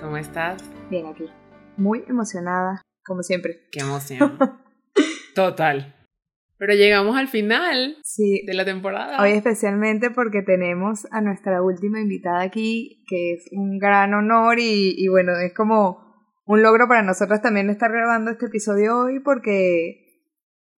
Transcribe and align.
¿Cómo 0.00 0.16
estás? 0.16 0.62
Bien 0.90 1.06
aquí. 1.06 1.24
Muy 1.76 2.04
emocionada, 2.06 2.82
como 3.04 3.22
siempre. 3.24 3.68
Qué 3.72 3.80
emoción. 3.80 4.38
Total. 5.34 5.96
Pero 6.56 6.74
llegamos 6.74 7.16
al 7.16 7.26
final 7.26 7.96
sí. 8.04 8.44
de 8.46 8.54
la 8.54 8.64
temporada. 8.64 9.20
Hoy 9.20 9.32
especialmente 9.32 10.10
porque 10.10 10.42
tenemos 10.42 11.06
a 11.10 11.20
nuestra 11.20 11.62
última 11.62 12.00
invitada 12.00 12.42
aquí, 12.42 13.04
que 13.08 13.32
es 13.32 13.46
un 13.50 13.78
gran 13.78 14.14
honor 14.14 14.60
y, 14.60 14.94
y 14.96 15.08
bueno, 15.08 15.32
es 15.36 15.52
como 15.52 16.08
un 16.46 16.62
logro 16.62 16.86
para 16.86 17.02
nosotros 17.02 17.42
también 17.42 17.68
estar 17.68 17.90
grabando 17.90 18.30
este 18.30 18.46
episodio 18.46 19.00
hoy 19.00 19.18
porque, 19.18 20.22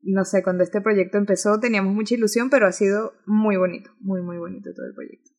no 0.01 0.25
sé, 0.25 0.43
cuando 0.43 0.65
este 0.65 0.81
proyecto 0.81 1.19
empezó 1.19 1.61
teníamos 1.61 1.95
mucha 1.95 2.15
ilusión, 2.15 2.49
pero 2.49 2.67
ha 2.67 2.73
sido 2.73 3.13
muy 3.27 3.57
bonito, 3.57 3.91
muy, 4.01 4.23
muy 4.23 4.39
bonito 4.39 4.71
todo 4.75 4.87
el 4.87 4.95
proyecto. 4.95 5.31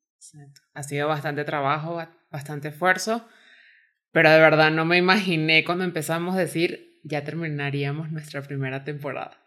Ha 0.76 0.84
sido 0.84 1.08
bastante 1.08 1.44
trabajo, 1.44 2.00
bastante 2.32 2.68
esfuerzo, 2.68 3.28
pero 4.12 4.30
de 4.32 4.40
verdad 4.40 4.72
no 4.72 4.86
me 4.86 4.98
imaginé 4.98 5.64
cuando 5.64 5.84
empezamos 5.84 6.36
a 6.36 6.40
decir 6.40 7.00
ya 7.04 7.24
terminaríamos 7.24 8.12
nuestra 8.12 8.42
primera 8.42 8.84
temporada. 8.84 9.38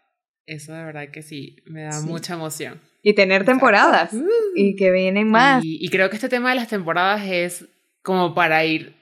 Eso 0.45 0.73
de 0.73 0.83
verdad 0.83 1.09
que 1.09 1.21
sí, 1.21 1.57
me 1.65 1.83
da 1.83 2.01
mucha 2.01 2.35
emoción. 2.35 2.79
Y 3.01 3.13
tener 3.13 3.45
temporadas. 3.45 4.13
Uh. 4.13 4.27
y 4.55 4.75
que 4.75 4.91
vienen 4.91 5.29
más. 5.29 5.63
Y, 5.63 5.83
y, 5.83 5.89
creo 5.89 6.09
que 6.09 6.15
este 6.15 6.29
tema 6.29 6.49
de 6.49 6.55
las 6.55 6.67
temporadas 6.67 7.23
es 7.25 7.65
como 8.03 8.35
para 8.35 8.63
ir 8.65 8.95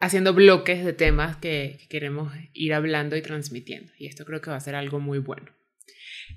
haciendo 0.00 0.34
bloques 0.34 0.84
de 0.84 0.92
temas 0.92 1.36
que, 1.36 1.76
que 1.80 1.88
queremos 1.88 2.32
ir 2.52 2.74
hablando 2.74 3.16
y 3.16 3.22
transmitiendo. 3.22 3.92
Y 3.98 4.06
esto 4.06 4.24
creo 4.24 4.40
que 4.40 4.50
va 4.50 4.56
a 4.56 4.60
ser 4.60 4.74
algo 4.74 4.98
muy 4.98 5.18
bueno. 5.18 5.52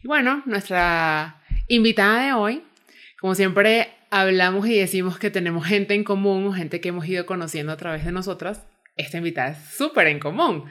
Y 0.03 0.07
bueno, 0.07 0.43
nuestra 0.45 1.41
invitada 1.67 2.25
de 2.25 2.33
hoy, 2.33 2.63
como 3.19 3.35
siempre 3.35 3.89
hablamos 4.13 4.67
y 4.67 4.77
decimos 4.77 5.17
que 5.17 5.31
tenemos 5.31 5.65
gente 5.65 5.95
en 5.95 6.03
común 6.03 6.45
o 6.45 6.53
gente 6.53 6.79
que 6.79 6.89
hemos 6.89 7.07
ido 7.07 7.25
conociendo 7.25 7.71
a 7.71 7.77
través 7.77 8.05
de 8.05 8.11
nosotras, 8.11 8.63
esta 8.95 9.17
invitada 9.17 9.53
es 9.53 9.57
súper 9.75 10.05
en 10.05 10.19
común. 10.19 10.65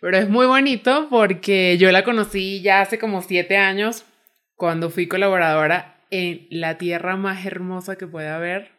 Pero 0.00 0.16
es 0.16 0.28
muy 0.28 0.46
bonito 0.46 1.06
porque 1.08 1.78
yo 1.78 1.92
la 1.92 2.02
conocí 2.02 2.60
ya 2.60 2.80
hace 2.80 2.98
como 2.98 3.22
siete 3.22 3.56
años 3.56 4.04
cuando 4.56 4.90
fui 4.90 5.06
colaboradora 5.06 6.04
en 6.10 6.48
la 6.50 6.76
tierra 6.76 7.16
más 7.16 7.46
hermosa 7.46 7.96
que 7.96 8.08
puede 8.08 8.28
haber, 8.28 8.72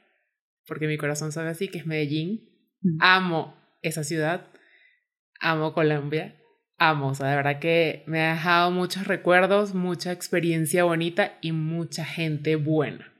porque 0.67 0.87
mi 0.87 0.97
corazón 0.97 1.31
sabe 1.31 1.51
así, 1.51 1.69
que 1.69 1.77
es 1.77 1.85
Medellín. 1.85 2.49
Mm. 2.81 2.97
Amo 2.99 3.55
esa 3.81 4.03
ciudad, 4.03 4.47
amo 5.39 5.73
Colombia, 5.73 6.35
amo, 6.77 7.07
o 7.07 7.15
sea, 7.15 7.29
de 7.29 7.37
verdad 7.37 7.59
que 7.59 8.03
me 8.05 8.21
ha 8.21 8.33
dejado 8.33 8.71
muchos 8.71 9.07
recuerdos, 9.07 9.73
mucha 9.73 10.11
experiencia 10.11 10.83
bonita 10.83 11.37
y 11.39 11.53
mucha 11.53 12.03
gente 12.03 12.57
buena. 12.57 13.12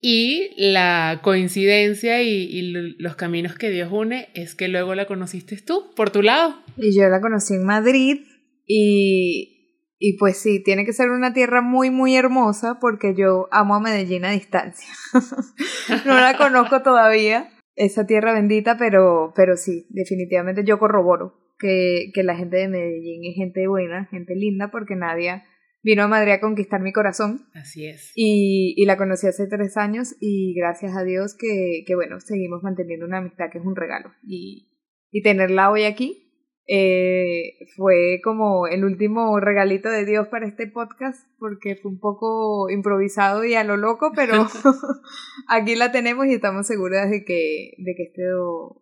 Y 0.00 0.52
la 0.56 1.20
coincidencia 1.22 2.22
y, 2.22 2.94
los 2.98 3.16
caminos 3.16 3.56
que 3.56 3.70
Dios 3.70 3.90
une 3.92 4.28
es 4.34 4.54
que 4.54 4.68
luego 4.68 4.94
la 4.94 5.06
conociste 5.06 5.56
tú, 5.56 5.90
por 5.96 6.10
tu 6.10 6.22
lado. 6.22 6.54
Y 6.76 6.96
yo 6.96 7.08
la 7.08 7.20
conocí 7.20 7.54
en 7.54 7.64
Madrid 7.64 8.20
y, 8.64 9.96
y 9.98 10.16
pues 10.16 10.38
sí, 10.38 10.62
tiene 10.62 10.84
que 10.84 10.92
ser 10.92 11.10
una 11.10 11.32
tierra 11.32 11.62
muy, 11.62 11.90
muy 11.90 12.14
hermosa 12.14 12.78
porque 12.80 13.14
yo 13.16 13.48
amo 13.50 13.74
a 13.74 13.80
Medellín 13.80 14.24
a 14.24 14.30
distancia. 14.30 14.88
no 16.06 16.14
la 16.14 16.36
conozco 16.36 16.82
todavía, 16.82 17.50
esa 17.74 18.06
tierra 18.06 18.32
bendita, 18.32 18.76
pero, 18.78 19.32
pero 19.34 19.56
sí, 19.56 19.86
definitivamente 19.90 20.62
yo 20.64 20.78
corroboro 20.78 21.34
que, 21.58 22.12
que 22.14 22.22
la 22.22 22.36
gente 22.36 22.58
de 22.58 22.68
Medellín 22.68 23.24
es 23.24 23.34
gente 23.34 23.66
buena, 23.66 24.06
gente 24.06 24.36
linda, 24.36 24.70
porque 24.70 24.94
nadie 24.94 25.42
vino 25.82 26.02
a 26.02 26.08
Madrid 26.08 26.32
a 26.32 26.40
conquistar 26.40 26.80
mi 26.80 26.92
corazón. 26.92 27.48
Así 27.54 27.86
es. 27.86 28.12
Y, 28.14 28.74
y 28.76 28.86
la 28.86 28.96
conocí 28.96 29.26
hace 29.26 29.46
tres 29.46 29.76
años 29.76 30.16
y 30.20 30.54
gracias 30.54 30.96
a 30.96 31.04
Dios 31.04 31.36
que, 31.38 31.84
que, 31.86 31.94
bueno, 31.94 32.20
seguimos 32.20 32.62
manteniendo 32.62 33.06
una 33.06 33.18
amistad 33.18 33.50
que 33.50 33.58
es 33.58 33.64
un 33.64 33.76
regalo. 33.76 34.12
Y, 34.22 34.68
y 35.10 35.22
tenerla 35.22 35.70
hoy 35.70 35.84
aquí 35.84 36.28
eh, 36.70 37.66
fue 37.76 38.20
como 38.22 38.66
el 38.66 38.84
último 38.84 39.40
regalito 39.40 39.88
de 39.88 40.04
Dios 40.04 40.28
para 40.28 40.46
este 40.46 40.66
podcast 40.66 41.26
porque 41.38 41.76
fue 41.76 41.90
un 41.90 41.98
poco 41.98 42.68
improvisado 42.68 43.42
y 43.46 43.54
a 43.54 43.64
lo 43.64 43.78
loco, 43.78 44.12
pero 44.14 44.34
aquí 45.48 45.76
la 45.76 45.92
tenemos 45.92 46.26
y 46.26 46.34
estamos 46.34 46.66
seguras 46.66 47.10
de 47.10 47.24
que, 47.24 47.72
de 47.78 47.94
que 47.96 48.02
este 48.02 48.22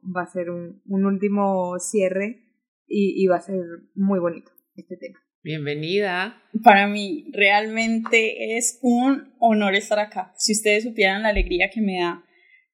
va 0.05 0.23
a 0.23 0.27
ser 0.27 0.51
un, 0.51 0.83
un 0.87 1.07
último 1.07 1.79
cierre 1.79 2.43
y, 2.89 3.23
y 3.23 3.29
va 3.29 3.37
a 3.37 3.41
ser 3.41 3.63
muy 3.95 4.19
bonito 4.19 4.51
este 4.75 4.97
tema. 4.97 5.21
Bienvenida. 5.47 6.43
Para 6.65 6.89
mí 6.89 7.27
realmente 7.33 8.57
es 8.57 8.81
un 8.83 9.33
honor 9.39 9.77
estar 9.77 10.01
acá. 10.01 10.35
Si 10.37 10.51
ustedes 10.51 10.83
supieran 10.83 11.23
la 11.23 11.29
alegría 11.29 11.71
que 11.71 11.81
me 11.81 12.01
da 12.01 12.25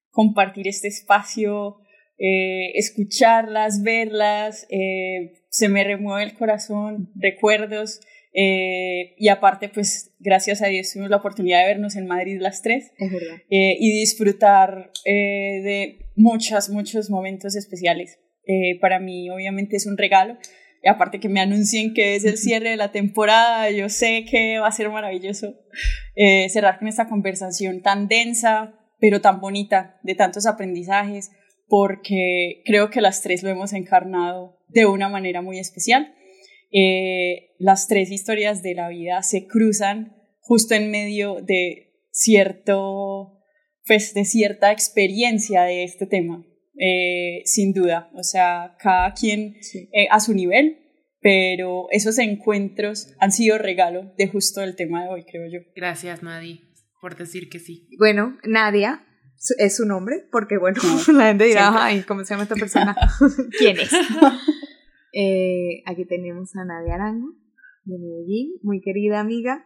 compartir 0.09 0.67
este 0.67 0.87
espacio, 0.87 1.77
eh, 2.17 2.71
escucharlas, 2.73 3.83
verlas, 3.83 4.65
eh, 4.71 5.33
se 5.49 5.69
me 5.69 5.83
remueve 5.83 6.23
el 6.23 6.33
corazón, 6.33 7.11
recuerdos. 7.13 7.99
Eh, 8.33 9.13
y 9.19 9.27
aparte, 9.27 9.69
pues 9.69 10.15
gracias 10.17 10.63
a 10.63 10.67
Dios 10.69 10.91
tuvimos 10.91 11.11
la 11.11 11.17
oportunidad 11.17 11.61
de 11.61 11.67
vernos 11.67 11.95
en 11.95 12.07
Madrid 12.07 12.39
las 12.41 12.63
tres. 12.63 12.91
Es 12.97 13.11
verdad. 13.11 13.37
y 13.49 13.99
disfrutar 13.99 14.89
de 15.05 15.99
muchos, 16.15 16.71
muchos 16.71 17.11
momentos 17.11 17.55
especiales. 17.55 18.17
para 18.81 18.97
mí, 18.97 19.29
obviamente, 19.29 19.75
es 19.75 19.85
un 19.85 19.95
regalo 19.95 20.39
y 20.83 20.89
aparte 20.89 21.21
que 21.21 21.29
me 21.29 21.39
anuncien 21.39 21.93
que 21.93 22.15
es 22.15 22.25
el 22.25 22.37
cierre 22.37 22.71
de 22.71 22.75
la 22.75 22.91
temporada, 22.91 23.71
yo 23.71 23.87
sé 23.87 24.25
que 24.29 24.59
va 24.59 24.67
a 24.67 24.71
ser 24.71 24.89
maravilloso 24.89 25.55
eh, 26.15 26.49
cerrar 26.49 26.77
con 26.77 26.89
esta 26.89 27.07
conversación 27.07 27.81
tan 27.81 28.09
densa, 28.09 28.73
pero 28.99 29.21
tan 29.21 29.39
bonita, 29.39 29.97
de 30.03 30.13
tantos 30.13 30.45
aprendizajes, 30.45 31.31
porque 31.69 32.61
creo 32.65 32.89
que 32.89 32.99
las 32.99 33.21
tres 33.21 33.43
lo 33.43 33.49
hemos 33.49 33.71
encarnado 33.71 34.59
de 34.67 34.85
una 34.85 35.07
manera 35.07 35.41
muy 35.41 35.57
especial. 35.57 36.13
Eh, 36.73 37.55
las 37.59 37.87
tres 37.87 38.11
historias 38.11 38.61
de 38.61 38.75
la 38.75 38.89
vida 38.89 39.23
se 39.23 39.47
cruzan 39.47 40.17
justo 40.41 40.75
en 40.75 40.91
medio 40.91 41.39
de 41.41 41.93
cierto, 42.11 43.39
pues 43.85 44.13
de 44.13 44.25
cierta 44.25 44.73
experiencia 44.73 45.63
de 45.63 45.85
este 45.85 46.07
tema. 46.07 46.45
Eh, 46.75 47.43
sin 47.45 47.71
duda, 47.71 48.09
o 48.15 48.23
sea, 48.23 48.75
cada 48.79 49.13
quien 49.13 49.55
eh, 49.91 50.07
a 50.09 50.19
su 50.19 50.33
nivel, 50.33 50.79
pero 51.21 51.87
esos 51.91 52.17
encuentros 52.17 53.13
han 53.19 53.31
sido 53.31 53.57
regalo 53.59 54.11
de 54.17 54.27
justo 54.27 54.61
el 54.61 54.75
tema 54.75 55.03
de 55.03 55.09
hoy, 55.09 55.23
creo 55.23 55.47
yo. 55.51 55.59
Gracias, 55.75 56.23
Nadia, 56.23 56.57
por 56.99 57.15
decir 57.15 57.49
que 57.49 57.59
sí. 57.59 57.87
Bueno, 57.99 58.37
Nadia 58.43 59.05
es 59.59 59.75
su 59.77 59.85
nombre, 59.85 60.27
porque 60.31 60.57
bueno, 60.57 60.81
la 61.13 61.27
gente 61.27 61.45
dirá, 61.45 61.71
ay, 61.85 62.03
¿cómo 62.07 62.23
se 62.23 62.33
llama 62.33 62.43
esta 62.43 62.55
persona? 62.55 62.95
¿Quién 63.57 63.79
es? 63.79 63.91
Eh, 65.15 65.83
aquí 65.85 66.05
tenemos 66.07 66.55
a 66.55 66.65
Nadia 66.65 66.95
Arango, 66.95 67.35
de 67.83 67.99
Medellín, 67.99 68.53
muy 68.63 68.81
querida 68.81 69.19
amiga, 69.19 69.63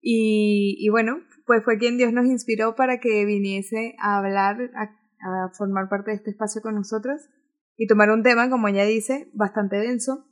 y, 0.00 0.78
y 0.80 0.88
bueno, 0.88 1.18
pues 1.44 1.62
fue 1.64 1.76
quien 1.76 1.98
Dios 1.98 2.14
nos 2.14 2.24
inspiró 2.24 2.76
para 2.76 2.98
que 2.98 3.26
viniese 3.26 3.94
a 3.98 4.16
hablar, 4.16 4.70
a 4.74 4.96
a 5.26 5.50
formar 5.56 5.88
parte 5.88 6.10
de 6.10 6.16
este 6.16 6.30
espacio 6.30 6.62
con 6.62 6.74
nosotros 6.74 7.28
y 7.76 7.86
tomar 7.86 8.10
un 8.10 8.22
tema, 8.22 8.48
como 8.48 8.68
ella 8.68 8.84
dice, 8.84 9.30
bastante 9.34 9.76
denso, 9.76 10.26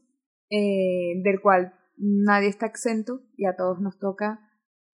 eh, 0.50 1.20
del 1.23 1.41
cual 1.41 1.75
nadie 1.96 2.49
está 2.49 2.67
exento 2.67 3.20
y 3.37 3.46
a 3.46 3.56
todos 3.56 3.81
nos 3.81 3.99
toca 3.99 4.41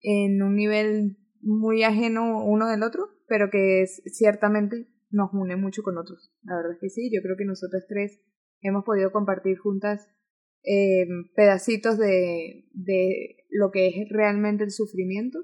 en 0.01 0.41
un 0.41 0.55
nivel 0.55 1.17
muy 1.41 1.83
ajeno 1.83 2.43
uno 2.43 2.67
del 2.67 2.83
otro, 2.83 3.09
pero 3.27 3.49
que 3.49 3.85
ciertamente 3.85 4.87
nos 5.09 5.33
une 5.33 5.55
mucho 5.55 5.83
con 5.83 5.97
otros. 5.97 6.33
La 6.43 6.55
verdad 6.55 6.73
es 6.73 6.79
que 6.79 6.89
sí, 6.89 7.11
yo 7.13 7.21
creo 7.21 7.35
que 7.37 7.45
nosotros 7.45 7.85
tres 7.87 8.19
hemos 8.61 8.83
podido 8.83 9.11
compartir 9.11 9.57
juntas 9.57 10.07
eh, 10.63 11.07
pedacitos 11.35 11.97
de, 11.97 12.69
de 12.73 13.37
lo 13.49 13.71
que 13.71 13.87
es 13.87 14.09
realmente 14.09 14.63
el 14.63 14.71
sufrimiento 14.71 15.39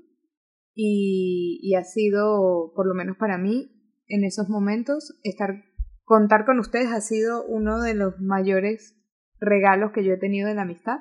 y 0.80 1.74
ha 1.74 1.84
sido, 1.84 2.72
por 2.76 2.88
lo 2.88 2.94
menos 2.94 3.18
para 3.18 3.40
mí, 3.40 3.77
en 4.08 4.24
esos 4.24 4.50
momentos. 4.50 5.18
Estar, 5.24 5.64
contar 6.04 6.46
con 6.46 6.60
ustedes 6.60 6.92
ha 6.92 7.02
sido 7.02 7.46
uno 7.46 7.82
de 7.82 7.94
los 7.94 8.20
mayores 8.20 8.96
regalos 9.40 9.92
que 9.92 10.04
yo 10.04 10.14
he 10.14 10.18
tenido 10.18 10.48
de 10.48 10.56
la 10.56 10.64
amistad. 10.64 11.00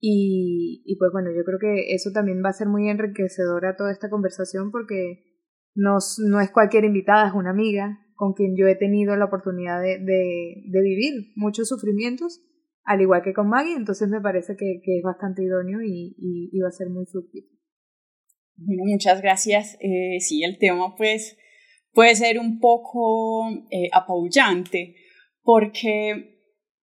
Y, 0.00 0.82
y 0.84 0.96
pues 0.96 1.10
bueno, 1.12 1.30
yo 1.30 1.44
creo 1.44 1.58
que 1.60 1.94
eso 1.94 2.10
también 2.12 2.42
va 2.44 2.48
a 2.48 2.54
ser 2.54 2.68
muy 2.68 2.88
enriquecedora 2.88 3.76
toda 3.76 3.92
esta 3.92 4.10
conversación 4.10 4.72
porque 4.72 5.32
no, 5.74 5.98
no 6.26 6.40
es 6.40 6.50
cualquier 6.50 6.84
invitada, 6.84 7.28
es 7.28 7.34
una 7.34 7.50
amiga 7.50 7.98
con 8.22 8.34
quien 8.34 8.56
yo 8.56 8.68
he 8.68 8.76
tenido 8.76 9.16
la 9.16 9.24
oportunidad 9.24 9.82
de, 9.82 9.98
de, 9.98 10.80
vivir 10.80 11.32
muchos 11.34 11.68
sufrimientos, 11.68 12.40
al 12.84 13.00
igual 13.00 13.22
que 13.22 13.32
con 13.32 13.48
Maggie, 13.48 13.74
entonces 13.74 14.08
me 14.08 14.20
parece 14.20 14.54
que, 14.56 14.80
que 14.84 14.98
es 14.98 15.02
bastante 15.02 15.42
idóneo 15.42 15.80
y, 15.82 16.14
y, 16.52 16.60
va 16.60 16.68
a 16.68 16.70
ser 16.70 16.88
muy 16.88 17.04
fructífero. 17.06 17.58
Bueno, 18.56 18.84
muchas 18.84 19.22
gracias. 19.22 19.76
Eh, 19.80 20.20
sí, 20.20 20.44
el 20.44 20.58
tema 20.58 20.94
pues 20.96 21.36
puede 21.92 22.14
ser 22.16 22.38
un 22.38 22.58
poco 22.58 23.48
eh, 23.70 23.88
apabullante, 23.92 24.96
porque 25.42 26.32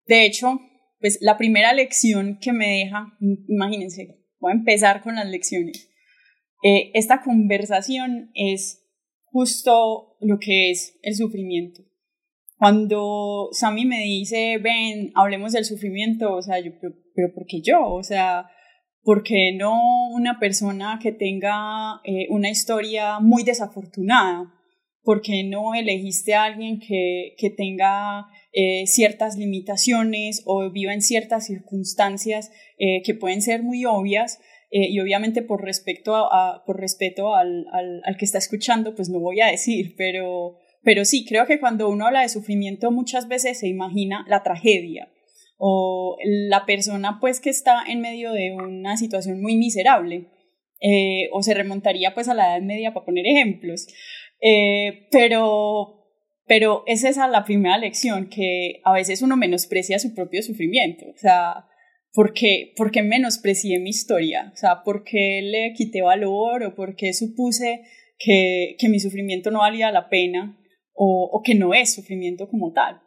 de 0.08 0.26
hecho, 0.26 0.60
pues 1.00 1.20
la 1.22 1.38
primera 1.38 1.74
lección 1.74 2.40
que 2.42 2.52
me 2.52 2.68
deja, 2.68 3.18
imagínense, 3.48 4.26
voy 4.40 4.52
a 4.52 4.56
empezar 4.56 5.02
con 5.04 5.16
las 5.16 5.28
lecciones. 5.28 5.90
Eh, 6.64 6.92
esta 6.94 7.22
conversación 7.22 8.32
es 8.34 8.86
justo 9.26 10.18
lo 10.20 10.40
que 10.40 10.72
es 10.72 10.98
el 11.04 11.16
sufrimiento. 11.16 11.84
Cuando 12.58 13.50
Sammy 13.54 13.86
me 13.86 14.02
dice, 14.02 14.58
ven, 14.58 15.12
hablemos 15.16 15.54
del 15.54 15.64
sufrimiento, 15.64 16.36
o 16.36 16.42
sea, 16.42 16.60
yo, 16.60 16.72
pero, 16.82 16.94
pero 17.16 17.34
¿por 17.34 17.46
qué 17.46 17.62
yo? 17.62 17.86
O 17.86 18.04
sea, 18.04 18.48
¿por 19.04 19.24
qué 19.24 19.54
no 19.54 20.10
una 20.10 20.40
persona 20.40 21.00
que 21.02 21.14
tenga 21.14 22.02
eh, 22.04 22.28
una 22.30 22.50
historia 22.50 23.20
muy 23.20 23.44
desafortunada? 23.44 24.54
¿Por 25.10 25.24
qué 25.24 25.44
no 25.44 25.74
elegiste 25.74 26.36
a 26.36 26.44
alguien 26.44 26.80
que, 26.80 27.34
que 27.40 27.50
tenga 27.50 28.28
eh, 28.54 28.86
ciertas 28.86 29.40
limitaciones 29.40 30.44
o 30.46 30.70
viva 30.70 30.94
en 30.94 31.02
ciertas 31.02 31.48
circunstancias 31.48 32.52
eh, 32.78 33.02
que 33.04 33.16
pueden 33.16 33.42
ser 33.42 33.64
muy 33.64 33.86
obvias? 33.86 34.40
y 34.72 35.00
obviamente 35.00 35.42
por, 35.42 35.64
respecto 35.64 36.16
a, 36.16 36.64
por 36.64 36.80
respeto 36.80 37.34
al, 37.34 37.66
al, 37.72 38.02
al, 38.06 38.18
que 38.18 38.26
está 38.26 38.38
escuchando, 38.38 38.94
pues 38.94 39.10
no 39.10 39.20
voy 39.20 39.42
a 39.42 39.48
decir, 39.48 39.96
pero, 39.98 40.60
pero 40.84 41.06
sí, 41.06 41.26
creo 41.26 41.48
que 41.48 41.60
cuando 41.60 41.90
uno 41.90 42.06
habla 42.06 42.22
de 42.22 42.30
sufrimiento 42.30 42.92
muchas 42.92 43.28
veces 43.28 43.58
se 43.58 43.68
imagina 43.68 44.24
la 44.28 44.44
tragedia 44.44 45.10
o 45.58 46.18
la 46.24 46.68
persona 46.68 47.18
pues 47.20 47.40
que 47.40 47.50
está 47.50 47.82
en 47.88 48.00
medio 48.00 48.32
de 48.32 48.52
una 48.52 48.96
situación 48.96 49.42
muy 49.42 49.56
miserable. 49.56 50.28
Eh, 50.82 51.28
o 51.34 51.44
se 51.44 51.54
remontaría 51.54 52.14
pues 52.14 52.30
a 52.30 52.34
la 52.34 52.56
Edad 52.56 52.66
Media 52.66 52.94
para 52.94 53.06
poner 53.06 53.28
ejemplos. 53.28 53.88
Eh, 54.42 55.08
pero, 55.12 56.08
pero 56.46 56.84
es 56.88 57.04
esa 57.04 57.28
la 57.28 57.46
primera 57.46 57.78
lección, 57.78 58.30
que 58.30 58.82
a 58.84 58.94
veces 58.94 59.22
uno 59.22 59.38
menosprecia 59.38 60.00
su 60.00 60.14
propio 60.14 60.42
sufrimiento. 60.42 61.06
O 61.14 61.18
sea, 61.18 61.68
¿por 62.14 62.34
qué, 62.34 62.74
por 62.76 62.92
mi 62.92 63.90
historia? 63.90 64.52
O 64.54 64.58
sea, 64.58 64.84
¿por 64.84 65.04
qué 65.04 65.42
le 65.42 65.74
quité 65.74 66.02
valor 66.02 66.64
o 66.64 66.76
por 66.76 66.96
qué 66.96 67.14
supuse 67.14 67.82
que, 68.18 68.76
que 68.78 68.90
mi 68.90 69.00
sufrimiento 69.00 69.52
no 69.52 69.60
valía 69.60 69.92
la 69.92 70.10
pena 70.10 70.58
o, 70.94 71.30
o 71.32 71.42
que 71.42 71.56
no 71.56 71.74
es 71.74 71.94
sufrimiento 71.94 72.50
como 72.50 72.74
tal? 72.74 73.02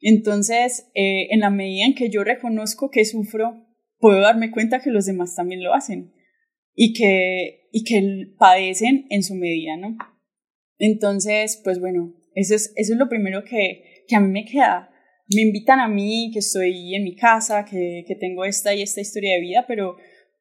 Entonces, 0.00 0.90
eh, 0.94 1.28
en 1.30 1.40
la 1.40 1.50
medida 1.50 1.86
en 1.86 1.94
que 1.94 2.10
yo 2.10 2.22
reconozco 2.22 2.90
que 2.90 3.04
sufro, 3.04 3.66
puedo 3.98 4.20
darme 4.20 4.50
cuenta 4.50 4.80
que 4.80 4.90
los 4.90 5.06
demás 5.06 5.34
también 5.34 5.62
lo 5.62 5.74
hacen 5.74 6.12
y 6.74 6.92
que, 6.92 7.68
y 7.72 7.84
que 7.84 8.34
padecen 8.38 9.06
en 9.10 9.22
su 9.22 9.34
medida, 9.34 9.76
¿no? 9.76 9.96
Entonces, 10.78 11.60
pues 11.64 11.80
bueno, 11.80 12.14
eso 12.34 12.54
es, 12.54 12.72
eso 12.76 12.92
es 12.92 12.98
lo 12.98 13.08
primero 13.08 13.44
que, 13.44 14.04
que 14.06 14.16
a 14.16 14.20
mí 14.20 14.28
me 14.28 14.44
queda. 14.44 14.90
Me 15.34 15.42
invitan 15.42 15.80
a 15.80 15.88
mí, 15.88 16.30
que 16.32 16.40
estoy 16.40 16.94
en 16.94 17.04
mi 17.04 17.16
casa, 17.16 17.64
que, 17.64 18.04
que 18.06 18.14
tengo 18.14 18.44
esta 18.44 18.74
y 18.74 18.82
esta 18.82 19.00
historia 19.00 19.34
de 19.34 19.40
vida, 19.40 19.64
pero, 19.66 19.96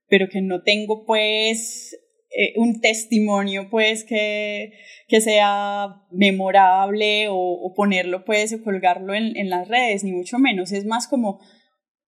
pero 0.08 0.28
que 0.30 0.42
no 0.42 0.62
tengo 0.62 1.06
pues 1.06 1.98
eh, 2.38 2.54
un 2.58 2.82
testimonio 2.82 3.70
pues 3.72 4.04
que, 4.04 4.74
que 5.08 5.22
sea 5.22 6.04
memorable 6.12 7.30
o, 7.30 7.36
o, 7.36 7.74
ponerlo 7.74 8.26
pues 8.26 8.54
o 8.54 8.64
colgarlo 8.64 9.16
en, 9.16 9.36
en, 9.38 9.50
las 9.50 9.68
redes, 9.68 10.04
ni 10.04 10.12
mucho 10.12 10.38
menos. 10.38 10.72
Es 10.72 10.86
más 10.86 11.08
como 11.08 11.40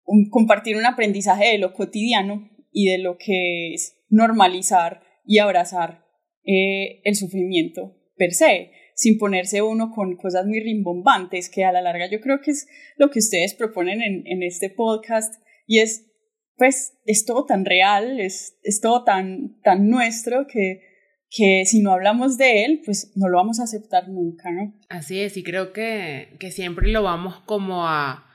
un, 0.03 0.29
compartir 0.29 0.75
un 0.75 0.85
aprendizaje 0.85 1.51
de 1.51 1.59
lo 1.59 1.73
cotidiano 1.73 2.49
y 2.71 2.89
de 2.89 2.97
lo 2.97 3.17
que 3.17 3.73
es 3.73 4.03
normalizar 4.09 5.01
y 5.25 5.37
abrazar 5.37 6.03
eh, 6.43 7.01
el 7.03 7.15
sufrimiento 7.15 7.95
per 8.15 8.33
se, 8.33 8.71
sin 8.95 9.17
ponerse 9.17 9.61
uno 9.61 9.91
con 9.91 10.15
cosas 10.15 10.45
muy 10.45 10.59
rimbombantes, 10.61 11.49
que 11.49 11.65
a 11.65 11.71
la 11.71 11.81
larga 11.81 12.09
yo 12.09 12.19
creo 12.21 12.39
que 12.41 12.51
es 12.51 12.67
lo 12.97 13.09
que 13.11 13.19
ustedes 13.19 13.53
proponen 13.53 14.01
en, 14.01 14.43
este 14.43 14.69
podcast 14.69 15.35
y 15.67 15.79
es, 15.79 16.07
pues, 16.55 16.97
es 17.05 17.25
todo 17.25 17.45
tan 17.45 17.65
real, 17.65 18.19
es, 18.19 18.57
es 18.63 18.79
todo 18.79 19.03
tan, 19.03 19.59
tan 19.61 19.89
nuestro 19.89 20.47
que, 20.47 20.81
que 21.29 21.65
si 21.65 21.81
no 21.81 21.91
hablamos 21.91 22.37
de 22.37 22.63
él, 22.63 22.81
pues 22.85 23.11
no 23.15 23.27
lo 23.27 23.37
vamos 23.37 23.59
a 23.59 23.63
aceptar 23.63 24.07
nunca, 24.07 24.49
¿no? 24.51 24.73
Así 24.87 25.19
es, 25.19 25.35
y 25.35 25.43
creo 25.43 25.73
que, 25.73 26.37
que 26.39 26.51
siempre 26.51 26.87
lo 26.87 27.03
vamos 27.03 27.41
como 27.45 27.85
a, 27.87 28.33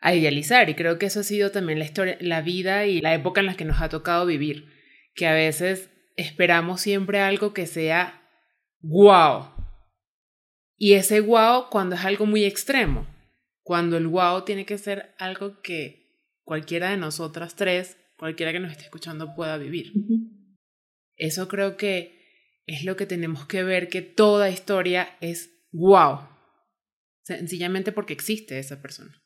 a 0.00 0.14
idealizar, 0.14 0.68
y 0.68 0.74
creo 0.74 0.98
que 0.98 1.06
eso 1.06 1.20
ha 1.20 1.24
sido 1.24 1.52
también 1.52 1.78
la 1.78 1.84
historia, 1.84 2.16
la 2.20 2.40
vida 2.40 2.86
y 2.86 3.00
la 3.00 3.14
época 3.14 3.40
en 3.40 3.46
la 3.46 3.54
que 3.54 3.64
nos 3.64 3.80
ha 3.80 3.88
tocado 3.88 4.26
vivir, 4.26 4.66
que 5.14 5.28
a 5.28 5.32
veces 5.32 5.90
esperamos 6.16 6.80
siempre 6.80 7.20
algo 7.20 7.54
que 7.54 7.66
sea 7.66 8.19
wow. 8.82 9.52
Y 10.76 10.94
ese 10.94 11.20
wow 11.20 11.68
cuando 11.70 11.94
es 11.94 12.04
algo 12.04 12.26
muy 12.26 12.44
extremo, 12.44 13.06
cuando 13.62 13.96
el 13.96 14.06
wow 14.06 14.44
tiene 14.44 14.64
que 14.64 14.78
ser 14.78 15.14
algo 15.18 15.60
que 15.60 16.18
cualquiera 16.42 16.90
de 16.90 16.96
nosotras 16.96 17.54
tres, 17.54 17.96
cualquiera 18.16 18.52
que 18.52 18.60
nos 18.60 18.72
esté 18.72 18.84
escuchando 18.84 19.34
pueda 19.34 19.58
vivir. 19.58 19.92
Eso 21.16 21.48
creo 21.48 21.76
que 21.76 22.18
es 22.66 22.84
lo 22.84 22.96
que 22.96 23.06
tenemos 23.06 23.46
que 23.46 23.62
ver, 23.62 23.88
que 23.88 24.02
toda 24.02 24.50
historia 24.50 25.16
es 25.20 25.50
wow. 25.72 26.28
Sencillamente 27.24 27.92
porque 27.92 28.14
existe 28.14 28.58
esa 28.58 28.80
persona. 28.80 29.22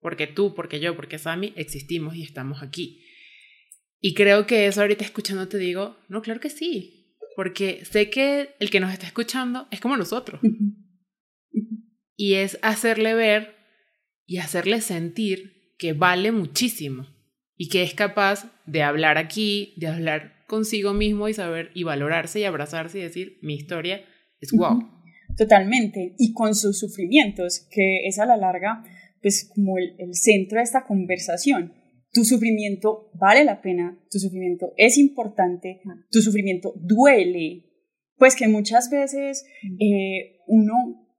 Porque 0.00 0.26
tú, 0.26 0.54
porque 0.54 0.80
yo, 0.80 0.96
porque 0.96 1.18
Sammy 1.18 1.52
existimos 1.56 2.16
y 2.16 2.22
estamos 2.22 2.62
aquí. 2.62 3.04
Y 4.00 4.14
creo 4.14 4.46
que 4.46 4.66
eso 4.66 4.80
ahorita 4.80 5.04
escuchando 5.04 5.48
te 5.48 5.58
digo, 5.58 5.96
no, 6.08 6.22
claro 6.22 6.40
que 6.40 6.50
sí 6.50 6.95
porque 7.36 7.84
sé 7.84 8.08
que 8.08 8.56
el 8.58 8.70
que 8.70 8.80
nos 8.80 8.92
está 8.92 9.06
escuchando 9.06 9.68
es 9.70 9.80
como 9.80 9.96
nosotros. 9.96 10.40
y 12.16 12.34
es 12.34 12.58
hacerle 12.62 13.14
ver 13.14 13.54
y 14.24 14.38
hacerle 14.38 14.80
sentir 14.80 15.74
que 15.78 15.92
vale 15.92 16.32
muchísimo 16.32 17.06
y 17.54 17.68
que 17.68 17.82
es 17.82 17.92
capaz 17.92 18.50
de 18.64 18.82
hablar 18.82 19.18
aquí, 19.18 19.74
de 19.76 19.88
hablar 19.88 20.44
consigo 20.48 20.94
mismo 20.94 21.28
y 21.28 21.34
saber 21.34 21.70
y 21.74 21.82
valorarse 21.82 22.40
y 22.40 22.44
abrazarse 22.44 22.98
y 22.98 23.02
decir, 23.02 23.38
mi 23.42 23.54
historia 23.54 24.02
es 24.40 24.50
wow. 24.52 24.82
Totalmente, 25.36 26.14
y 26.18 26.32
con 26.32 26.54
sus 26.54 26.78
sufrimientos, 26.78 27.66
que 27.70 28.06
es 28.06 28.18
a 28.18 28.26
la 28.26 28.36
larga, 28.36 28.82
pues 29.20 29.50
como 29.54 29.76
el, 29.76 29.94
el 29.98 30.14
centro 30.14 30.58
de 30.58 30.64
esta 30.64 30.84
conversación 30.84 31.74
tu 32.16 32.24
sufrimiento 32.24 33.10
vale 33.12 33.44
la 33.44 33.60
pena, 33.60 33.94
tu 34.10 34.18
sufrimiento 34.18 34.72
es 34.78 34.96
importante, 34.96 35.82
tu 36.10 36.22
sufrimiento 36.22 36.72
duele, 36.76 37.66
pues 38.16 38.34
que 38.34 38.48
muchas 38.48 38.88
veces 38.88 39.44
eh, 39.78 40.38
uno 40.46 40.74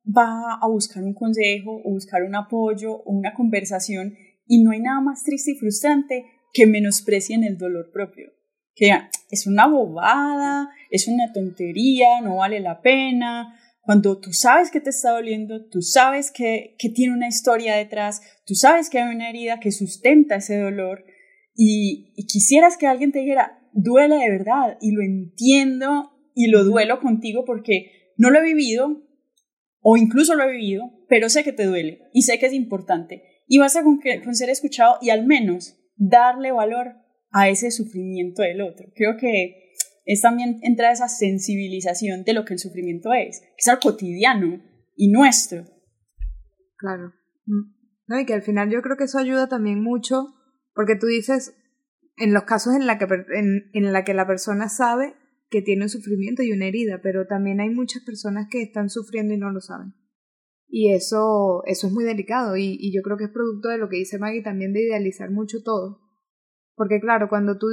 va 0.06 0.58
a 0.60 0.68
buscar 0.68 1.04
un 1.04 1.14
consejo 1.14 1.80
o 1.86 1.92
buscar 1.92 2.24
un 2.24 2.34
apoyo 2.34 2.94
o 2.94 3.12
una 3.12 3.36
conversación 3.36 4.16
y 4.48 4.64
no 4.64 4.72
hay 4.72 4.80
nada 4.80 5.00
más 5.00 5.24
triste 5.24 5.52
y 5.52 5.56
frustrante 5.56 6.26
que 6.52 6.66
menosprecien 6.66 7.44
el 7.44 7.60
dolor 7.60 7.92
propio. 7.94 8.32
Que 8.74 8.92
es 9.30 9.46
una 9.46 9.68
bobada, 9.68 10.72
es 10.90 11.08
una 11.08 11.32
tontería, 11.32 12.22
no 12.22 12.38
vale 12.38 12.60
la 12.60 12.82
pena, 12.82 13.57
cuando 13.88 14.20
tú 14.20 14.34
sabes 14.34 14.70
que 14.70 14.82
te 14.82 14.90
está 14.90 15.12
doliendo, 15.12 15.66
tú 15.70 15.82
sabes 15.82 16.30
que, 16.30 16.76
que 16.78 16.90
tiene 16.90 17.14
una 17.14 17.30
historia 17.30 17.78
detrás, 17.78 18.22
tú 18.46 18.54
sabes 18.54 18.90
que 18.90 19.00
hay 19.00 19.16
una 19.16 19.30
herida 19.30 19.62
que 19.62 19.72
sustenta 19.72 20.36
ese 20.36 20.60
dolor 20.60 21.06
y, 21.56 22.14
quisieras 22.28 22.76
que 22.76 22.86
alguien 22.86 23.14
te 23.14 23.20
dijera, 23.20 23.62
duele 23.72 24.18
de 24.18 24.30
verdad 24.30 24.78
y 24.82 24.92
lo 24.92 25.02
entiendo 25.02 26.12
y 26.36 26.48
lo 26.48 26.66
duelo 26.66 27.00
contigo 27.00 27.46
porque 27.46 28.12
no 28.18 28.30
lo 28.30 28.40
he 28.40 28.44
vivido 28.44 29.08
o 29.80 29.96
incluso 29.96 30.36
lo 30.36 30.44
he 30.44 30.52
vivido, 30.52 30.92
pero 31.08 31.30
sé 31.30 31.46
que 31.46 31.54
te 31.54 31.64
duele 31.64 32.02
y 32.12 32.24
sé 32.24 32.40
que 32.40 32.48
es 32.48 32.54
importante 32.54 33.24
y 33.48 33.58
vas 33.58 33.78
a 33.78 33.84
con, 33.84 34.02
con 34.22 34.36
ser 34.36 34.50
escuchado 34.50 34.98
y 35.02 35.12
al 35.12 35.26
menos 35.26 35.80
darle 35.96 36.52
valor 36.52 36.98
a 37.32 37.48
ese 37.48 37.72
sufrimiento 37.72 38.42
del 38.42 38.60
otro. 38.60 38.92
Creo 38.94 39.16
que 39.16 39.67
es 40.08 40.22
también 40.22 40.60
entrar 40.64 40.94
esa 40.94 41.10
sensibilización 41.10 42.24
de 42.24 42.34
lo 42.34 42.46
que 42.46 42.54
el 42.54 42.60
sufrimiento 42.60 43.14
es, 43.14 43.42
que 43.42 43.56
es 43.58 43.68
algo 43.68 43.82
cotidiano 43.82 44.64
y 44.96 45.12
nuestro. 45.12 45.66
Claro. 46.78 47.14
Mm. 47.46 47.76
No, 48.08 48.20
y 48.20 48.26
que 48.26 48.34
al 48.34 48.42
final 48.42 48.70
yo 48.70 48.82
creo 48.82 48.96
que 48.96 49.04
eso 49.04 49.20
ayuda 49.20 49.50
también 49.50 49.84
mucho, 49.84 50.34
porque 50.74 50.96
tú 50.96 51.08
dices, 51.08 51.58
en 52.16 52.34
los 52.34 52.44
casos 52.44 52.74
en 52.74 52.88
la 52.88 52.98
que, 52.98 53.06
en, 53.36 53.70
en 53.74 53.92
la, 53.92 54.06
que 54.06 54.14
la 54.14 54.26
persona 54.26 54.70
sabe 54.70 55.14
que 55.50 55.62
tiene 55.62 55.84
un 55.84 55.90
sufrimiento 55.90 56.42
y 56.42 56.54
una 56.54 56.68
herida, 56.68 57.02
pero 57.04 57.28
también 57.28 57.60
hay 57.60 57.70
muchas 57.70 58.02
personas 58.04 58.48
que 58.50 58.62
están 58.62 58.90
sufriendo 58.90 59.34
y 59.34 59.38
no 59.38 59.52
lo 59.52 59.60
saben. 59.60 59.94
Y 60.70 60.94
eso, 60.94 61.64
eso 61.66 61.88
es 61.88 61.94
muy 61.94 62.06
delicado 62.06 62.56
y, 62.56 62.78
y 62.80 62.96
yo 62.96 63.02
creo 63.02 63.18
que 63.18 63.26
es 63.26 63.32
producto 63.32 63.68
de 63.68 63.78
lo 63.78 63.90
que 63.90 63.98
dice 63.98 64.20
Maggie 64.20 64.42
también 64.42 64.72
de 64.72 64.84
idealizar 64.84 65.32
mucho 65.32 65.58
todo. 65.66 66.00
Porque 66.76 67.02
claro, 67.02 67.28
cuando 67.28 67.58
tú 67.58 67.68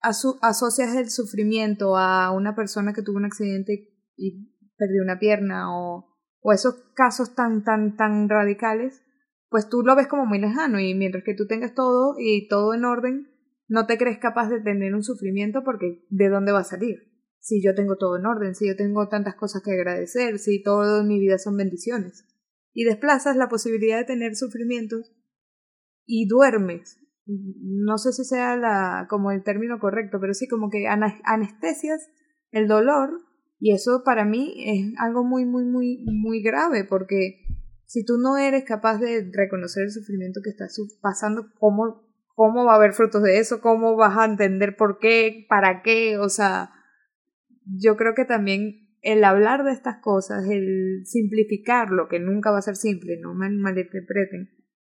asocias 0.00 0.94
el 0.96 1.10
sufrimiento 1.10 1.96
a 1.96 2.30
una 2.32 2.54
persona 2.54 2.92
que 2.92 3.02
tuvo 3.02 3.18
un 3.18 3.26
accidente 3.26 3.88
y 4.16 4.54
perdió 4.76 5.02
una 5.02 5.18
pierna 5.18 5.76
o, 5.76 6.16
o 6.40 6.52
esos 6.52 6.74
casos 6.94 7.34
tan, 7.34 7.64
tan, 7.64 7.96
tan 7.96 8.28
radicales, 8.28 9.02
pues 9.48 9.68
tú 9.68 9.82
lo 9.82 9.96
ves 9.96 10.06
como 10.06 10.26
muy 10.26 10.38
lejano 10.38 10.80
y 10.80 10.94
mientras 10.94 11.24
que 11.24 11.34
tú 11.34 11.46
tengas 11.46 11.74
todo 11.74 12.14
y 12.18 12.48
todo 12.48 12.72
en 12.72 12.84
orden, 12.84 13.28
no 13.68 13.86
te 13.86 13.98
crees 13.98 14.18
capaz 14.18 14.48
de 14.48 14.60
tener 14.60 14.94
un 14.94 15.02
sufrimiento 15.02 15.62
porque 15.64 16.06
¿de 16.08 16.28
dónde 16.28 16.52
va 16.52 16.60
a 16.60 16.64
salir? 16.64 17.10
Si 17.38 17.62
yo 17.62 17.74
tengo 17.74 17.96
todo 17.96 18.18
en 18.18 18.26
orden, 18.26 18.54
si 18.54 18.66
yo 18.66 18.76
tengo 18.76 19.08
tantas 19.08 19.34
cosas 19.34 19.62
que 19.62 19.72
agradecer, 19.72 20.38
si 20.38 20.62
todo 20.62 21.00
en 21.00 21.08
mi 21.08 21.18
vida 21.18 21.38
son 21.38 21.56
bendiciones. 21.56 22.26
Y 22.72 22.84
desplazas 22.84 23.36
la 23.36 23.48
posibilidad 23.48 23.98
de 23.98 24.04
tener 24.04 24.36
sufrimientos 24.36 25.12
y 26.04 26.28
duermes. 26.28 26.98
No 27.62 27.98
sé 27.98 28.12
si 28.12 28.24
sea 28.24 28.56
la, 28.56 29.06
como 29.08 29.30
el 29.30 29.42
término 29.42 29.78
correcto, 29.78 30.18
pero 30.20 30.34
sí 30.34 30.48
como 30.48 30.70
que 30.70 30.86
anestesias 30.88 32.10
el 32.50 32.66
dolor 32.66 33.10
y 33.58 33.72
eso 33.72 34.02
para 34.04 34.24
mí 34.24 34.54
es 34.58 34.98
algo 34.98 35.22
muy, 35.22 35.44
muy, 35.44 35.64
muy, 35.64 36.04
muy 36.06 36.42
grave 36.42 36.84
porque 36.84 37.44
si 37.84 38.04
tú 38.04 38.18
no 38.18 38.38
eres 38.38 38.64
capaz 38.64 38.98
de 38.98 39.30
reconocer 39.32 39.84
el 39.84 39.90
sufrimiento 39.90 40.40
que 40.42 40.50
estás 40.50 40.76
pasando, 41.02 41.46
¿cómo, 41.58 42.02
cómo 42.34 42.64
va 42.64 42.72
a 42.72 42.76
haber 42.76 42.92
frutos 42.92 43.22
de 43.22 43.38
eso? 43.38 43.60
¿Cómo 43.60 43.96
vas 43.96 44.16
a 44.16 44.24
entender 44.24 44.76
por 44.76 44.98
qué? 44.98 45.46
¿Para 45.48 45.82
qué? 45.82 46.16
O 46.16 46.28
sea, 46.28 46.70
yo 47.64 47.96
creo 47.96 48.14
que 48.14 48.24
también 48.24 48.88
el 49.02 49.24
hablar 49.24 49.64
de 49.64 49.72
estas 49.72 49.96
cosas, 50.02 50.48
el 50.48 51.02
simplificarlo, 51.04 52.08
que 52.08 52.20
nunca 52.20 52.50
va 52.50 52.58
a 52.58 52.62
ser 52.62 52.76
simple, 52.76 53.18
no 53.20 53.34
me 53.34 53.50
malinterpreten, 53.50 54.50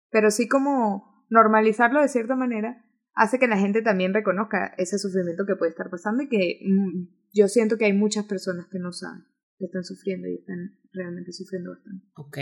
pero 0.10 0.32
sí 0.32 0.48
como 0.48 1.17
normalizarlo 1.30 2.02
de 2.02 2.08
cierta 2.08 2.36
manera, 2.36 2.86
hace 3.14 3.40
que 3.40 3.48
la 3.48 3.58
gente 3.58 3.82
también 3.82 4.14
reconozca 4.14 4.74
ese 4.78 4.98
sufrimiento 4.98 5.46
que 5.46 5.56
puede 5.56 5.72
estar 5.72 5.90
pasando 5.90 6.24
y 6.24 6.30
que 6.30 6.60
mm, 6.66 7.08
yo 7.34 7.48
siento 7.48 7.78
que 7.78 7.86
hay 7.86 7.94
muchas 7.94 8.26
personas 8.26 8.68
que 8.72 8.80
no 8.80 8.92
saben 8.92 9.24
que 9.58 9.66
están 9.66 9.84
sufriendo 9.84 10.28
y 10.28 10.36
están 10.36 10.78
realmente 10.94 11.32
sufriendo 11.32 11.72
bastante. 11.72 12.06
Ok, 12.16 12.38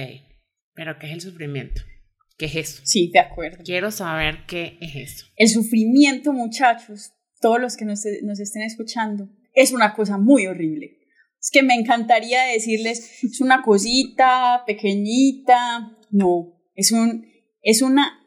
pero 0.74 1.00
¿qué 1.00 1.08
es 1.08 1.13
el 1.13 1.22
sufrimiento? 1.22 1.82
¿Qué 2.38 2.48
es 2.48 2.56
eso? 2.56 2.82
Sí, 2.84 3.10
de 3.13 3.20
acuerdo. 3.20 3.63
Quiero 3.63 3.92
saber 3.92 4.46
qué 4.48 4.77
es 4.82 4.96
eso. 4.96 5.25
El 5.38 5.48
sufrimiento, 5.48 6.34
muchachos, 6.34 7.13
todos 7.39 7.62
los 7.62 7.77
que 7.77 7.86
nos, 7.86 8.01
nos 8.24 8.39
estén 8.39 8.63
escuchando, 8.63 9.30
es 9.54 9.72
una 9.72 9.94
cosa 9.94 10.18
muy 10.18 10.48
horrible. 10.48 11.00
Es 11.39 11.50
que 11.51 11.63
me 11.63 11.75
encantaría 11.75 12.44
decirles, 12.44 13.24
es 13.24 13.39
una 13.39 13.62
cosita 13.62 14.63
pequeñita. 14.68 15.98
No, 16.12 16.60
es, 16.74 16.92
un, 16.92 17.25
es 17.62 17.82
una 17.82 18.20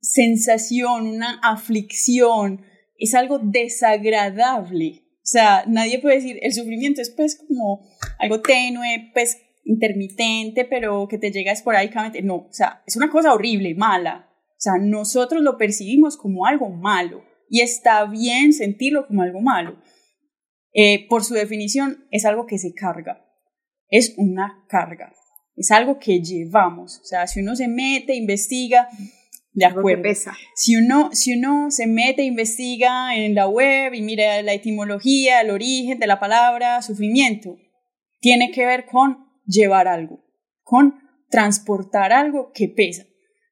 sensación, 0.00 1.06
una 1.06 1.40
aflicción, 1.42 2.62
es 2.98 3.14
algo 3.14 3.38
desagradable. 3.38 5.02
O 5.16 5.26
sea, 5.30 5.64
nadie 5.66 6.00
puede 6.00 6.16
decir, 6.16 6.38
el 6.42 6.52
sufrimiento 6.52 7.00
es 7.00 7.10
pues 7.10 7.36
como 7.36 7.86
algo 8.18 8.40
tenue, 8.40 9.10
pues 9.12 9.38
intermitente, 9.64 10.64
pero 10.64 11.06
que 11.08 11.18
te 11.18 11.30
llega 11.30 11.52
esporádicamente. 11.52 12.22
No, 12.22 12.36
o 12.36 12.52
sea, 12.52 12.82
es 12.86 12.96
una 12.96 13.10
cosa 13.10 13.32
horrible, 13.32 13.74
mala. 13.74 14.28
O 14.50 14.60
sea, 14.60 14.74
nosotros 14.80 15.42
lo 15.42 15.56
percibimos 15.56 16.16
como 16.16 16.46
algo 16.46 16.68
malo 16.68 17.24
y 17.48 17.60
está 17.60 18.04
bien 18.04 18.52
sentirlo 18.52 19.06
como 19.06 19.22
algo 19.22 19.40
malo. 19.40 19.80
Eh, 20.72 21.06
por 21.08 21.24
su 21.24 21.34
definición, 21.34 22.06
es 22.10 22.24
algo 22.24 22.46
que 22.46 22.58
se 22.58 22.74
carga. 22.74 23.24
Es 23.88 24.14
una 24.16 24.64
carga. 24.68 25.12
Es 25.56 25.70
algo 25.70 25.98
que 25.98 26.20
llevamos. 26.20 27.00
O 27.00 27.04
sea, 27.04 27.26
si 27.26 27.40
uno 27.40 27.56
se 27.56 27.68
mete, 27.68 28.14
investiga, 28.14 28.88
de 29.52 29.66
acuerdo. 29.66 30.02
Si 30.54 30.76
uno, 30.76 31.10
si 31.12 31.36
uno 31.36 31.70
se 31.70 31.86
mete, 31.86 32.22
investiga 32.22 33.16
en 33.16 33.34
la 33.34 33.48
web 33.48 33.94
y 33.94 34.02
mira 34.02 34.42
la 34.42 34.52
etimología, 34.52 35.40
el 35.40 35.50
origen 35.50 35.98
de 35.98 36.06
la 36.06 36.20
palabra 36.20 36.82
sufrimiento, 36.82 37.56
tiene 38.20 38.50
que 38.50 38.66
ver 38.66 38.86
con 38.86 39.26
llevar 39.46 39.88
algo, 39.88 40.24
con 40.62 40.94
transportar 41.28 42.12
algo 42.12 42.52
que 42.52 42.68
pesa. 42.68 43.04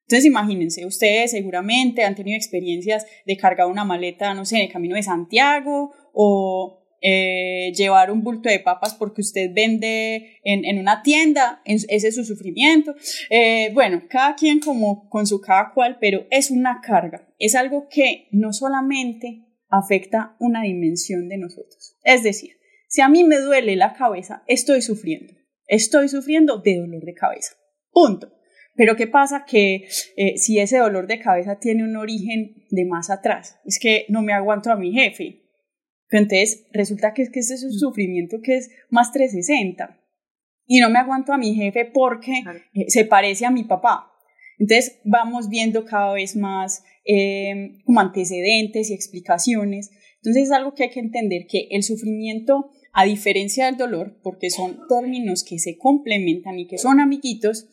Entonces 0.03 0.25
imagínense, 0.25 0.87
ustedes 0.87 1.33
seguramente 1.33 2.03
han 2.03 2.15
tenido 2.15 2.37
experiencias 2.37 3.05
de 3.27 3.37
cargar 3.37 3.67
una 3.67 3.85
maleta, 3.85 4.33
no 4.33 4.45
sé, 4.45 4.57
en 4.57 4.63
el 4.63 4.73
camino 4.73 4.97
de 4.97 5.03
Santiago 5.03 5.93
o 6.15 6.78
eh, 7.01 7.73
llevar 7.75 8.11
un 8.11 8.23
bulto 8.23 8.49
de 8.49 8.61
papas 8.61 8.95
porque 8.95 9.21
usted 9.21 9.51
vende 9.55 10.39
en, 10.45 10.65
en 10.65 10.79
una 10.79 11.03
tienda, 11.03 11.63
ese 11.65 12.09
es 12.09 12.15
su 12.15 12.25
sufrimiento. 12.25 12.95
Eh, 13.31 13.71
bueno, 13.73 14.03
cada 14.09 14.35
quien 14.35 14.61
como 14.61 15.09
con 15.09 15.27
su 15.27 15.41
cada 15.41 15.73
cual, 15.73 15.99
pero 16.01 16.27
es 16.31 16.51
una 16.51 16.81
carga, 16.81 17.29
es 17.39 17.55
algo 17.55 17.89
que 17.89 18.29
no 18.33 18.53
solamente 18.53 19.45
afecta 19.69 20.37
una 20.41 20.63
dimensión 20.63 21.29
de 21.29 21.39
nosotros. 21.39 21.97
Es 22.03 22.23
decir, 22.23 22.53
si 22.89 23.03
a 23.03 23.09
mí 23.09 23.25
me 23.25 23.39
duele 23.39 23.77
la 23.77 23.93
cabeza, 23.93 24.43
estoy 24.47 24.83
sufriendo, 24.83 25.35
estoy 25.67 26.09
sufriendo 26.09 26.59
de 26.59 26.79
dolor 26.79 27.05
de 27.05 27.15
cabeza. 27.15 27.55
Punto. 27.93 28.33
Pero 28.75 28.95
¿qué 28.95 29.09
pasa? 29.09 29.45
Que 29.45 29.89
eh, 30.17 30.39
si 30.39 30.61
ese 30.61 30.79
dolor 30.79 31.09
de 31.09 31.19
cabeza 31.19 31.59
tiene 31.59 31.83
un 31.83 31.97
origen 31.97 32.65
de 32.71 32.85
más 32.85 33.11
atrás, 33.11 33.59
es 33.65 33.79
que 33.81 34.07
no 34.09 34.23
me 34.23 34.33
aguanto 34.33 34.71
a 34.71 34.77
mi 34.77 34.93
jefe, 34.93 35.48
pero 36.09 36.23
entonces 36.23 36.67
resulta 36.73 37.13
que, 37.13 37.23
es 37.23 37.31
que 37.31 37.41
ese 37.41 37.55
es 37.55 37.65
un 37.65 37.71
mm. 37.71 37.79
sufrimiento 37.79 38.41
que 38.43 38.57
es 38.57 38.71
más 38.91 39.13
360. 39.13 40.01
Y 40.67 40.81
no 40.81 40.91
me 40.91 40.99
aguanto 40.99 41.33
a 41.33 41.39
mi 41.39 41.55
jefe 41.55 41.87
porque 41.87 42.43
eh, 42.75 42.85
se 42.89 43.05
parece 43.05 43.47
a 43.47 43.51
mi 43.51 43.65
papá. 43.65 44.13
Entonces 44.59 44.99
vamos 45.05 45.49
viendo 45.49 45.85
cada 45.85 46.13
vez 46.13 46.37
más 46.37 46.83
eh, 47.05 47.79
como 47.85 48.01
antecedentes 48.01 48.91
y 48.91 48.95
explicaciones. 48.95 49.91
Entonces 50.17 50.45
es 50.45 50.51
algo 50.51 50.75
que 50.75 50.85
hay 50.85 50.91
que 50.91 51.01
entender, 51.01 51.47
que 51.49 51.69
el 51.71 51.83
sufrimiento, 51.83 52.71
a 52.93 53.05
diferencia 53.05 53.67
del 53.67 53.77
dolor, 53.77 54.19
porque 54.23 54.51
son 54.51 54.81
términos 54.89 55.45
que 55.45 55.59
se 55.59 55.79
complementan 55.79 56.59
y 56.59 56.67
que 56.67 56.77
son 56.77 57.01
amiguitos, 57.01 57.69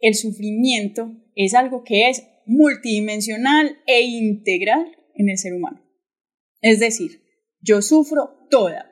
el 0.00 0.14
sufrimiento 0.14 1.12
es 1.34 1.54
algo 1.54 1.84
que 1.84 2.08
es 2.08 2.24
multidimensional 2.46 3.78
e 3.86 4.00
integral 4.00 4.96
en 5.14 5.28
el 5.28 5.36
ser 5.36 5.52
humano. 5.52 5.84
Es 6.62 6.80
decir, 6.80 7.19
yo 7.62 7.82
sufro 7.82 8.46
toda. 8.50 8.90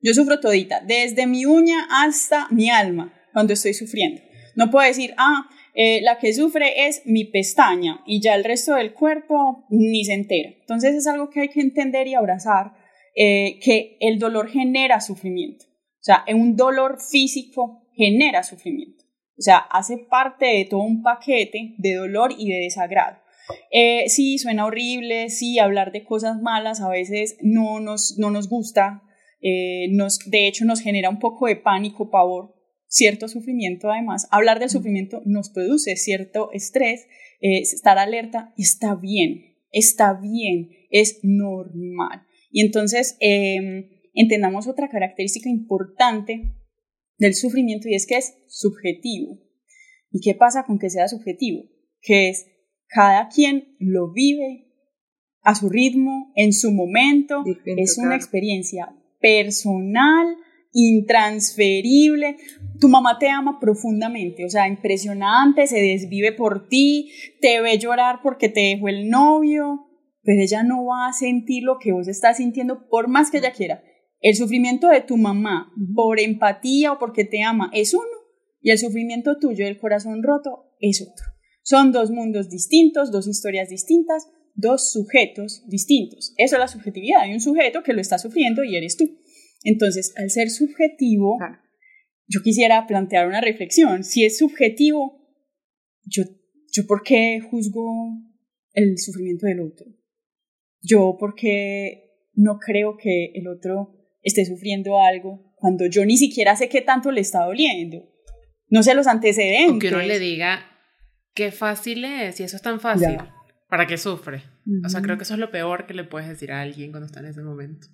Yo 0.00 0.14
sufro 0.14 0.40
todita, 0.40 0.80
desde 0.80 1.26
mi 1.26 1.44
uña 1.44 1.86
hasta 1.90 2.48
mi 2.50 2.70
alma, 2.70 3.14
cuando 3.32 3.52
estoy 3.52 3.72
sufriendo. 3.72 4.20
No 4.56 4.70
puedo 4.70 4.86
decir, 4.86 5.14
ah, 5.16 5.48
eh, 5.74 6.00
la 6.02 6.18
que 6.18 6.34
sufre 6.34 6.86
es 6.86 7.02
mi 7.06 7.24
pestaña 7.24 8.02
y 8.06 8.20
ya 8.20 8.34
el 8.34 8.44
resto 8.44 8.74
del 8.74 8.92
cuerpo 8.92 9.64
ni 9.70 10.04
se 10.04 10.14
entera. 10.14 10.50
Entonces 10.60 10.94
es 10.94 11.06
algo 11.06 11.30
que 11.30 11.42
hay 11.42 11.48
que 11.48 11.60
entender 11.60 12.08
y 12.08 12.14
abrazar, 12.14 12.72
eh, 13.14 13.58
que 13.62 13.96
el 14.00 14.18
dolor 14.18 14.50
genera 14.50 15.00
sufrimiento. 15.00 15.64
O 15.66 16.04
sea, 16.04 16.24
un 16.34 16.56
dolor 16.56 16.98
físico 17.00 17.88
genera 17.94 18.42
sufrimiento. 18.42 19.04
O 19.38 19.42
sea, 19.42 19.58
hace 19.58 19.98
parte 19.98 20.46
de 20.46 20.64
todo 20.66 20.80
un 20.80 21.02
paquete 21.02 21.74
de 21.78 21.94
dolor 21.94 22.34
y 22.36 22.50
de 22.50 22.58
desagrado. 22.58 23.21
Eh, 23.70 24.08
sí, 24.08 24.38
suena 24.38 24.66
horrible, 24.66 25.30
sí, 25.30 25.58
hablar 25.58 25.92
de 25.92 26.04
cosas 26.04 26.40
malas 26.40 26.80
a 26.80 26.88
veces 26.88 27.36
no 27.42 27.80
nos, 27.80 28.16
no 28.18 28.30
nos 28.30 28.48
gusta, 28.48 29.02
eh, 29.40 29.88
nos, 29.90 30.18
de 30.30 30.46
hecho 30.46 30.64
nos 30.64 30.80
genera 30.80 31.10
un 31.10 31.18
poco 31.18 31.46
de 31.46 31.56
pánico, 31.56 32.10
pavor, 32.10 32.54
cierto 32.86 33.28
sufrimiento 33.28 33.90
además. 33.90 34.28
Hablar 34.30 34.60
del 34.60 34.70
sufrimiento 34.70 35.22
nos 35.24 35.50
produce 35.50 35.96
cierto 35.96 36.50
estrés, 36.52 37.06
eh, 37.40 37.58
estar 37.60 37.98
alerta 37.98 38.52
está 38.56 38.94
bien, 38.94 39.56
está 39.72 40.14
bien, 40.14 40.70
es 40.90 41.20
normal. 41.22 42.26
Y 42.50 42.60
entonces 42.60 43.16
em, 43.20 43.88
entendamos 44.14 44.68
otra 44.68 44.88
característica 44.88 45.48
importante 45.48 46.54
del 47.18 47.34
sufrimiento 47.34 47.88
y 47.88 47.94
es 47.94 48.06
que 48.06 48.16
es 48.16 48.36
subjetivo. 48.48 49.38
¿Y 50.10 50.20
qué 50.20 50.34
pasa 50.34 50.64
con 50.64 50.78
que 50.78 50.90
sea 50.90 51.08
subjetivo? 51.08 51.64
Que 52.02 52.28
es 52.28 52.46
cada 52.92 53.28
quien 53.28 53.76
lo 53.78 54.12
vive 54.12 54.66
a 55.42 55.54
su 55.54 55.68
ritmo, 55.68 56.32
en 56.36 56.52
su 56.52 56.70
momento. 56.70 57.42
es 57.76 57.98
una 57.98 58.14
experiencia 58.14 58.94
personal, 59.20 60.36
intransferible. 60.72 62.36
Tu 62.80 62.88
mamá 62.88 63.18
te 63.18 63.28
ama 63.28 63.58
profundamente, 63.60 64.44
o 64.44 64.48
sea, 64.48 64.68
impresionante, 64.68 65.66
se 65.66 65.80
desvive 65.80 66.32
por 66.32 66.68
ti, 66.68 67.10
te 67.40 67.60
ve 67.60 67.78
llorar 67.78 68.20
porque 68.22 68.48
te 68.48 68.60
dejó 68.60 68.88
el 68.88 69.08
novio, 69.08 69.86
pero 70.22 70.42
ella 70.42 70.62
no 70.62 70.84
va 70.86 71.08
a 71.08 71.12
sentir 71.12 71.62
lo 71.64 71.78
que 71.78 71.92
vos 71.92 72.08
estás 72.08 72.36
sintiendo 72.36 72.88
por 72.88 73.08
más 73.08 73.30
que 73.30 73.38
ella 73.38 73.52
quiera. 73.52 73.82
El 74.20 74.36
sufrimiento 74.36 74.88
de 74.88 75.00
tu 75.00 75.16
mamá 75.16 75.72
por 75.94 76.20
empatía 76.20 76.92
o 76.92 76.98
porque 76.98 77.24
te 77.24 77.42
ama 77.42 77.70
es 77.72 77.92
uno 77.92 78.04
y 78.60 78.70
el 78.70 78.78
sufrimiento 78.78 79.38
tuyo 79.38 79.64
del 79.64 79.80
corazón 79.80 80.22
roto 80.22 80.72
es 80.78 81.02
otro. 81.02 81.31
Son 81.62 81.92
dos 81.92 82.10
mundos 82.10 82.48
distintos, 82.48 83.10
dos 83.10 83.26
historias 83.28 83.68
distintas, 83.68 84.28
dos 84.54 84.92
sujetos 84.92 85.62
distintos. 85.68 86.34
Eso 86.36 86.56
es 86.56 86.60
la 86.60 86.68
subjetividad. 86.68 87.22
Hay 87.22 87.32
un 87.32 87.40
sujeto 87.40 87.82
que 87.82 87.92
lo 87.92 88.00
está 88.00 88.18
sufriendo 88.18 88.64
y 88.64 88.76
eres 88.76 88.96
tú. 88.96 89.18
Entonces, 89.64 90.12
al 90.16 90.30
ser 90.30 90.50
subjetivo, 90.50 91.38
yo 92.26 92.40
quisiera 92.42 92.86
plantear 92.86 93.26
una 93.26 93.40
reflexión. 93.40 94.04
Si 94.04 94.24
es 94.24 94.38
subjetivo, 94.38 95.22
yo, 96.04 96.24
yo 96.72 96.86
por 96.86 97.02
qué 97.02 97.40
juzgo 97.40 98.32
el 98.72 98.98
sufrimiento 98.98 99.46
del 99.46 99.60
otro? 99.60 99.86
Yo 100.80 101.16
por 101.18 101.34
qué 101.34 102.10
no 102.34 102.58
creo 102.58 102.96
que 102.96 103.32
el 103.34 103.46
otro 103.48 103.94
esté 104.22 104.44
sufriendo 104.44 104.98
algo 104.98 105.52
cuando 105.56 105.86
yo 105.86 106.04
ni 106.04 106.16
siquiera 106.16 106.56
sé 106.56 106.68
qué 106.68 106.80
tanto 106.80 107.10
le 107.10 107.20
está 107.20 107.44
doliendo. 107.44 108.08
no 108.68 108.82
sé 108.82 108.94
los 108.94 109.06
antecedentes. 109.06 109.76
O 109.76 109.78
que 109.78 109.88
uno 109.88 110.02
le 110.02 110.18
diga, 110.18 110.71
qué 111.34 111.52
fácil 111.52 112.04
es, 112.04 112.40
y 112.40 112.44
eso 112.44 112.56
es 112.56 112.62
tan 112.62 112.80
fácil, 112.80 113.18
¿para 113.68 113.86
qué 113.86 113.96
sufre? 113.98 114.42
O 114.84 114.88
sea, 114.88 115.02
creo 115.02 115.16
que 115.16 115.24
eso 115.24 115.34
es 115.34 115.40
lo 115.40 115.50
peor 115.50 115.86
que 115.86 115.94
le 115.94 116.04
puedes 116.04 116.28
decir 116.28 116.52
a 116.52 116.60
alguien 116.60 116.90
cuando 116.90 117.06
está 117.06 117.20
en 117.20 117.26
ese 117.26 117.42
momento. 117.42 117.88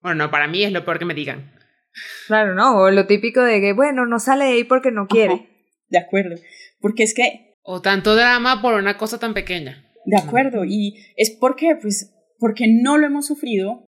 Bueno, 0.00 0.24
no, 0.24 0.30
para 0.30 0.48
mí 0.48 0.64
es 0.64 0.72
lo 0.72 0.84
peor 0.84 0.98
que 0.98 1.04
me 1.04 1.14
digan. 1.14 1.52
Claro, 2.26 2.54
no, 2.54 2.78
o 2.78 2.90
lo 2.90 3.06
típico 3.06 3.42
de 3.42 3.60
que, 3.60 3.72
bueno, 3.72 4.06
no 4.06 4.18
sale 4.18 4.46
de 4.46 4.52
ahí 4.52 4.64
porque 4.64 4.90
no 4.90 5.06
quiere. 5.06 5.48
De 5.88 5.98
acuerdo, 5.98 6.36
porque 6.80 7.02
es 7.02 7.14
que... 7.14 7.58
O 7.62 7.80
tanto 7.80 8.16
drama 8.16 8.60
por 8.62 8.74
una 8.74 8.96
cosa 8.96 9.18
tan 9.18 9.34
pequeña. 9.34 9.84
De 10.04 10.16
acuerdo, 10.16 10.64
y 10.64 10.96
es 11.16 11.30
porque, 11.30 11.76
pues, 11.80 12.12
porque 12.38 12.66
no 12.68 12.98
lo 12.98 13.06
hemos 13.06 13.26
sufrido 13.26 13.86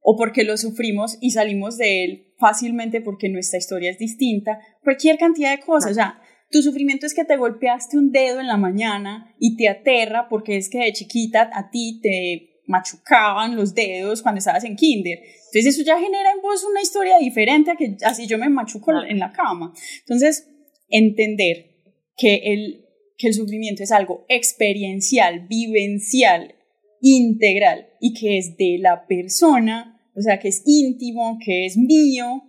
o 0.00 0.16
porque 0.16 0.44
lo 0.44 0.56
sufrimos 0.56 1.18
y 1.20 1.32
salimos 1.32 1.76
de 1.76 2.04
él 2.04 2.34
fácilmente 2.38 3.00
porque 3.00 3.28
nuestra 3.28 3.58
historia 3.58 3.90
es 3.90 3.98
distinta, 3.98 4.58
cualquier 4.82 5.18
cantidad 5.18 5.50
de 5.50 5.64
cosas, 5.64 5.90
o 5.90 5.94
sea, 5.94 6.22
tu 6.50 6.62
sufrimiento 6.62 7.06
es 7.06 7.14
que 7.14 7.24
te 7.24 7.36
golpeaste 7.36 7.98
un 7.98 8.10
dedo 8.10 8.40
en 8.40 8.46
la 8.46 8.56
mañana 8.56 9.34
y 9.38 9.56
te 9.56 9.68
aterra 9.68 10.28
porque 10.28 10.56
es 10.56 10.70
que 10.70 10.78
de 10.78 10.92
chiquita 10.92 11.50
a 11.52 11.70
ti 11.70 12.00
te 12.02 12.62
machucaban 12.66 13.56
los 13.56 13.74
dedos 13.74 14.22
cuando 14.22 14.38
estabas 14.38 14.64
en 14.64 14.76
kinder. 14.76 15.18
Entonces 15.18 15.66
eso 15.66 15.82
ya 15.82 15.98
genera 15.98 16.32
en 16.32 16.42
vos 16.42 16.64
una 16.64 16.82
historia 16.82 17.18
diferente 17.18 17.70
a 17.70 17.76
que 17.76 17.96
así 18.04 18.26
yo 18.26 18.38
me 18.38 18.48
machuco 18.48 18.92
en 19.02 19.18
la 19.18 19.32
cama. 19.32 19.72
Entonces, 20.00 20.48
entender 20.88 21.70
que 22.16 22.36
el, 22.52 22.84
que 23.16 23.28
el 23.28 23.34
sufrimiento 23.34 23.82
es 23.82 23.92
algo 23.92 24.24
experiencial, 24.28 25.46
vivencial, 25.48 26.54
integral 27.00 27.88
y 28.00 28.12
que 28.14 28.38
es 28.38 28.56
de 28.56 28.78
la 28.80 29.06
persona, 29.06 30.00
o 30.14 30.20
sea, 30.20 30.38
que 30.38 30.48
es 30.48 30.62
íntimo, 30.66 31.38
que 31.44 31.64
es 31.64 31.76
mío, 31.76 32.42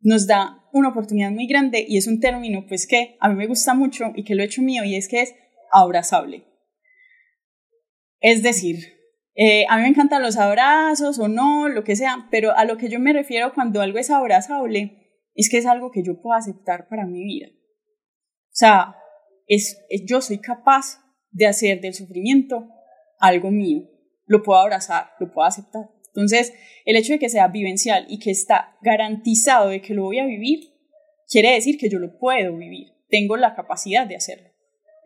nos 0.00 0.26
da 0.26 0.59
una 0.72 0.88
oportunidad 0.90 1.30
muy 1.30 1.46
grande 1.46 1.84
y 1.86 1.96
es 1.96 2.06
un 2.06 2.20
término 2.20 2.66
pues 2.66 2.86
que 2.86 3.16
a 3.20 3.28
mí 3.28 3.34
me 3.34 3.46
gusta 3.46 3.74
mucho 3.74 4.12
y 4.14 4.24
que 4.24 4.34
lo 4.34 4.42
he 4.42 4.46
hecho 4.46 4.62
mío 4.62 4.84
y 4.84 4.94
es 4.94 5.08
que 5.08 5.22
es 5.22 5.34
abrazable. 5.72 6.44
Es 8.20 8.42
decir, 8.42 9.00
eh, 9.34 9.64
a 9.68 9.76
mí 9.76 9.82
me 9.82 9.88
encantan 9.88 10.22
los 10.22 10.36
abrazos 10.36 11.18
o 11.18 11.28
no, 11.28 11.68
lo 11.68 11.84
que 11.84 11.96
sea, 11.96 12.28
pero 12.30 12.56
a 12.56 12.64
lo 12.64 12.76
que 12.76 12.88
yo 12.88 13.00
me 13.00 13.12
refiero 13.12 13.54
cuando 13.54 13.80
algo 13.80 13.98
es 13.98 14.10
abrazable 14.10 15.00
es 15.34 15.48
que 15.48 15.58
es 15.58 15.66
algo 15.66 15.90
que 15.90 16.02
yo 16.02 16.20
puedo 16.20 16.36
aceptar 16.36 16.88
para 16.88 17.06
mi 17.06 17.22
vida. 17.22 17.48
O 17.48 18.52
sea, 18.52 18.96
es, 19.46 19.82
yo 20.06 20.20
soy 20.20 20.38
capaz 20.38 21.00
de 21.30 21.46
hacer 21.46 21.80
del 21.80 21.94
sufrimiento 21.94 22.68
algo 23.18 23.50
mío. 23.50 23.88
Lo 24.26 24.42
puedo 24.42 24.60
abrazar, 24.60 25.12
lo 25.18 25.32
puedo 25.32 25.46
aceptar. 25.46 25.88
Entonces, 26.14 26.52
el 26.84 26.96
hecho 26.96 27.12
de 27.12 27.18
que 27.18 27.28
sea 27.28 27.48
vivencial 27.48 28.06
y 28.08 28.18
que 28.18 28.30
está 28.30 28.76
garantizado 28.82 29.68
de 29.68 29.80
que 29.80 29.94
lo 29.94 30.04
voy 30.04 30.18
a 30.18 30.26
vivir, 30.26 30.70
quiere 31.28 31.52
decir 31.52 31.78
que 31.78 31.88
yo 31.88 31.98
lo 31.98 32.18
puedo 32.18 32.56
vivir. 32.56 32.88
Tengo 33.08 33.36
la 33.36 33.54
capacidad 33.54 34.06
de 34.06 34.16
hacerlo. 34.16 34.50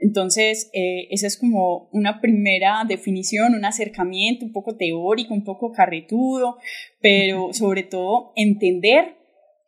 Entonces, 0.00 0.70
eh, 0.73 1.06
esa 1.11 1.26
es 1.26 1.38
como 1.38 1.88
una 1.92 2.20
primera 2.20 2.84
definición, 2.87 3.54
un 3.54 3.64
acercamiento 3.64 4.44
un 4.44 4.52
poco 4.52 4.76
teórico, 4.76 5.32
un 5.32 5.44
poco 5.44 5.73
carretudo, 5.73 6.58
pero 7.00 7.52
sobre 7.52 7.84
todo 7.84 8.32
entender 8.37 9.16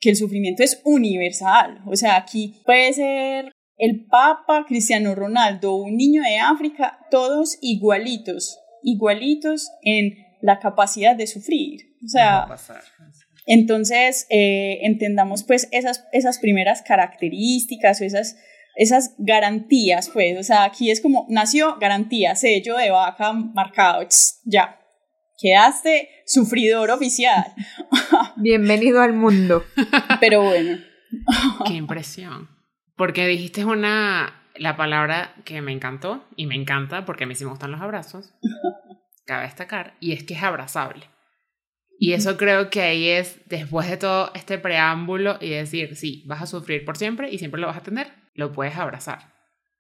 que 0.01 0.11
el 0.11 0.17
sufrimiento 0.17 0.63
es 0.63 0.81
universal. 0.85 1.81
O 1.87 1.97
sea, 1.97 2.17
aquí 2.17 2.61
puede 2.65 2.93
ser 2.93 3.53
el 3.79 4.07
Papa, 4.07 4.65
Cristiano 4.67 5.15
Ronaldo, 5.15 5.75
un 5.75 5.97
niño 5.97 6.23
de 6.23 6.39
África, 6.39 6.99
todos 7.11 7.59
igualitos, 7.61 8.59
igualitos 8.83 9.71
en 9.83 10.26
la 10.41 10.59
capacidad 10.59 11.17
de 11.17 11.27
sufrir. 11.27 11.97
O 12.05 12.09
sea, 12.09 12.47
entonces 13.47 14.27
eh, 14.31 14.79
entendamos 14.83 15.45
pues 15.45 15.69
esas, 15.71 16.05
esas 16.13 16.39
primeras 16.39 16.83
características 16.83 18.01
o 18.01 18.05
esas 18.05 18.37
esas 18.77 19.15
garantías, 19.19 20.11
pues, 20.11 20.39
o 20.39 20.43
sea, 20.43 20.65
aquí 20.65 20.91
es 20.91 21.01
como, 21.01 21.27
nació 21.31 21.79
garantía, 21.79 22.35
sello 22.35 22.77
de 22.77 22.91
vaca 22.91 23.33
marcado, 23.33 24.07
ya, 24.45 24.79
quedaste 25.39 26.11
sufridor 26.27 26.91
oficial. 26.91 27.55
Bienvenido 28.37 29.01
al 29.01 29.15
mundo. 29.15 29.65
Pero 30.21 30.43
bueno. 30.43 30.79
Qué 31.67 31.75
impresión. 31.75 32.51
Porque 32.97 33.27
dijiste 33.27 33.65
una, 33.65 34.43
la 34.57 34.77
palabra 34.77 35.35
que 35.45 35.61
me 35.63 35.73
encantó 35.73 36.25
y 36.37 36.47
me 36.47 36.55
encanta 36.55 37.05
porque 37.07 37.25
a 37.25 37.27
mí 37.27 37.35
sí 37.35 37.45
me 37.45 37.51
gustan 37.51 37.73
los 37.73 37.81
abrazos, 37.81 38.35
cabe 39.27 39.45
destacar, 39.45 39.97
y 40.01 40.13
es 40.13 40.25
que 40.25 40.35
es 40.35 40.43
abrazable. 40.43 41.07
Y 41.99 42.13
eso 42.13 42.37
creo 42.37 42.69
que 42.69 42.83
ahí 42.83 43.09
es, 43.09 43.41
después 43.49 43.89
de 43.89 43.97
todo 43.97 44.31
este 44.35 44.59
preámbulo 44.59 45.39
y 45.41 45.51
decir, 45.51 45.97
sí, 45.97 46.25
vas 46.27 46.43
a 46.43 46.47
sufrir 46.47 46.85
por 46.85 46.97
siempre 46.97 47.31
y 47.31 47.39
siempre 47.39 47.61
lo 47.61 47.67
vas 47.67 47.79
a 47.79 47.83
tener, 47.83 48.09
lo 48.35 48.53
puedes 48.53 48.77
abrazar. 48.77 49.35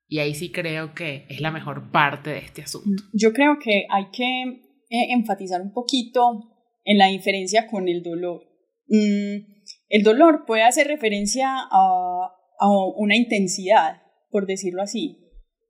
Y 0.09 0.21
ahí 0.21 0.35
sí 0.35 0.51
creo 0.51 0.95
que 0.95 1.27
es 1.29 1.41
la 1.41 1.51
mejor 1.51 1.91
parte 1.91 2.31
de 2.31 2.39
este 2.39 2.63
asunto. 2.63 3.03
Yo 3.13 3.33
creo 3.33 3.59
que 3.63 3.87
hay 3.91 4.07
que 4.13 4.43
eh, 4.89 5.13
enfatizar 5.13 5.61
un 5.61 5.73
poquito 5.73 6.53
en 6.85 6.99
la 6.99 7.09
diferencia 7.09 7.67
con 7.67 7.89
el 7.89 8.03
dolor. 8.03 8.45
Mm, 8.89 9.57
el 9.89 10.03
dolor 10.03 10.45
puede 10.47 10.63
hacer 10.63 10.87
referencia 10.87 11.49
a, 11.51 12.31
a 12.61 12.69
una 12.97 13.17
intensidad, 13.17 14.01
por 14.31 14.47
decirlo 14.47 14.83
así. 14.83 15.19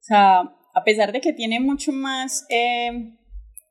O 0.00 0.02
sea, 0.02 0.40
a 0.40 0.84
pesar 0.84 1.12
de 1.12 1.20
que 1.20 1.32
tiene 1.32 1.58
mucho 1.58 1.90
más 1.90 2.46
eh, 2.50 3.16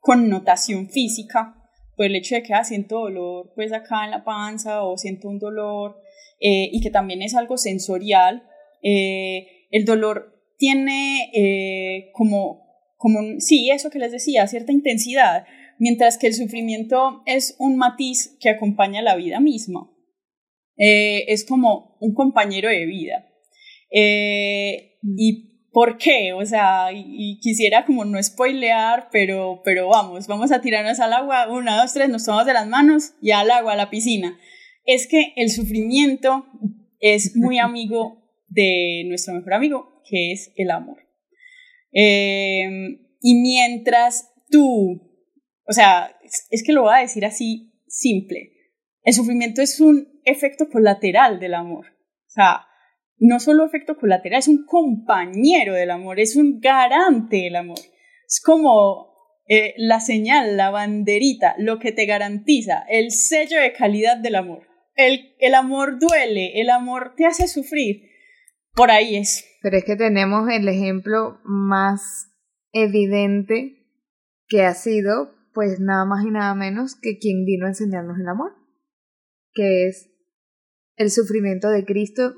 connotación 0.05 0.87
física, 0.87 1.55
por 1.97 2.05
el 2.05 2.15
hecho 2.15 2.35
de 2.35 2.43
que 2.43 2.53
ah, 2.53 2.63
siento 2.63 2.99
dolor 2.99 3.51
pues 3.55 3.73
acá 3.73 4.05
en 4.05 4.11
la 4.11 4.23
panza 4.23 4.83
o 4.83 4.97
siento 4.97 5.27
un 5.27 5.39
dolor 5.39 5.99
eh, 6.39 6.69
y 6.71 6.79
que 6.79 6.91
también 6.91 7.23
es 7.23 7.33
algo 7.33 7.57
sensorial, 7.57 8.43
eh, 8.83 9.47
el 9.71 9.83
dolor 9.83 10.31
tiene 10.59 11.31
eh, 11.33 12.11
como, 12.13 12.67
como, 12.97 13.39
sí, 13.39 13.71
eso 13.71 13.89
que 13.89 13.97
les 13.97 14.11
decía, 14.11 14.45
cierta 14.45 14.71
intensidad, 14.71 15.47
mientras 15.79 16.19
que 16.19 16.27
el 16.27 16.35
sufrimiento 16.35 17.23
es 17.25 17.55
un 17.57 17.75
matiz 17.75 18.37
que 18.39 18.49
acompaña 18.49 19.01
la 19.01 19.15
vida 19.15 19.39
misma. 19.39 19.89
es 20.77 21.45
como 21.45 21.97
un 21.99 22.13
compañero 22.13 22.69
de 22.69 22.85
vida. 22.85 23.27
y 23.91 25.54
¿Por 25.75 25.97
qué? 25.97 26.31
O 26.31 26.45
sea, 26.45 26.93
y, 26.93 27.38
quisiera 27.41 27.83
como 27.83 28.05
no 28.05 28.23
spoilear, 28.23 29.09
pero, 29.11 29.61
pero 29.65 29.89
vamos, 29.89 30.25
vamos 30.25 30.53
a 30.53 30.61
tirarnos 30.61 31.01
al 31.01 31.11
agua, 31.11 31.51
una, 31.51 31.75
dos, 31.75 31.91
tres, 31.91 32.07
nos 32.07 32.23
tomamos 32.23 32.47
de 32.47 32.53
las 32.53 32.65
manos 32.65 33.13
y 33.21 33.31
al 33.31 33.51
agua, 33.51 33.73
a 33.73 33.75
la 33.75 33.89
piscina. 33.89 34.39
Es 34.85 35.05
que 35.05 35.33
el 35.35 35.49
sufrimiento 35.49 36.45
es 37.01 37.35
muy 37.35 37.59
amigo 37.59 38.23
de 38.47 39.03
nuestro 39.07 39.33
mejor 39.33 39.55
amigo, 39.55 40.01
que 40.09 40.31
es 40.31 40.53
el 40.55 40.71
amor. 40.71 41.09
Em, 41.91 42.97
y 43.19 43.35
mientras 43.35 44.31
tú, 44.49 45.01
o 45.67 45.73
sea, 45.73 46.17
es 46.51 46.63
que 46.63 46.71
lo 46.71 46.83
voy 46.83 46.95
a 46.95 47.01
decir 47.01 47.25
así 47.25 47.73
simple, 47.89 48.53
el 49.03 49.13
sufrimiento 49.13 49.61
es 49.61 49.81
un 49.81 50.21
efecto 50.23 50.69
colateral 50.69 51.38
del 51.41 51.53
amor. 51.53 51.88
O 51.88 52.29
sea, 52.29 52.65
no 53.17 53.39
solo 53.39 53.65
efecto 53.65 53.97
colateral, 53.97 54.39
es 54.39 54.47
un 54.47 54.65
compañero 54.65 55.73
del 55.73 55.91
amor, 55.91 56.19
es 56.19 56.36
un 56.36 56.60
garante 56.60 57.38
del 57.38 57.56
amor. 57.56 57.80
Es 58.28 58.41
como 58.43 59.15
eh, 59.47 59.73
la 59.78 59.99
señal, 59.99 60.58
la 60.58 60.71
banderita, 60.71 61.56
lo 61.58 61.80
que 61.80 61.91
te 61.91 62.06
garantiza, 62.06 62.84
el 62.89 63.12
sello 63.12 63.60
de 63.60 63.73
calidad 63.73 64.17
del 64.17 64.36
amor. 64.36 64.67
El, 64.95 65.36
el 65.39 65.56
amor 65.56 65.99
duele, 65.99 66.60
el 66.62 66.69
amor 66.69 67.13
te 67.15 67.25
hace 67.25 67.47
sufrir. 67.47 68.10
Por 68.73 68.91
ahí 68.91 69.15
es. 69.15 69.45
Pero 69.62 69.78
es 69.78 69.86
que 69.86 69.95
tenemos 69.95 70.49
el 70.49 70.67
ejemplo 70.67 71.39
más 71.43 72.32
evidente 72.71 73.88
que 74.47 74.63
ha 74.63 74.73
sido, 74.73 75.34
pues 75.54 75.80
nada 75.80 76.06
más 76.06 76.25
y 76.25 76.32
nada 76.32 76.54
menos 76.56 76.95
que 76.95 77.17
quien 77.17 77.45
vino 77.45 77.65
a 77.65 77.69
enseñarnos 77.69 78.17
el 78.19 78.28
amor, 78.28 78.51
que 79.54 79.88
es 79.88 80.10
el 80.97 81.10
sufrimiento 81.10 81.69
de 81.69 81.86
Cristo 81.86 82.34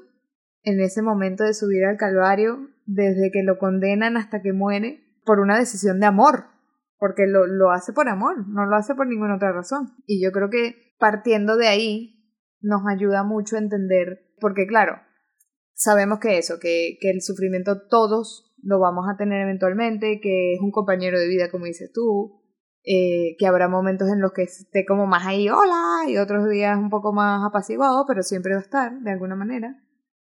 en 0.67 0.81
ese 0.81 1.01
momento 1.01 1.45
de 1.45 1.53
subir 1.53 1.85
al 1.85 1.95
Calvario, 1.95 2.67
desde 2.85 3.31
que 3.31 3.41
lo 3.41 3.57
condenan 3.57 4.17
hasta 4.17 4.41
que 4.41 4.51
muere, 4.51 5.01
por 5.23 5.39
una 5.39 5.57
decisión 5.57 6.01
de 6.01 6.07
amor, 6.07 6.47
porque 6.99 7.25
lo, 7.25 7.47
lo 7.47 7.71
hace 7.71 7.93
por 7.93 8.09
amor, 8.09 8.45
no 8.49 8.65
lo 8.65 8.75
hace 8.75 8.93
por 8.93 9.07
ninguna 9.07 9.35
otra 9.35 9.53
razón. 9.53 9.93
Y 10.05 10.21
yo 10.21 10.33
creo 10.33 10.49
que 10.49 10.93
partiendo 10.99 11.55
de 11.55 11.69
ahí 11.69 12.33
nos 12.59 12.81
ayuda 12.85 13.23
mucho 13.23 13.55
a 13.55 13.59
entender, 13.59 14.33
porque 14.41 14.67
claro, 14.67 14.99
sabemos 15.73 16.19
que 16.19 16.37
eso, 16.37 16.59
que, 16.59 16.97
que 16.99 17.11
el 17.11 17.21
sufrimiento 17.21 17.87
todos 17.87 18.53
lo 18.61 18.81
vamos 18.81 19.05
a 19.09 19.15
tener 19.15 19.43
eventualmente, 19.43 20.19
que 20.21 20.55
es 20.55 20.59
un 20.59 20.71
compañero 20.71 21.17
de 21.17 21.29
vida, 21.29 21.49
como 21.49 21.63
dices 21.63 21.91
tú, 21.93 22.41
eh, 22.83 23.37
que 23.39 23.47
habrá 23.47 23.69
momentos 23.69 24.09
en 24.09 24.19
los 24.19 24.33
que 24.33 24.43
esté 24.43 24.85
como 24.85 25.05
más 25.05 25.25
ahí, 25.25 25.47
hola, 25.47 26.09
y 26.09 26.17
otros 26.17 26.49
días 26.49 26.77
un 26.77 26.89
poco 26.89 27.13
más 27.13 27.41
apaciguado, 27.47 28.03
pero 28.05 28.21
siempre 28.21 28.51
va 28.51 28.59
a 28.59 28.63
estar, 28.63 28.99
de 28.99 29.11
alguna 29.11 29.37
manera 29.37 29.81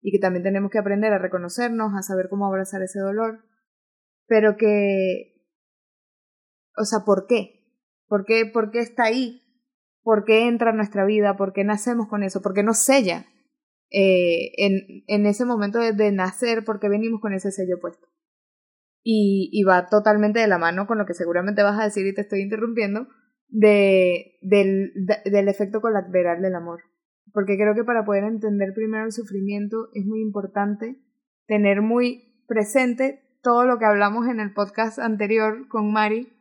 y 0.06 0.12
que 0.12 0.18
también 0.18 0.44
tenemos 0.44 0.70
que 0.70 0.78
aprender 0.78 1.12
a 1.12 1.18
reconocernos, 1.18 1.92
a 1.94 2.02
saber 2.02 2.28
cómo 2.28 2.46
abrazar 2.46 2.82
ese 2.82 3.00
dolor, 3.00 3.44
pero 4.26 4.56
que, 4.56 5.42
o 6.76 6.84
sea, 6.84 7.00
¿por 7.04 7.26
qué? 7.26 7.64
¿Por 8.06 8.24
qué, 8.24 8.46
por 8.46 8.70
qué 8.70 8.78
está 8.78 9.04
ahí? 9.04 9.42
¿Por 10.02 10.24
qué 10.24 10.46
entra 10.46 10.70
en 10.70 10.76
nuestra 10.76 11.04
vida? 11.04 11.36
¿Por 11.36 11.52
qué 11.52 11.64
nacemos 11.64 12.06
con 12.06 12.22
eso? 12.22 12.40
¿Por 12.40 12.54
qué 12.54 12.62
nos 12.62 12.78
sella? 12.78 13.26
eh, 13.90 14.52
en, 14.56 15.04
en, 15.06 15.26
ese 15.26 15.44
momento 15.44 15.78
de, 15.78 16.12
nacer 16.12 16.64
porque 16.64 16.88
venimos 16.88 17.20
con 17.20 17.32
ese 17.32 17.50
sello 17.50 17.78
puesto. 17.80 18.06
Y, 19.02 19.50
y, 19.52 19.62
va 19.62 19.88
totalmente 19.88 20.40
de 20.40 20.48
la 20.48 20.58
mano 20.58 20.86
con 20.86 20.98
lo 20.98 21.06
que 21.06 21.14
seguramente 21.14 21.62
vas 21.62 21.78
a 21.78 21.84
decir 21.84 22.06
y 22.06 22.14
te 22.14 22.22
estoy 22.22 22.40
interrumpiendo, 22.40 23.06
de, 23.48 24.38
del, 24.42 24.92
del 25.24 25.48
efecto 25.48 25.80
colateral 25.80 26.42
del 26.42 26.56
amor. 26.56 26.80
Porque 27.32 27.56
creo 27.56 27.74
que 27.74 27.84
para 27.84 28.04
poder 28.04 28.24
entender 28.24 28.72
primero 28.74 29.04
el 29.04 29.12
sufrimiento 29.12 29.88
es 29.94 30.06
muy 30.06 30.20
importante 30.20 30.96
tener 31.46 31.82
muy 31.82 32.42
presente 32.46 33.22
todo 33.42 33.64
lo 33.64 33.78
que 33.78 33.84
hablamos 33.84 34.26
en 34.28 34.40
el 34.40 34.52
podcast 34.52 34.98
anterior 34.98 35.68
con 35.68 35.92
Mari 35.92 36.32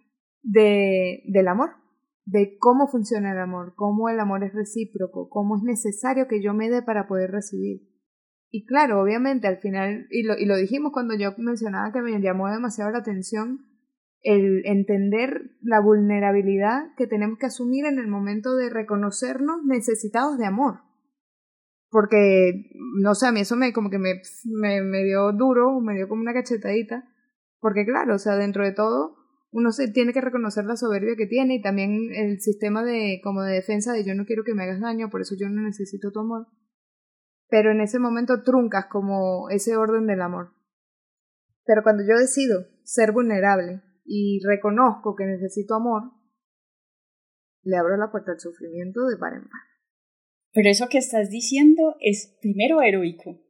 de, 0.41 1.23
del 1.27 1.47
amor, 1.47 1.71
de 2.25 2.57
cómo 2.59 2.87
funciona 2.87 3.31
el 3.31 3.39
amor, 3.39 3.73
cómo 3.75 4.09
el 4.09 4.19
amor 4.19 4.43
es 4.43 4.53
recíproco, 4.53 5.29
cómo 5.29 5.57
es 5.57 5.63
necesario 5.63 6.27
que 6.27 6.41
yo 6.41 6.53
me 6.53 6.69
dé 6.69 6.81
para 6.81 7.07
poder 7.07 7.31
recibir. 7.31 7.81
Y 8.49 8.65
claro, 8.65 9.01
obviamente 9.01 9.47
al 9.47 9.57
final, 9.57 10.07
y 10.09 10.23
lo, 10.23 10.37
y 10.37 10.45
lo 10.45 10.55
dijimos 10.55 10.91
cuando 10.93 11.15
yo 11.15 11.31
mencionaba 11.37 11.91
que 11.91 12.01
me 12.01 12.19
llamó 12.21 12.49
demasiado 12.49 12.91
la 12.91 12.99
atención, 12.99 13.59
el 14.25 14.65
entender 14.65 15.51
la 15.61 15.79
vulnerabilidad 15.79 16.95
que 16.97 17.05
tenemos 17.05 17.37
que 17.37 17.45
asumir 17.45 17.85
en 17.85 17.99
el 17.99 18.07
momento 18.07 18.55
de 18.55 18.71
reconocernos 18.71 19.63
necesitados 19.63 20.39
de 20.39 20.47
amor. 20.47 20.79
Porque, 21.91 22.71
no 22.99 23.13
sé, 23.13 23.27
a 23.27 23.31
mí 23.31 23.41
eso 23.41 23.55
me 23.55 23.71
como 23.71 23.91
que 23.91 23.99
me, 23.99 24.21
me, 24.45 24.81
me 24.81 25.03
dio 25.03 25.31
duro, 25.31 25.79
me 25.79 25.93
dio 25.93 26.09
como 26.09 26.21
una 26.21 26.33
cachetadita. 26.33 27.07
Porque 27.59 27.85
claro, 27.85 28.15
o 28.15 28.17
sea, 28.17 28.35
dentro 28.35 28.65
de 28.65 28.71
todo, 28.71 29.15
uno 29.51 29.71
se 29.71 29.89
tiene 29.89 30.11
que 30.11 30.21
reconocer 30.21 30.65
la 30.65 30.75
soberbia 30.75 31.15
que 31.15 31.27
tiene 31.27 31.55
y 31.55 31.61
también 31.61 32.09
el 32.15 32.41
sistema 32.41 32.83
de 32.83 33.21
como 33.23 33.43
de 33.43 33.53
defensa 33.53 33.93
de 33.93 34.03
yo 34.03 34.15
no 34.15 34.25
quiero 34.25 34.43
que 34.43 34.55
me 34.55 34.63
hagas 34.63 34.81
daño, 34.81 35.11
por 35.11 35.21
eso 35.21 35.35
yo 35.39 35.49
no 35.49 35.61
necesito 35.61 36.11
tu 36.11 36.21
amor. 36.21 36.47
Pero 37.47 37.71
en 37.71 37.79
ese 37.79 37.99
momento 37.99 38.41
truncas 38.41 38.87
como 38.87 39.51
ese 39.51 39.77
orden 39.77 40.07
del 40.07 40.23
amor. 40.23 40.55
Pero 41.63 41.83
cuando 41.83 42.01
yo 42.01 42.17
decido 42.17 42.65
ser 42.83 43.11
vulnerable 43.11 43.83
y 44.05 44.39
reconozco 44.45 45.15
que 45.15 45.25
necesito 45.25 45.75
amor, 45.75 46.11
le 47.63 47.77
abro 47.77 47.97
la 47.97 48.11
puerta 48.11 48.31
al 48.31 48.39
sufrimiento 48.39 49.05
de 49.07 49.17
par 49.17 49.33
en 49.33 49.43
par. 49.43 49.61
Pero 50.53 50.69
eso 50.69 50.87
que 50.87 50.99
estás 50.99 51.29
diciendo 51.29 51.95
es 51.99 52.37
primero 52.41 52.81
heroico, 52.81 53.41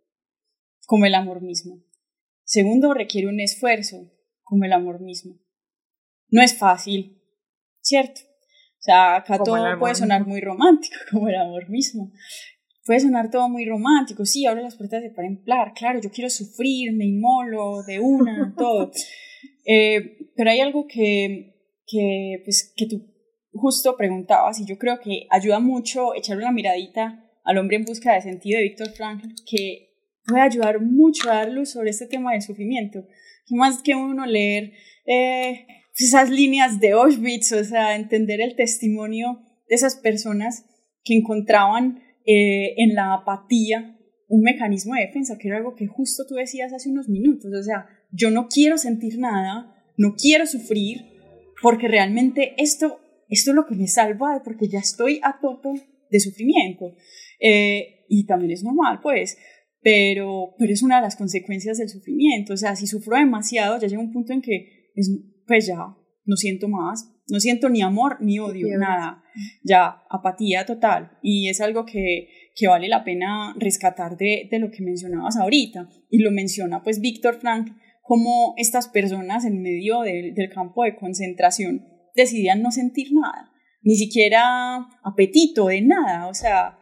como 0.88 1.06
el 1.06 1.13
amor 1.13 1.41
mismo. 1.41 1.84
Segundo, 2.44 2.94
requiere 2.94 3.28
un 3.28 3.39
esfuerzo, 3.39 4.12
como 4.44 4.65
el 4.65 4.74
amor 4.74 5.02
mismo 5.02 5.46
no 6.30 6.41
es 6.41 6.58
fácil, 6.58 7.22
¿cierto? 7.82 8.22
O 8.22 8.84
sea, 8.86 9.15
acá 9.15 9.39
todo 9.44 9.80
puede 9.80 9.96
sonar 9.96 10.28
muy 10.28 10.41
romántico, 10.41 10.96
como 11.12 11.28
el 11.30 11.36
amor 11.36 11.70
mismo. 11.70 12.12
Puede 12.86 13.00
sonar 13.00 13.32
todo 13.32 13.50
muy 13.50 13.65
romántico, 13.65 14.26
sí, 14.26 14.46
ahora 14.46 14.62
las 14.62 14.76
puertas 14.76 15.02
de 15.02 15.10
par 15.10 15.26
en 15.26 15.44
claro, 15.74 16.00
yo 16.02 16.12
quiero 16.12 16.30
sufrir, 16.30 16.94
me 16.94 17.06
inmolo 17.06 17.82
de 17.84 18.00
una, 18.00 18.54
todo. 18.56 18.91
Eh, 19.65 20.30
pero 20.36 20.51
hay 20.51 20.60
algo 20.60 20.88
que, 20.88 21.56
que, 21.88 22.41
pues, 22.43 22.73
que 22.75 22.88
tú 22.88 23.15
justo 23.51 23.95
preguntabas 23.97 24.60
y 24.60 24.65
yo 24.65 24.78
creo 24.78 24.99
que 24.99 25.28
ayuda 25.30 25.60
mucho 25.60 26.13
echarle 26.13 26.43
una 26.43 26.51
miradita 26.51 27.25
al 27.43 27.58
hombre 27.58 27.78
en 27.78 27.86
busca 27.86 28.13
de 28.13 28.21
sentido 28.21 28.58
de 28.58 28.63
Víctor 28.63 28.89
Frankl, 28.91 29.30
que 29.49 29.93
puede 30.25 30.41
ayudar 30.41 30.82
mucho 30.82 31.30
a 31.30 31.36
dar 31.36 31.51
luz 31.51 31.69
sobre 31.69 31.91
este 31.91 32.08
tema 32.08 32.34
del 32.34 32.41
sufrimiento. 32.41 33.06
Más 33.49 33.82
que 33.82 33.95
uno 33.95 34.25
leer 34.25 34.73
eh, 35.06 35.65
esas 35.95 36.30
líneas 36.30 36.80
de 36.80 36.91
Auschwitz, 36.91 37.51
o 37.54 37.63
sea, 37.63 37.95
entender 37.95 38.41
el 38.41 38.56
testimonio 38.56 39.39
de 39.69 39.75
esas 39.75 39.95
personas 39.95 40.65
que 41.04 41.15
encontraban 41.15 42.01
eh, 42.25 42.73
en 42.78 42.95
la 42.95 43.13
apatía 43.13 43.94
un 44.27 44.41
mecanismo 44.41 44.95
de 44.95 45.01
defensa, 45.01 45.38
que 45.38 45.47
era 45.47 45.57
algo 45.57 45.75
que 45.75 45.88
justo 45.88 46.25
tú 46.27 46.35
decías 46.35 46.73
hace 46.73 46.89
unos 46.89 47.09
minutos, 47.09 47.51
o 47.53 47.63
sea, 47.63 47.88
yo 48.11 48.31
no 48.31 48.47
quiero 48.47 48.77
sentir 48.77 49.19
nada, 49.19 49.75
no 49.97 50.15
quiero 50.15 50.45
sufrir, 50.45 51.01
porque 51.61 51.88
realmente 51.88 52.53
esto, 52.57 52.99
esto 53.29 53.51
es 53.51 53.55
lo 53.55 53.65
que 53.65 53.75
me 53.75 53.88
salva, 53.88 54.41
porque 54.43 54.67
ya 54.67 54.79
estoy 54.79 55.19
a 55.23 55.39
tope 55.39 55.69
de 56.09 56.19
sufrimiento. 56.19 56.95
Eh, 57.39 58.05
y 58.09 58.25
también 58.25 58.51
es 58.51 58.63
normal, 58.63 58.99
pues, 59.01 59.38
pero, 59.81 60.55
pero 60.57 60.73
es 60.73 60.81
una 60.81 60.97
de 60.97 61.03
las 61.03 61.15
consecuencias 61.15 61.77
del 61.77 61.89
sufrimiento, 61.89 62.53
o 62.53 62.57
sea, 62.57 62.75
si 62.75 62.88
sufro 62.88 63.17
demasiado, 63.17 63.79
ya 63.79 63.88
llega 63.88 64.01
un 64.01 64.11
punto 64.11 64.33
en 64.33 64.41
que 64.41 64.91
es 64.95 65.11
pues 65.47 65.67
ya 65.67 65.95
no 66.25 66.35
siento 66.35 66.67
más, 66.67 67.11
no 67.27 67.39
siento 67.39 67.69
ni 67.69 67.81
amor 67.81 68.17
ni 68.19 68.39
odio, 68.39 68.67
nada, 68.77 69.23
ya 69.63 70.03
apatía 70.09 70.65
total. 70.65 71.17
Y 71.21 71.49
es 71.49 71.61
algo 71.61 71.85
que, 71.85 72.29
que 72.56 72.68
vale 72.68 72.88
la 72.88 73.04
pena 73.04 73.54
rescatar 73.60 74.18
de, 74.18 74.48
de, 74.50 74.60
lo 74.60 74.72
que 74.72 74.82
mencionabas 74.82 75.38
ahorita. 75.38 75.89
Y 76.10 76.20
lo 76.20 76.32
menciona 76.32 76.82
pues 76.84 77.02
Víctor 77.02 77.39
Frank, 77.39 77.72
como 78.06 78.54
estas 78.58 78.88
personas 78.88 79.46
en 79.46 79.62
medio 79.62 80.02
del 80.02 80.50
campo 80.54 80.84
de 80.84 80.96
concentración 80.96 81.88
decidían 82.15 82.62
no 82.62 82.72
sentir 82.72 83.08
nada, 83.12 83.52
ni 83.82 83.96
siquiera 83.96 84.88
apetito 85.04 85.68
de 85.68 85.82
nada, 85.82 86.28
o 86.28 86.34
sea, 86.34 86.78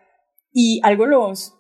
y 0.51 0.81
algo 0.83 1.05
los, 1.05 1.55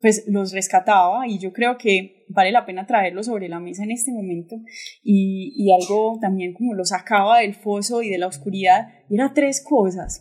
pues 0.00 0.24
los 0.28 0.52
rescataba 0.52 1.26
y 1.26 1.38
yo 1.38 1.52
creo 1.52 1.76
que 1.76 2.24
vale 2.28 2.52
la 2.52 2.64
pena 2.64 2.86
traerlo 2.86 3.22
sobre 3.24 3.48
la 3.48 3.58
mesa 3.58 3.82
en 3.82 3.90
este 3.90 4.12
momento 4.12 4.56
y, 5.02 5.52
y 5.56 5.72
algo 5.72 6.18
también 6.20 6.54
como 6.54 6.74
lo 6.74 6.84
sacaba 6.84 7.40
del 7.40 7.54
foso 7.54 8.02
y 8.02 8.10
de 8.10 8.18
la 8.18 8.28
oscuridad, 8.28 8.88
y 9.10 9.16
era 9.16 9.32
tres 9.34 9.62
cosas, 9.62 10.20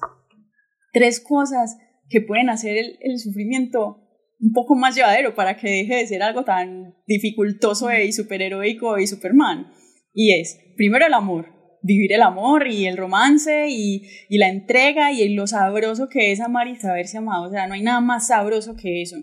tres 0.92 1.20
cosas 1.20 1.78
que 2.10 2.22
pueden 2.22 2.50
hacer 2.50 2.78
el, 2.78 2.98
el 3.02 3.20
sufrimiento 3.20 4.04
un 4.39 4.54
poco 4.54 4.76
más 4.76 4.96
llevadero 4.96 5.34
para 5.34 5.58
que 5.58 5.70
deje 5.70 5.96
de 5.96 6.08
ser 6.08 6.22
algo 6.22 6.43
tan 6.43 6.96
dificultoso 7.08 7.91
y 7.91 8.12
superheroico 8.12 8.98
y 9.00 9.08
superman. 9.08 9.72
Y 10.13 10.39
es, 10.39 10.60
primero 10.76 11.06
el 11.06 11.13
amor, 11.13 11.58
vivir 11.82 12.13
el 12.13 12.22
amor 12.22 12.67
y 12.67 12.86
el 12.86 12.98
romance 12.98 13.67
y, 13.70 14.04
y, 14.30 14.38
la 14.38 14.50
entrega 14.50 15.12
y 15.12 15.28
lo 15.30 15.48
sabroso 15.48 16.10
que 16.10 16.32
es 16.32 16.39
amar 16.39 16.67
y 16.67 16.76
saberse 16.76 17.17
amado. 17.17 17.48
O 17.48 17.52
sea, 17.52 17.67
no 17.67 17.74
hay 17.74 17.82
nada 17.82 18.02
más 18.02 18.28
sabroso 18.28 18.76
que 18.76 19.02
eso. 19.02 19.17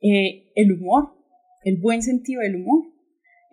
Eh, 0.00 0.52
el 0.54 0.72
humor, 0.72 1.14
el 1.62 1.78
buen 1.80 2.02
sentido 2.02 2.42
del 2.42 2.56
humor, 2.56 2.84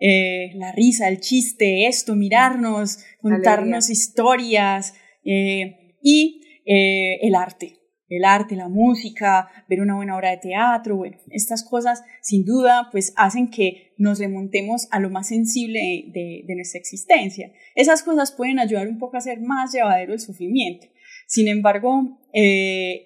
eh, 0.00 0.50
la 0.56 0.72
risa, 0.72 1.08
el 1.08 1.20
chiste, 1.20 1.86
esto, 1.86 2.14
mirarnos, 2.14 2.98
contarnos 3.20 3.88
historias 3.88 4.94
eh, 5.24 5.96
y 6.02 6.40
el 6.64 7.34
arte, 7.34 7.78
el 8.12 8.24
arte, 8.24 8.56
la 8.56 8.68
música, 8.68 9.48
ver 9.68 9.80
una 9.80 9.96
buena 9.96 10.16
obra 10.16 10.30
de 10.30 10.38
teatro, 10.38 10.96
bueno, 10.96 11.16
estas 11.30 11.62
cosas 11.62 12.02
sin 12.20 12.44
duda 12.44 12.88
pues 12.90 13.12
hacen 13.16 13.50
que 13.50 13.92
nos 13.98 14.18
remontemos 14.18 14.88
a 14.90 15.00
lo 15.00 15.10
más 15.10 15.28
sensible 15.28 15.80
de, 16.12 16.44
nuestra 16.54 16.78
existencia. 16.78 17.52
Esas 17.74 18.02
cosas 18.02 18.32
pueden 18.32 18.58
ayudar 18.58 18.88
un 18.88 18.98
poco 18.98 19.16
a 19.16 19.18
hacer 19.18 19.40
más 19.40 19.72
llevadero 19.72 20.12
el 20.12 20.20
sufrimiento. 20.20 20.86
Sin 21.26 21.48
embargo, 21.48 22.20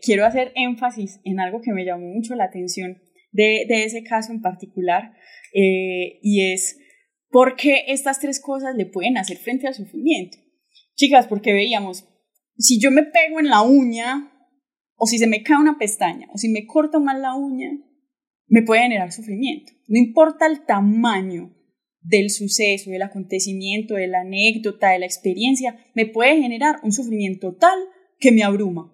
quiero 0.03 0.25
hacer 0.25 0.53
énfasis 0.57 1.21
en 1.25 1.39
algo 1.39 1.61
que 1.61 1.73
me 1.73 1.85
llamó 1.85 2.07
mucho 2.07 2.35
la 2.35 2.45
atención 2.45 2.99
de, 3.37 3.85
ese 3.85 4.03
caso 4.03 4.33
en 4.33 4.41
particular, 4.41 5.13
eh, 5.55 6.19
y 6.23 6.53
es 6.53 6.79
por 7.31 7.57
qué 7.57 7.85
estas 7.89 8.21
tres 8.21 8.41
cosas 8.41 8.75
le 8.75 8.87
pueden 8.87 9.19
hacer 9.19 9.37
frente 9.37 9.67
al 9.67 9.75
sufrimiento. 9.75 10.39
Chicas, 10.95 11.27
porque 11.27 11.53
veíamos, 11.53 12.09
si 12.57 12.81
yo 12.81 12.91
me 12.91 13.03
pego 13.03 13.41
en 13.41 13.51
la 13.51 13.63
uña, 13.63 14.33
o 14.97 15.07
si 15.07 15.19
se 15.19 15.27
me 15.27 15.43
cae 15.43 15.59
una 15.59 15.79
pestaña, 15.79 16.29
o 16.33 16.39
si 16.39 16.49
me 16.49 16.67
corto 16.67 17.01
mal 17.01 17.23
la 17.23 17.35
uña, 17.35 17.71
me 18.49 18.63
puede 18.63 18.83
generar 18.83 19.13
sufrimiento. 19.13 19.73
No 19.89 19.99
importa 19.99 20.47
el 20.47 20.65
tamaño 20.65 21.55
del 22.01 22.31
suceso, 22.31 22.91
del 22.91 23.03
acontecimiento, 23.03 23.95
de 23.95 24.07
la 24.07 24.21
anécdota, 24.21 24.91
de 24.91 25.01
la 25.01 25.07
experiencia, 25.07 25.77
me 25.95 26.07
puede 26.07 26.41
generar 26.41 26.77
un 26.83 26.93
sufrimiento 26.93 27.57
tal 27.57 27.79
que 28.19 28.33
me 28.33 28.45
abruma. 28.45 28.93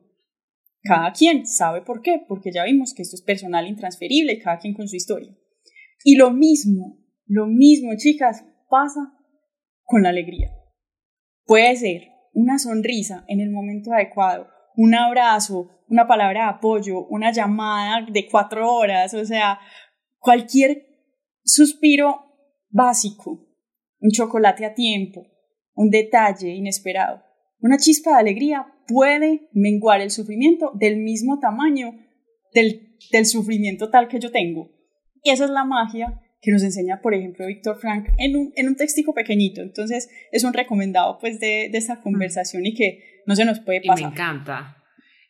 Cada 0.83 1.13
quien 1.13 1.47
sabe 1.47 1.83
por 1.83 2.03
qué, 2.03 2.23
porque 2.27 2.51
ya 2.53 2.65
vimos 2.65 2.95
que 2.95 3.03
esto 3.03 3.17
es 3.17 3.23
personal 3.23 3.69
intransferible, 3.69 4.39
cada 4.39 4.59
quien 4.59 4.75
con 4.75 4.89
su 4.89 4.97
historia. 4.97 5.37
Y 6.05 6.17
lo 6.17 6.33
mismo, 6.33 6.99
lo 7.27 7.47
mismo, 7.47 7.93
chicas, 7.97 8.45
pasa 8.69 9.13
con 9.85 10.03
la 10.03 10.09
alegría. 10.09 10.51
Puede 11.45 11.77
ser 11.77 12.09
una 12.33 12.59
sonrisa 12.59 13.25
en 13.29 13.41
el 13.41 13.51
momento 13.51 13.93
adecuado, 13.93 14.49
un 14.77 14.95
abrazo, 14.95 15.71
una 15.89 16.07
palabra 16.07 16.45
de 16.45 16.51
apoyo, 16.51 17.07
una 17.07 17.33
llamada 17.33 18.07
de 18.11 18.27
cuatro 18.29 18.71
horas, 18.71 19.15
o 19.15 19.25
sea, 19.25 19.59
cualquier 20.19 20.87
suspiro 21.45 22.37
básico, 22.71 23.47
un 24.01 24.11
chocolate 24.11 24.65
a 24.65 24.75
tiempo, 24.75 25.27
un 25.75 25.91
detalle 25.91 26.51
inesperado, 26.51 27.23
una 27.61 27.77
chispa 27.77 28.11
de 28.11 28.21
alegría 28.21 28.67
puede 28.87 29.49
menguar 29.53 30.01
el 30.01 30.11
sufrimiento 30.11 30.73
del 30.75 30.97
mismo 30.97 31.39
tamaño 31.39 31.95
del, 32.53 32.97
del 33.11 33.27
sufrimiento 33.27 33.91
tal 33.91 34.09
que 34.09 34.19
yo 34.19 34.31
tengo. 34.31 34.71
Y 35.23 35.31
esa 35.31 35.45
es 35.45 35.51
la 35.51 35.65
magia 35.65 36.21
que 36.43 36.51
nos 36.51 36.65
enseña, 36.65 37.01
por 37.01 37.15
ejemplo, 37.15 37.47
Víctor 37.47 37.79
Frank 37.79 38.09
en 38.19 38.37
un, 38.37 38.53
en 38.57 38.67
un 38.67 38.75
textico 38.75 39.15
pequeñito. 39.15 39.63
Entonces, 39.63 40.11
es 40.33 40.43
un 40.43 40.53
recomendado 40.53 41.19
pues 41.21 41.39
de, 41.39 41.69
de 41.71 41.79
esta 41.79 42.01
conversación 42.01 42.67
y 42.67 42.75
que 42.75 43.23
no 43.27 43.37
se 43.37 43.45
nos 43.45 43.61
puede 43.61 43.81
pasar. 43.81 44.09
me 44.09 44.13
encanta. 44.13 44.77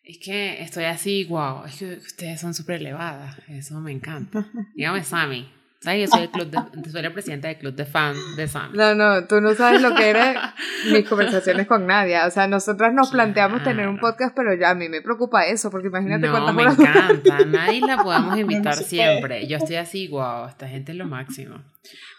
es 0.03 0.18
que 0.18 0.62
estoy 0.62 0.85
así, 0.85 1.25
wow, 1.25 1.66
es 1.66 1.77
que 1.77 1.85
ustedes 1.98 2.40
son 2.40 2.55
súper 2.55 2.77
elevadas, 2.81 3.37
eso 3.48 3.79
me 3.81 3.92
encanta. 3.92 4.51
Dígame, 4.75 5.05
Sammy. 5.05 5.46
¿Sabes? 5.83 6.03
Yo 6.03 6.16
soy, 6.16 6.23
el 6.23 6.31
club 6.31 6.49
de, 6.49 6.90
soy 6.90 7.03
la 7.03 7.12
presidenta 7.12 7.49
del 7.49 7.59
club 7.59 7.75
de 7.75 7.85
fans 7.85 8.37
de 8.37 8.47
Sammy. 8.47 8.79
No, 8.79 8.95
no, 8.95 9.27
tú 9.27 9.40
no 9.40 9.53
sabes 9.55 9.83
lo 9.83 9.97
que 9.97 10.11
eran 10.11 10.37
mis 10.92 11.09
conversaciones 11.09 11.66
con 11.66 11.88
Nadia. 11.88 12.25
O 12.27 12.31
sea, 12.31 12.47
nosotras 12.47 12.95
nos 12.95 13.11
planteamos 13.11 13.64
tener 13.64 13.88
un 13.88 13.99
podcast, 13.99 14.33
pero 14.37 14.55
ya 14.55 14.71
a 14.71 14.75
mí 14.77 14.88
me 14.88 15.03
preocupa 15.03 15.45
eso, 15.45 15.71
porque 15.71 15.88
imagínate 15.88 16.29
no, 16.29 16.33
cuántas 16.33 16.55
me 16.55 16.62
encanta. 16.62 17.45
Nadie 17.47 17.81
la 17.81 17.97
podemos 17.97 18.38
invitar 18.38 18.75
siempre. 18.75 19.49
Yo 19.49 19.57
estoy 19.57 19.75
así, 19.75 20.07
wow, 20.07 20.47
esta 20.47 20.68
gente 20.68 20.92
es 20.92 20.99
lo 20.99 21.07
máximo. 21.07 21.61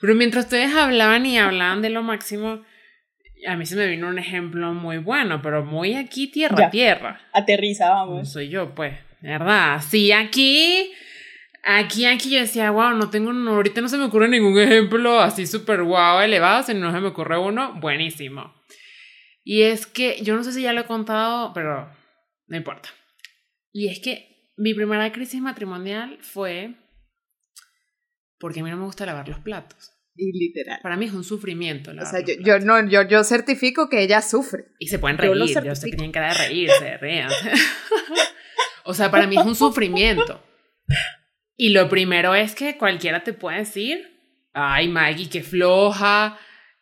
Pero 0.01 0.13
mientras 0.13 0.43
ustedes 0.43 0.75
hablaban 0.75 1.25
y 1.25 1.37
hablaban 1.37 1.81
de 1.81 1.89
lo 1.89 2.03
máximo, 2.03 2.63
a 3.47 3.55
mí 3.55 3.65
se 3.65 3.77
me 3.77 3.87
vino 3.87 4.09
un 4.09 4.19
ejemplo 4.19 4.73
muy 4.73 4.97
bueno, 4.97 5.41
pero 5.41 5.63
muy 5.63 5.95
aquí 5.95 6.29
tierra 6.29 6.67
a 6.67 6.69
tierra. 6.69 7.21
Aterriza, 7.31 7.89
vamos. 7.89 8.29
soy 8.29 8.49
yo, 8.49 8.75
pues, 8.75 8.93
¿verdad? 9.21 9.81
Sí, 9.87 10.11
aquí, 10.11 10.91
aquí, 11.63 12.05
aquí 12.05 12.29
yo 12.29 12.39
decía, 12.39 12.71
wow, 12.71 12.91
no 12.91 13.09
tengo, 13.09 13.31
ahorita 13.31 13.81
no 13.81 13.89
se 13.89 13.97
me 13.97 14.05
ocurre 14.05 14.27
ningún 14.27 14.57
ejemplo 14.59 15.19
así 15.19 15.47
súper 15.47 15.81
wow, 15.81 16.19
elevado, 16.19 16.63
si 16.63 16.73
no 16.73 16.91
se 16.91 16.99
me 16.99 17.07
ocurre 17.07 17.37
uno, 17.37 17.79
buenísimo. 17.79 18.53
Y 19.43 19.63
es 19.63 19.87
que, 19.87 20.21
yo 20.21 20.35
no 20.35 20.43
sé 20.43 20.53
si 20.53 20.61
ya 20.61 20.73
lo 20.73 20.81
he 20.81 20.85
contado, 20.85 21.51
pero 21.53 21.91
no 22.47 22.57
importa. 22.57 22.89
Y 23.71 23.87
es 23.87 23.99
que 23.99 24.51
mi 24.55 24.73
primera 24.73 25.11
crisis 25.11 25.41
matrimonial 25.41 26.19
fue 26.21 26.75
porque 28.43 28.59
a 28.59 28.63
mí 28.63 28.69
no 28.69 28.77
me 28.77 28.85
gusta 28.85 29.05
lavar 29.05 29.27
los 29.27 29.39
platos. 29.39 29.91
Y 30.15 30.37
literal. 30.37 30.79
Para 30.83 30.95
mí 30.95 31.05
es 31.05 31.13
un 31.13 31.23
sufrimiento. 31.23 31.91
O 31.91 32.05
sea, 32.05 32.19
yo, 32.19 32.33
yo, 32.43 32.59
no, 32.59 32.87
yo, 32.87 33.07
yo 33.07 33.23
certifico 33.23 33.89
que 33.89 34.03
ella 34.03 34.21
sufre. 34.21 34.65
Y 34.79 34.87
se 34.87 34.99
pueden 34.99 35.17
reír, 35.17 35.33
yo, 35.33 35.63
yo 35.63 35.75
sé 35.75 35.89
que 35.89 35.95
tienen 35.95 36.11
cara 36.11 36.33
de 36.33 36.47
reírse, 36.47 36.97
rían. 36.97 37.29
o 38.83 38.93
sea, 38.93 39.09
para 39.09 39.27
mí 39.27 39.37
es 39.37 39.45
un 39.45 39.55
sufrimiento. 39.55 40.43
Y 41.55 41.69
lo 41.69 41.89
primero 41.89 42.33
es 42.35 42.55
que 42.55 42.77
cualquiera 42.77 43.23
te 43.23 43.33
puede 43.33 43.59
decir, 43.59 44.19
ay 44.53 44.87
Maggie, 44.87 45.29
qué 45.29 45.43
floja, 45.43 46.37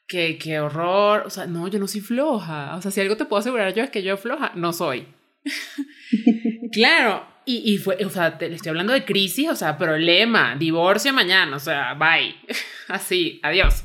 qué, 0.08 0.38
qué 0.38 0.60
horror. 0.60 1.24
O 1.26 1.30
sea, 1.30 1.46
no, 1.46 1.68
yo 1.68 1.80
no 1.80 1.88
soy 1.88 2.02
floja. 2.02 2.76
O 2.76 2.82
sea, 2.82 2.92
si 2.92 3.02
algo 3.02 3.18
te 3.18 3.26
puedo 3.26 3.40
asegurar 3.40 3.74
yo 3.74 3.84
es 3.84 3.90
que 3.90 4.04
yo 4.04 4.18
floja, 4.18 4.52
no 4.56 4.74
soy. 4.74 5.08
claro, 6.72 7.26
y, 7.46 7.74
y, 7.74 7.78
fue, 7.78 7.98
o 8.06 8.10
sea, 8.10 8.38
te, 8.38 8.54
estoy 8.54 8.70
hablando 8.70 8.94
de 8.94 9.06
crisis, 9.06 9.50
o 9.50 9.56
sea, 9.56 9.78
problema, 9.78 10.56
divorcio 10.56 11.12
mañana, 11.14 11.56
o 11.56 11.60
sea, 11.60 11.94
bye. 11.96 12.36
Así, 12.88 13.40
adiós. 13.44 13.84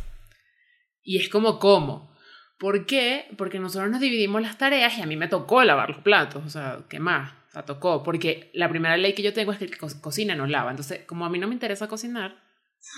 Y 1.02 1.18
es 1.18 1.28
como, 1.28 1.58
¿cómo? 1.58 2.14
¿Por 2.58 2.86
qué? 2.86 3.28
Porque 3.36 3.58
nosotros 3.58 3.90
nos 3.90 4.00
dividimos 4.00 4.42
las 4.42 4.58
tareas 4.58 4.96
y 4.98 5.02
a 5.02 5.06
mí 5.06 5.16
me 5.16 5.28
tocó 5.28 5.62
lavar 5.62 5.90
los 5.90 6.02
platos, 6.02 6.44
o 6.44 6.50
sea, 6.50 6.80
¿qué 6.88 6.98
más? 6.98 7.32
Sea, 7.56 7.64
tocó, 7.64 8.02
porque 8.02 8.50
la 8.52 8.68
primera 8.68 8.96
ley 8.96 9.14
que 9.14 9.22
yo 9.22 9.32
tengo 9.32 9.52
es 9.52 9.58
que 9.58 9.64
el 9.64 9.70
que 9.70 9.78
cocina 10.00 10.34
no 10.34 10.46
lava. 10.46 10.70
Entonces, 10.70 11.00
como 11.06 11.24
a 11.24 11.30
mí 11.30 11.38
no 11.38 11.48
me 11.48 11.54
interesa 11.54 11.88
cocinar, 11.88 12.36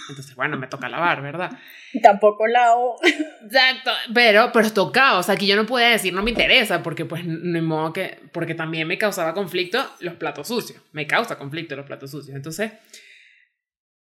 entonces, 0.08 0.34
bueno, 0.34 0.58
me 0.58 0.66
toca 0.66 0.88
lavar, 0.88 1.22
¿verdad? 1.22 1.58
Tampoco 2.02 2.46
lavo. 2.46 2.96
Exacto, 3.44 3.90
pero, 4.12 4.50
pero 4.52 4.72
toca, 4.72 5.16
o 5.16 5.22
sea, 5.22 5.36
que 5.36 5.46
yo 5.46 5.56
no 5.56 5.64
puedo 5.64 5.88
decir 5.88 6.12
no 6.12 6.22
me 6.22 6.30
interesa, 6.30 6.82
porque 6.82 7.04
pues 7.04 7.24
no 7.24 7.62
modo 7.62 7.92
que, 7.92 8.20
porque 8.32 8.54
también 8.54 8.86
me 8.86 8.98
causaba 8.98 9.32
conflicto 9.32 9.84
los 10.00 10.14
platos 10.14 10.48
sucios, 10.48 10.82
me 10.92 11.06
causa 11.06 11.38
conflicto 11.38 11.76
los 11.76 11.86
platos 11.86 12.10
sucios. 12.10 12.36
Entonces, 12.36 12.72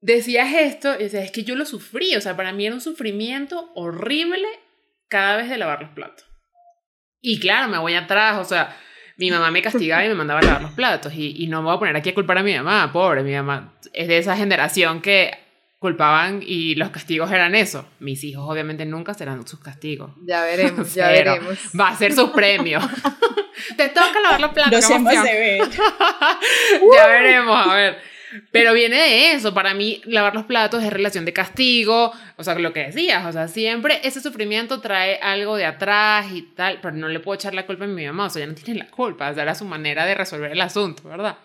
decías 0.02 0.54
esto 0.54 0.96
y 0.96 1.04
decías, 1.04 1.26
es 1.26 1.32
que 1.32 1.43
yo 1.43 1.56
lo 1.56 1.65
sufrí, 1.65 2.15
o 2.15 2.22
sea, 2.22 2.36
para 2.36 2.52
mí 2.52 2.65
era 2.65 2.76
un 2.76 2.82
sufrimiento 2.82 3.72
horrible 3.76 4.48
cada 5.08 5.38
vez 5.38 5.50
de 5.50 5.58
lavar 5.58 5.82
los 5.82 5.91
platos. 5.91 6.26
Y 7.22 7.39
claro, 7.39 7.70
me 7.70 7.78
voy 7.78 7.93
atrás, 7.93 8.38
o 8.39 8.46
sea, 8.46 8.76
mi 9.17 9.32
mamá 9.32 9.51
me 9.51 9.62
castigaba 9.62 10.06
y 10.06 10.10
me 10.10 10.15
mandaba 10.15 10.39
a 10.39 10.43
lavar 10.43 10.62
los 10.62 10.71
platos. 10.71 11.13
Y, 11.13 11.43
y 11.43 11.47
no 11.47 11.62
me 11.62 11.67
voy 11.67 11.75
a 11.75 11.80
poner 11.80 11.95
aquí 11.95 12.10
a 12.10 12.13
culpar 12.13 12.38
a 12.38 12.43
mi 12.43 12.56
mamá, 12.56 12.91
pobre, 12.91 13.23
mi 13.23 13.34
mamá 13.34 13.73
es 13.93 14.08
de 14.08 14.17
esa 14.17 14.38
generación 14.38 15.01
que 15.01 15.32
culpaban 15.80 16.41
y 16.45 16.75
los 16.75 16.89
castigos 16.89 17.32
eran 17.32 17.56
eso. 17.56 17.88
Mis 17.99 18.23
hijos 18.23 18.45
obviamente 18.47 18.86
nunca 18.86 19.13
serán 19.13 19.47
sus 19.47 19.60
castigos. 19.60 20.12
Ya 20.25 20.41
veremos, 20.45 20.93
ya 20.93 21.10
veremos. 21.10 21.58
Va 21.80 21.89
a 21.89 21.95
ser 21.95 22.13
su 22.13 22.32
premio. 22.32 22.80
Te 23.77 23.89
toca 23.89 24.19
lavar 24.21 24.41
los 24.41 24.51
platos. 24.51 24.89
hemos 24.89 25.12
de 25.12 25.34
ver. 25.34 25.62
ya 26.95 27.08
veremos, 27.08 27.67
a 27.67 27.75
ver. 27.75 28.16
Pero 28.52 28.74
viene 28.74 28.98
de 28.98 29.32
eso. 29.32 29.54
Para 29.54 29.74
mí, 29.74 30.02
lavar 30.06 30.36
los 30.36 30.46
platos 30.46 30.84
es 30.84 30.92
relación 30.92 31.26
de 31.26 31.34
castigo. 31.34 32.12
O 32.36 32.44
sea, 32.44 32.56
lo 32.56 32.74
que 32.74 32.86
decías. 32.86 33.26
O 33.26 33.32
sea, 33.32 33.48
siempre 33.48 34.00
ese 34.04 34.22
sufrimiento 34.22 34.82
trae 34.82 35.20
algo 35.22 35.56
de 35.56 35.66
atrás 35.66 36.28
y 36.32 36.42
tal. 36.42 36.80
Pero 36.82 36.96
no 36.96 37.08
le 37.08 37.20
puedo 37.20 37.36
echar 37.36 37.54
la 37.54 37.66
culpa 37.66 37.86
a 37.86 37.88
mi 37.88 38.06
mamá. 38.06 38.26
O 38.26 38.30
sea, 38.30 38.44
ella 38.44 38.52
no 38.52 38.56
tiene 38.56 38.80
la 38.80 38.90
culpa. 38.90 39.30
O 39.30 39.34
sea, 39.34 39.44
era 39.44 39.56
su 39.56 39.66
manera 39.66 40.06
de 40.06 40.16
resolver 40.16 40.52
el 40.52 40.62
asunto, 40.62 41.08
¿verdad? 41.08 41.38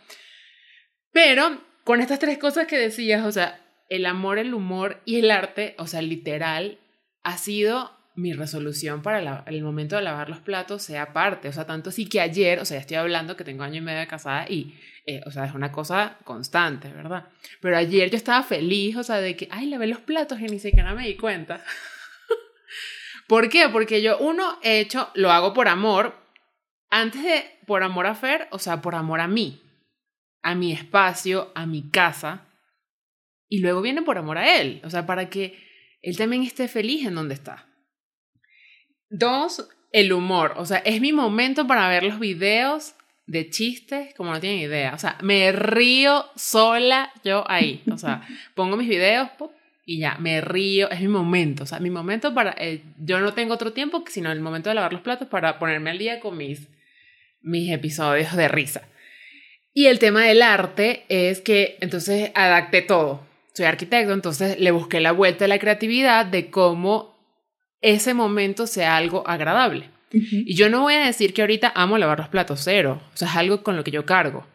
Pero 1.12 1.62
con 1.84 2.00
estas 2.00 2.18
tres 2.18 2.38
cosas 2.38 2.66
que 2.66 2.78
decías, 2.78 3.24
o 3.24 3.32
sea, 3.32 3.60
el 3.88 4.06
amor, 4.06 4.38
el 4.38 4.54
humor 4.54 5.02
y 5.04 5.18
el 5.18 5.30
arte, 5.30 5.74
o 5.78 5.86
sea, 5.86 6.00
literal, 6.00 6.78
ha 7.22 7.36
sido 7.36 7.90
mi 8.14 8.32
resolución 8.32 9.02
para 9.02 9.44
el 9.46 9.62
momento 9.62 9.96
de 9.96 10.02
lavar 10.02 10.28
los 10.28 10.40
platos 10.40 10.82
sea 10.82 11.12
parte. 11.12 11.48
O 11.48 11.52
sea, 11.52 11.66
tanto 11.66 11.90
así 11.90 12.08
que 12.08 12.20
ayer, 12.20 12.58
o 12.58 12.64
sea, 12.64 12.76
ya 12.76 12.82
estoy 12.82 12.96
hablando 12.96 13.36
que 13.36 13.44
tengo 13.44 13.62
año 13.62 13.78
y 13.78 13.80
medio 13.80 14.00
de 14.00 14.06
casada 14.06 14.46
y, 14.48 14.74
eh, 15.04 15.20
o 15.26 15.30
sea, 15.32 15.46
es 15.46 15.54
una 15.54 15.72
cosa 15.72 16.18
constante, 16.24 16.92
¿verdad? 16.92 17.28
Pero 17.60 17.76
ayer 17.76 18.08
yo 18.10 18.16
estaba 18.16 18.42
feliz, 18.44 18.96
o 18.96 19.02
sea, 19.02 19.16
de 19.16 19.36
que, 19.36 19.48
ay, 19.50 19.66
lavé 19.66 19.88
los 19.88 20.00
platos 20.00 20.40
y 20.40 20.44
ni 20.44 20.60
siquiera 20.60 20.94
me 20.94 21.06
di 21.06 21.16
cuenta. 21.16 21.64
¿Por 23.26 23.48
qué? 23.48 23.68
Porque 23.68 24.00
yo, 24.00 24.18
uno, 24.18 24.58
he 24.62 24.78
hecho, 24.78 25.10
lo 25.14 25.32
hago 25.32 25.54
por 25.54 25.66
amor, 25.66 26.14
antes 26.88 27.22
de 27.22 27.58
por 27.66 27.82
amor 27.82 28.06
a 28.06 28.14
Fer, 28.14 28.46
o 28.50 28.60
sea, 28.60 28.80
por 28.80 28.94
amor 28.94 29.20
a 29.20 29.26
mí, 29.26 29.60
a 30.42 30.54
mi 30.54 30.72
espacio, 30.72 31.50
a 31.56 31.66
mi 31.66 31.90
casa, 31.90 32.46
y 33.48 33.60
luego 33.60 33.82
viene 33.82 34.02
por 34.02 34.18
amor 34.18 34.38
a 34.38 34.60
él, 34.60 34.80
o 34.84 34.90
sea, 34.90 35.04
para 35.04 35.28
que 35.28 35.58
él 36.00 36.16
también 36.16 36.44
esté 36.44 36.68
feliz 36.68 37.06
en 37.06 37.16
donde 37.16 37.34
está. 37.34 37.66
Dos, 39.10 39.68
el 39.90 40.12
humor, 40.12 40.54
o 40.56 40.64
sea, 40.64 40.78
es 40.78 41.00
mi 41.00 41.12
momento 41.12 41.66
para 41.66 41.88
ver 41.88 42.04
los 42.04 42.20
videos 42.20 42.94
de 43.26 43.50
chistes 43.50 44.14
como 44.14 44.32
no 44.32 44.40
tienen 44.40 44.60
idea, 44.60 44.94
o 44.94 44.98
sea, 44.98 45.16
me 45.22 45.52
río 45.52 46.26
sola 46.36 47.12
yo 47.24 47.44
ahí, 47.48 47.82
o 47.90 47.96
sea, 47.96 48.26
pongo 48.54 48.76
mis 48.76 48.88
videos 48.88 49.28
y 49.84 49.98
ya, 49.98 50.16
me 50.18 50.40
río, 50.40 50.90
es 50.90 51.00
mi 51.00 51.08
momento, 51.08 51.64
o 51.64 51.66
sea, 51.66 51.80
mi 51.80 51.90
momento 51.90 52.34
para, 52.34 52.54
eh, 52.58 52.82
yo 52.98 53.20
no 53.20 53.32
tengo 53.34 53.54
otro 53.54 53.72
tiempo 53.72 54.04
sino 54.08 54.30
el 54.30 54.40
momento 54.40 54.68
de 54.68 54.74
lavar 54.74 54.92
los 54.92 55.02
platos 55.02 55.28
para 55.28 55.58
ponerme 55.58 55.90
al 55.90 55.98
día 55.98 56.20
con 56.20 56.36
mis, 56.36 56.68
mis 57.40 57.70
episodios 57.70 58.34
de 58.36 58.48
risa. 58.48 58.82
Y 59.74 59.86
el 59.86 59.98
tema 59.98 60.24
del 60.24 60.42
arte 60.42 61.04
es 61.08 61.40
que 61.40 61.78
entonces 61.80 62.30
adapté 62.34 62.82
todo 62.82 63.32
soy 63.54 63.66
arquitecto, 63.66 64.12
entonces 64.12 64.58
le 64.58 64.70
busqué 64.70 65.00
la 65.00 65.12
vuelta 65.12 65.44
a 65.44 65.48
la 65.48 65.58
creatividad 65.58 66.26
de 66.26 66.50
cómo 66.50 67.14
ese 67.80 68.14
momento 68.14 68.66
sea 68.66 68.96
algo 68.96 69.26
agradable. 69.26 69.90
Y 70.12 70.54
yo 70.54 70.68
no 70.68 70.82
voy 70.82 70.94
a 70.94 71.06
decir 71.06 71.32
que 71.32 71.42
ahorita 71.42 71.72
amo 71.74 71.98
lavar 71.98 72.18
los 72.18 72.28
platos 72.28 72.60
cero, 72.62 73.00
o 73.12 73.16
sea, 73.16 73.28
es 73.28 73.36
algo 73.36 73.62
con 73.62 73.76
lo 73.76 73.84
que 73.84 73.90
yo 73.90 74.04
cargo. 74.04 74.46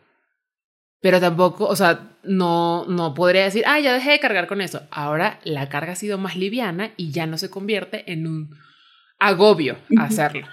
Pero 0.99 1.19
tampoco, 1.19 1.65
o 1.65 1.75
sea, 1.75 2.17
no, 2.23 2.85
no 2.87 3.13
podría 3.13 3.43
decir, 3.43 3.63
ah, 3.67 3.79
ya 3.79 3.93
dejé 3.93 4.11
de 4.11 4.19
cargar 4.19 4.47
con 4.47 4.61
eso. 4.61 4.81
Ahora 4.89 5.39
la 5.43 5.69
carga 5.69 5.93
ha 5.93 5.95
sido 5.95 6.17
más 6.17 6.35
liviana 6.35 6.91
y 6.97 7.11
ya 7.11 7.27
no 7.27 7.37
se 7.37 7.49
convierte 7.49 8.11
en 8.11 8.27
un 8.27 8.49
agobio 9.19 9.77
hacerlo. 9.97 10.47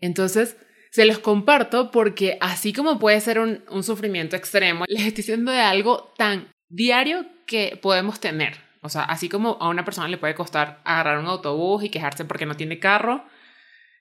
Entonces, 0.00 0.56
se 0.90 1.06
los 1.06 1.18
comparto 1.18 1.90
porque 1.90 2.38
así 2.40 2.72
como 2.72 2.98
puede 2.98 3.20
ser 3.20 3.40
un, 3.40 3.64
un 3.70 3.82
sufrimiento 3.82 4.36
extremo, 4.36 4.84
les 4.88 5.02
estoy 5.02 5.22
diciendo 5.22 5.50
de 5.50 5.60
algo 5.60 6.12
tan 6.16 6.48
diario 6.68 7.26
que 7.46 7.78
podemos 7.80 8.20
tener. 8.20 8.56
O 8.80 8.88
sea, 8.88 9.02
así 9.02 9.28
como 9.28 9.56
a 9.60 9.68
una 9.68 9.84
persona 9.84 10.08
le 10.08 10.18
puede 10.18 10.34
costar 10.34 10.80
agarrar 10.84 11.18
un 11.18 11.26
autobús 11.26 11.82
y 11.82 11.88
quejarse 11.88 12.24
porque 12.24 12.46
no 12.46 12.54
tiene 12.54 12.78
carro, 12.78 13.24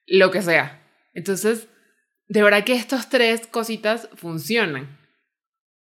lo 0.05 0.31
que 0.31 0.41
sea. 0.41 0.81
Entonces, 1.13 1.67
de 2.27 2.43
verdad 2.43 2.63
que 2.63 2.73
estas 2.73 3.09
tres 3.09 3.47
cositas 3.47 4.09
funcionan. 4.15 4.99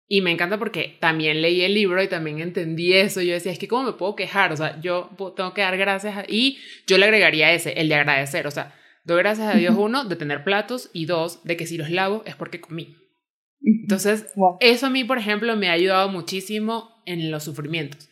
Y 0.07 0.19
me 0.19 0.31
encanta 0.31 0.59
porque 0.59 0.97
también 0.99 1.41
leí 1.41 1.61
el 1.61 1.73
libro 1.73 2.03
y 2.03 2.07
también 2.09 2.39
entendí 2.39 2.93
eso. 2.93 3.21
Yo 3.21 3.33
decía, 3.33 3.51
es 3.51 3.59
que 3.59 3.69
¿cómo 3.69 3.83
me 3.83 3.93
puedo 3.93 4.15
quejar? 4.15 4.51
O 4.51 4.57
sea, 4.57 4.77
yo 4.81 5.09
tengo 5.37 5.53
que 5.53 5.61
dar 5.61 5.77
gracias. 5.77 6.25
Y 6.27 6.57
yo 6.85 6.97
le 6.97 7.05
agregaría 7.05 7.53
ese, 7.53 7.79
el 7.79 7.87
de 7.87 7.95
agradecer. 7.95 8.45
O 8.45 8.51
sea, 8.51 8.75
doy 9.05 9.19
gracias 9.19 9.53
a 9.53 9.57
Dios, 9.57 9.73
uno, 9.77 10.03
de 10.03 10.17
tener 10.17 10.43
platos 10.43 10.89
y 10.91 11.05
dos, 11.05 11.43
de 11.45 11.55
que 11.55 11.65
si 11.65 11.77
los 11.77 11.89
lavo 11.89 12.23
es 12.25 12.35
porque 12.35 12.59
comí. 12.59 12.97
Entonces, 13.61 14.33
eso 14.59 14.87
a 14.87 14.89
mí, 14.89 15.03
por 15.05 15.17
ejemplo, 15.17 15.55
me 15.55 15.69
ha 15.69 15.73
ayudado 15.73 16.09
muchísimo 16.09 17.01
en 17.05 17.31
los 17.31 17.43
sufrimientos. 17.43 18.09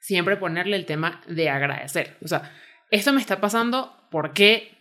Siempre 0.00 0.36
ponerle 0.36 0.76
el 0.76 0.86
tema 0.86 1.20
de 1.26 1.50
agradecer. 1.50 2.16
O 2.22 2.28
sea, 2.28 2.50
esto 2.90 3.12
me 3.12 3.20
está 3.20 3.40
pasando, 3.40 4.08
¿por 4.10 4.32
qué? 4.32 4.71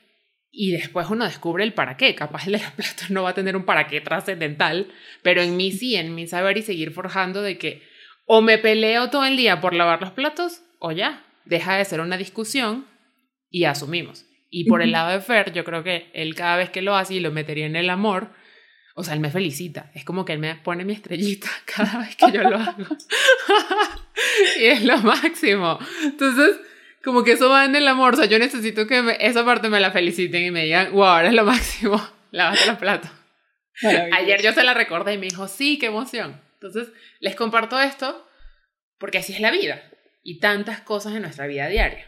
Y 0.51 0.71
después 0.71 1.07
uno 1.09 1.23
descubre 1.23 1.63
el 1.63 1.73
para 1.73 1.95
qué. 1.95 2.13
Capaz 2.13 2.45
el 2.45 2.53
de 2.53 2.59
los 2.59 2.71
platos 2.71 3.09
no 3.09 3.23
va 3.23 3.29
a 3.29 3.33
tener 3.33 3.55
un 3.55 3.63
para 3.63 3.87
qué 3.87 4.01
trascendental, 4.01 4.91
pero 5.21 5.41
en 5.41 5.55
mí 5.55 5.71
sí, 5.71 5.95
en 5.95 6.13
mi 6.13 6.27
saber 6.27 6.57
y 6.57 6.61
seguir 6.61 6.91
forjando 6.91 7.41
de 7.41 7.57
que 7.57 7.83
o 8.25 8.41
me 8.41 8.57
peleo 8.57 9.09
todo 9.09 9.25
el 9.25 9.35
día 9.35 9.59
por 9.59 9.73
lavar 9.73 10.01
los 10.01 10.11
platos, 10.11 10.61
o 10.79 10.91
ya, 10.91 11.25
deja 11.45 11.75
de 11.75 11.85
ser 11.85 11.99
una 11.99 12.17
discusión 12.17 12.87
y 13.49 13.65
asumimos. 13.65 14.25
Y 14.49 14.65
por 14.65 14.81
el 14.81 14.91
lado 14.91 15.11
de 15.11 15.21
Fer, 15.21 15.53
yo 15.53 15.63
creo 15.63 15.83
que 15.83 16.09
él 16.13 16.35
cada 16.35 16.57
vez 16.57 16.69
que 16.69 16.81
lo 16.81 16.95
hace 16.95 17.15
y 17.15 17.19
lo 17.19 17.31
metería 17.31 17.65
en 17.65 17.75
el 17.75 17.89
amor, 17.89 18.29
O 18.93 19.03
sea, 19.03 19.13
él 19.13 19.21
me 19.21 19.31
felicita. 19.31 19.89
Es 19.95 20.03
como 20.03 20.25
que 20.25 20.33
él 20.33 20.39
me 20.39 20.55
pone 20.55 20.83
mi 20.83 20.93
estrellita 20.93 21.47
cada 21.65 21.99
vez 21.99 22.15
que 22.15 22.31
yo 22.31 22.43
lo 22.43 22.57
hago. 22.57 22.85
y 24.59 24.65
es 24.65 24.83
lo 24.83 24.97
máximo. 24.97 25.79
Entonces, 26.03 26.59
como 27.03 27.23
que 27.23 27.33
eso 27.33 27.49
va 27.49 27.65
en 27.65 27.75
el 27.75 27.87
amor. 27.87 28.13
O 28.13 28.17
sea, 28.17 28.25
yo 28.25 28.39
necesito 28.39 28.87
que 28.87 29.17
esa 29.19 29.43
parte 29.45 29.69
me 29.69 29.79
la 29.79 29.91
feliciten 29.91 30.43
y 30.43 30.51
me 30.51 30.65
digan, 30.65 30.91
wow, 30.93 31.17
eres 31.17 31.33
lo 31.33 31.45
máximo. 31.45 32.01
Lávate 32.31 32.65
los 32.65 32.77
platos. 32.77 33.11
Ayer 34.13 34.41
yo 34.41 34.51
se 34.53 34.63
la 34.63 34.73
recordé 34.73 35.15
y 35.15 35.17
me 35.17 35.25
dijo, 35.25 35.47
sí, 35.47 35.79
qué 35.79 35.87
emoción. 35.87 36.41
Entonces, 36.53 36.93
les 37.19 37.35
comparto 37.35 37.79
esto 37.79 38.25
porque 38.99 39.17
así 39.17 39.33
es 39.33 39.39
la 39.39 39.51
vida 39.51 39.81
y 40.23 40.39
tantas 40.39 40.81
cosas 40.81 41.15
en 41.15 41.23
nuestra 41.23 41.47
vida 41.47 41.67
diaria. 41.67 42.05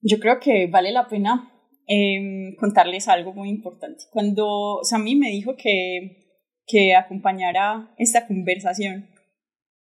Yo 0.00 0.18
creo 0.18 0.40
que 0.40 0.66
vale 0.66 0.90
la 0.90 1.06
pena 1.06 1.52
eh, 1.86 2.56
contarles 2.58 3.08
algo 3.08 3.32
muy 3.32 3.48
importante. 3.48 4.04
Cuando 4.10 4.80
Sammy 4.82 5.14
me 5.14 5.30
dijo 5.30 5.54
que, 5.56 6.40
que 6.66 6.94
acompañara 6.96 7.94
esta 7.98 8.26
conversación, 8.26 9.08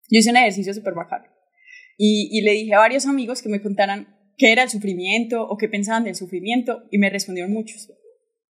yo 0.09 0.19
hice 0.19 0.31
un 0.31 0.37
ejercicio 0.37 0.73
súper 0.73 0.93
bacano. 0.93 1.25
Y, 1.97 2.29
y 2.31 2.41
le 2.41 2.51
dije 2.51 2.73
a 2.73 2.79
varios 2.79 3.05
amigos 3.05 3.41
que 3.41 3.49
me 3.49 3.61
contaran 3.61 4.15
qué 4.37 4.51
era 4.51 4.63
el 4.63 4.69
sufrimiento 4.69 5.43
o 5.43 5.57
qué 5.57 5.67
pensaban 5.67 6.03
del 6.03 6.15
sufrimiento 6.15 6.83
y 6.91 6.99
me 6.99 7.09
respondieron 7.09 7.51
muchos. 7.51 7.91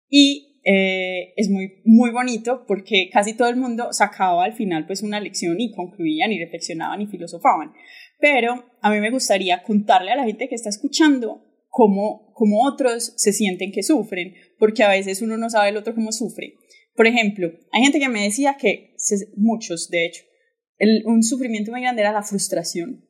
Y 0.10 0.62
eh, 0.68 1.34
es 1.36 1.50
muy, 1.50 1.84
muy 1.86 2.10
bonito 2.10 2.66
porque 2.68 3.10
casi 3.14 3.36
todo 3.36 3.50
el 3.50 3.56
mundo 3.56 3.94
sacaba 3.94 4.44
al 4.44 4.54
final 4.54 4.88
pues 4.88 5.04
una 5.04 5.20
lección 5.20 5.62
y 5.62 5.72
concluían 5.72 6.32
y 6.32 6.40
reflexionaban 6.40 7.02
y 7.02 7.08
filosofaban. 7.08 7.72
Pero 8.20 8.66
a 8.82 8.90
mí 8.90 9.00
me 9.00 9.12
gustaría 9.12 9.62
contarle 9.62 10.12
a 10.12 10.16
la 10.16 10.26
gente 10.26 10.50
que 10.50 10.56
está 10.56 10.70
escuchando 10.70 11.44
cómo, 11.70 12.32
cómo 12.34 12.66
otros 12.66 13.14
se 13.18 13.32
sienten 13.32 13.72
que 13.72 13.84
sufren, 13.84 14.34
porque 14.58 14.84
a 14.84 14.90
veces 14.90 15.22
uno 15.22 15.38
no 15.38 15.50
sabe 15.50 15.70
el 15.70 15.78
otro 15.78 15.94
cómo 15.94 16.12
sufre. 16.12 16.56
Por 16.96 17.06
ejemplo, 17.06 17.52
hay 17.72 17.84
gente 17.84 18.00
que 18.00 18.10
me 18.10 18.24
decía 18.24 18.56
que, 18.58 18.96
muchos 19.36 19.90
de 19.90 20.06
hecho, 20.06 20.24
un 21.06 21.22
sufrimiento 21.22 21.72
muy 21.72 21.82
grande 21.82 22.02
era 22.02 22.14
la 22.14 22.24
frustración, 22.24 23.06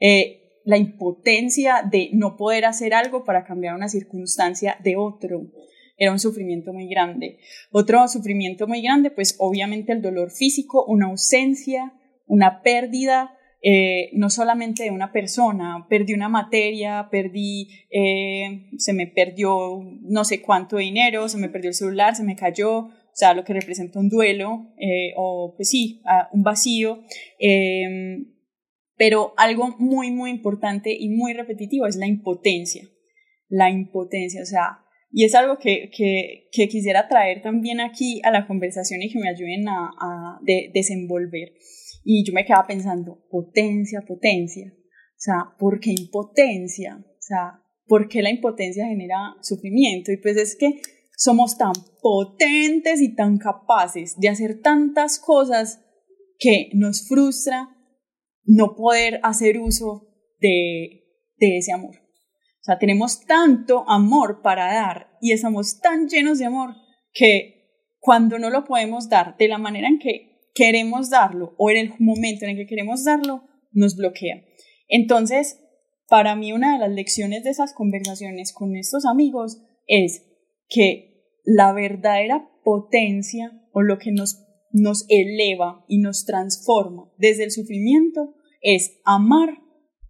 eh, 0.00 0.60
la 0.64 0.78
impotencia 0.78 1.82
de 1.88 2.10
no 2.12 2.36
poder 2.36 2.64
hacer 2.64 2.94
algo 2.94 3.24
para 3.24 3.44
cambiar 3.44 3.74
una 3.74 3.88
circunstancia 3.88 4.76
de 4.82 4.96
otro. 4.96 5.50
Era 5.96 6.10
un 6.10 6.18
sufrimiento 6.18 6.72
muy 6.72 6.88
grande. 6.88 7.38
Otro 7.70 8.08
sufrimiento 8.08 8.66
muy 8.66 8.82
grande, 8.82 9.10
pues 9.10 9.36
obviamente 9.38 9.92
el 9.92 10.02
dolor 10.02 10.30
físico, 10.30 10.84
una 10.86 11.06
ausencia, 11.06 11.92
una 12.26 12.62
pérdida, 12.62 13.36
eh, 13.62 14.10
no 14.14 14.30
solamente 14.30 14.84
de 14.84 14.90
una 14.90 15.12
persona, 15.12 15.86
perdí 15.88 16.14
una 16.14 16.28
materia, 16.28 17.08
perdí, 17.10 17.68
eh, 17.90 18.70
se 18.76 18.92
me 18.92 19.06
perdió 19.06 19.82
no 20.02 20.24
sé 20.24 20.42
cuánto 20.42 20.78
dinero, 20.78 21.28
se 21.28 21.38
me 21.38 21.48
perdió 21.48 21.68
el 21.68 21.74
celular, 21.74 22.16
se 22.16 22.24
me 22.24 22.36
cayó, 22.36 22.78
o 22.78 23.16
sea, 23.16 23.32
lo 23.32 23.44
que 23.44 23.52
representa 23.52 24.00
un 24.00 24.08
duelo, 24.08 24.72
o 25.16 25.54
pues 25.56 25.70
sí, 25.70 26.02
un 26.32 26.42
vacío. 26.42 27.04
Pero 28.96 29.34
algo 29.36 29.74
muy, 29.78 30.10
muy 30.10 30.30
importante 30.30 30.96
y 30.96 31.08
muy 31.08 31.32
repetitivo 31.32 31.86
es 31.86 31.96
la 31.96 32.06
impotencia. 32.06 32.88
La 33.48 33.70
impotencia, 33.70 34.42
o 34.42 34.46
sea, 34.46 34.84
y 35.10 35.24
es 35.24 35.34
algo 35.34 35.58
que, 35.58 35.90
que, 35.96 36.68
quisiera 36.68 37.06
traer 37.08 37.40
también 37.40 37.80
aquí 37.80 38.20
a 38.24 38.32
la 38.32 38.48
conversación 38.48 39.00
y 39.00 39.12
que 39.12 39.20
me 39.20 39.28
ayuden 39.28 39.68
a, 39.68 39.90
a 40.00 40.40
desenvolver. 40.72 41.52
Y 42.02 42.24
yo 42.26 42.32
me 42.32 42.44
quedaba 42.44 42.66
pensando, 42.66 43.24
potencia, 43.30 44.02
potencia. 44.02 44.72
O 44.74 45.20
sea, 45.24 45.54
¿por 45.56 45.78
qué 45.78 45.90
impotencia? 45.90 46.96
O 46.98 47.22
sea, 47.22 47.62
¿por 47.86 48.08
qué 48.08 48.22
la 48.22 48.30
impotencia 48.30 48.86
genera 48.86 49.36
sufrimiento? 49.40 50.10
Y 50.10 50.16
pues 50.16 50.36
es 50.36 50.56
que 50.56 50.80
somos 51.16 51.56
tan 51.56 51.72
potentes 52.02 53.00
y 53.00 53.14
tan 53.14 53.38
capaces 53.38 54.18
de 54.18 54.28
hacer 54.28 54.60
tantas 54.60 55.18
cosas 55.18 55.80
que 56.38 56.70
nos 56.74 57.06
frustra 57.06 57.68
no 58.44 58.74
poder 58.76 59.20
hacer 59.22 59.58
uso 59.58 60.08
de, 60.40 61.00
ese 61.38 61.72
amor. 61.72 61.96
O 61.96 62.64
sea, 62.64 62.78
tenemos 62.78 63.26
tanto 63.26 63.84
amor 63.88 64.40
para 64.42 64.72
dar 64.72 65.10
y 65.20 65.32
estamos 65.32 65.80
tan 65.80 66.08
llenos 66.08 66.38
de 66.38 66.46
amor 66.46 66.74
que 67.12 67.54
cuando 67.98 68.38
no 68.38 68.48
lo 68.48 68.64
podemos 68.64 69.08
dar 69.08 69.36
de 69.36 69.48
la 69.48 69.58
manera 69.58 69.88
en 69.88 69.98
que 69.98 70.48
queremos 70.54 71.10
darlo 71.10 71.54
o 71.58 71.70
en 71.70 71.76
el 71.76 71.94
momento 71.98 72.44
en 72.44 72.52
el 72.52 72.56
que 72.56 72.66
queremos 72.66 73.04
darlo, 73.04 73.44
nos 73.72 73.96
bloquea. 73.96 74.42
Entonces, 74.88 75.60
para 76.08 76.36
mí 76.36 76.52
una 76.52 76.74
de 76.74 76.78
las 76.78 76.90
lecciones 76.90 77.44
de 77.44 77.50
esas 77.50 77.74
conversaciones 77.74 78.52
con 78.52 78.76
estos 78.76 79.04
amigos 79.04 79.60
es 79.86 80.22
que 80.68 81.14
la 81.44 81.72
verdadera 81.72 82.48
potencia 82.62 83.52
o 83.72 83.82
lo 83.82 83.98
que 83.98 84.12
nos, 84.12 84.43
nos 84.74 85.06
eleva 85.08 85.84
y 85.88 85.98
nos 85.98 86.24
transforma 86.24 87.08
desde 87.16 87.44
el 87.44 87.52
sufrimiento 87.52 88.34
es 88.60 89.00
amar 89.04 89.60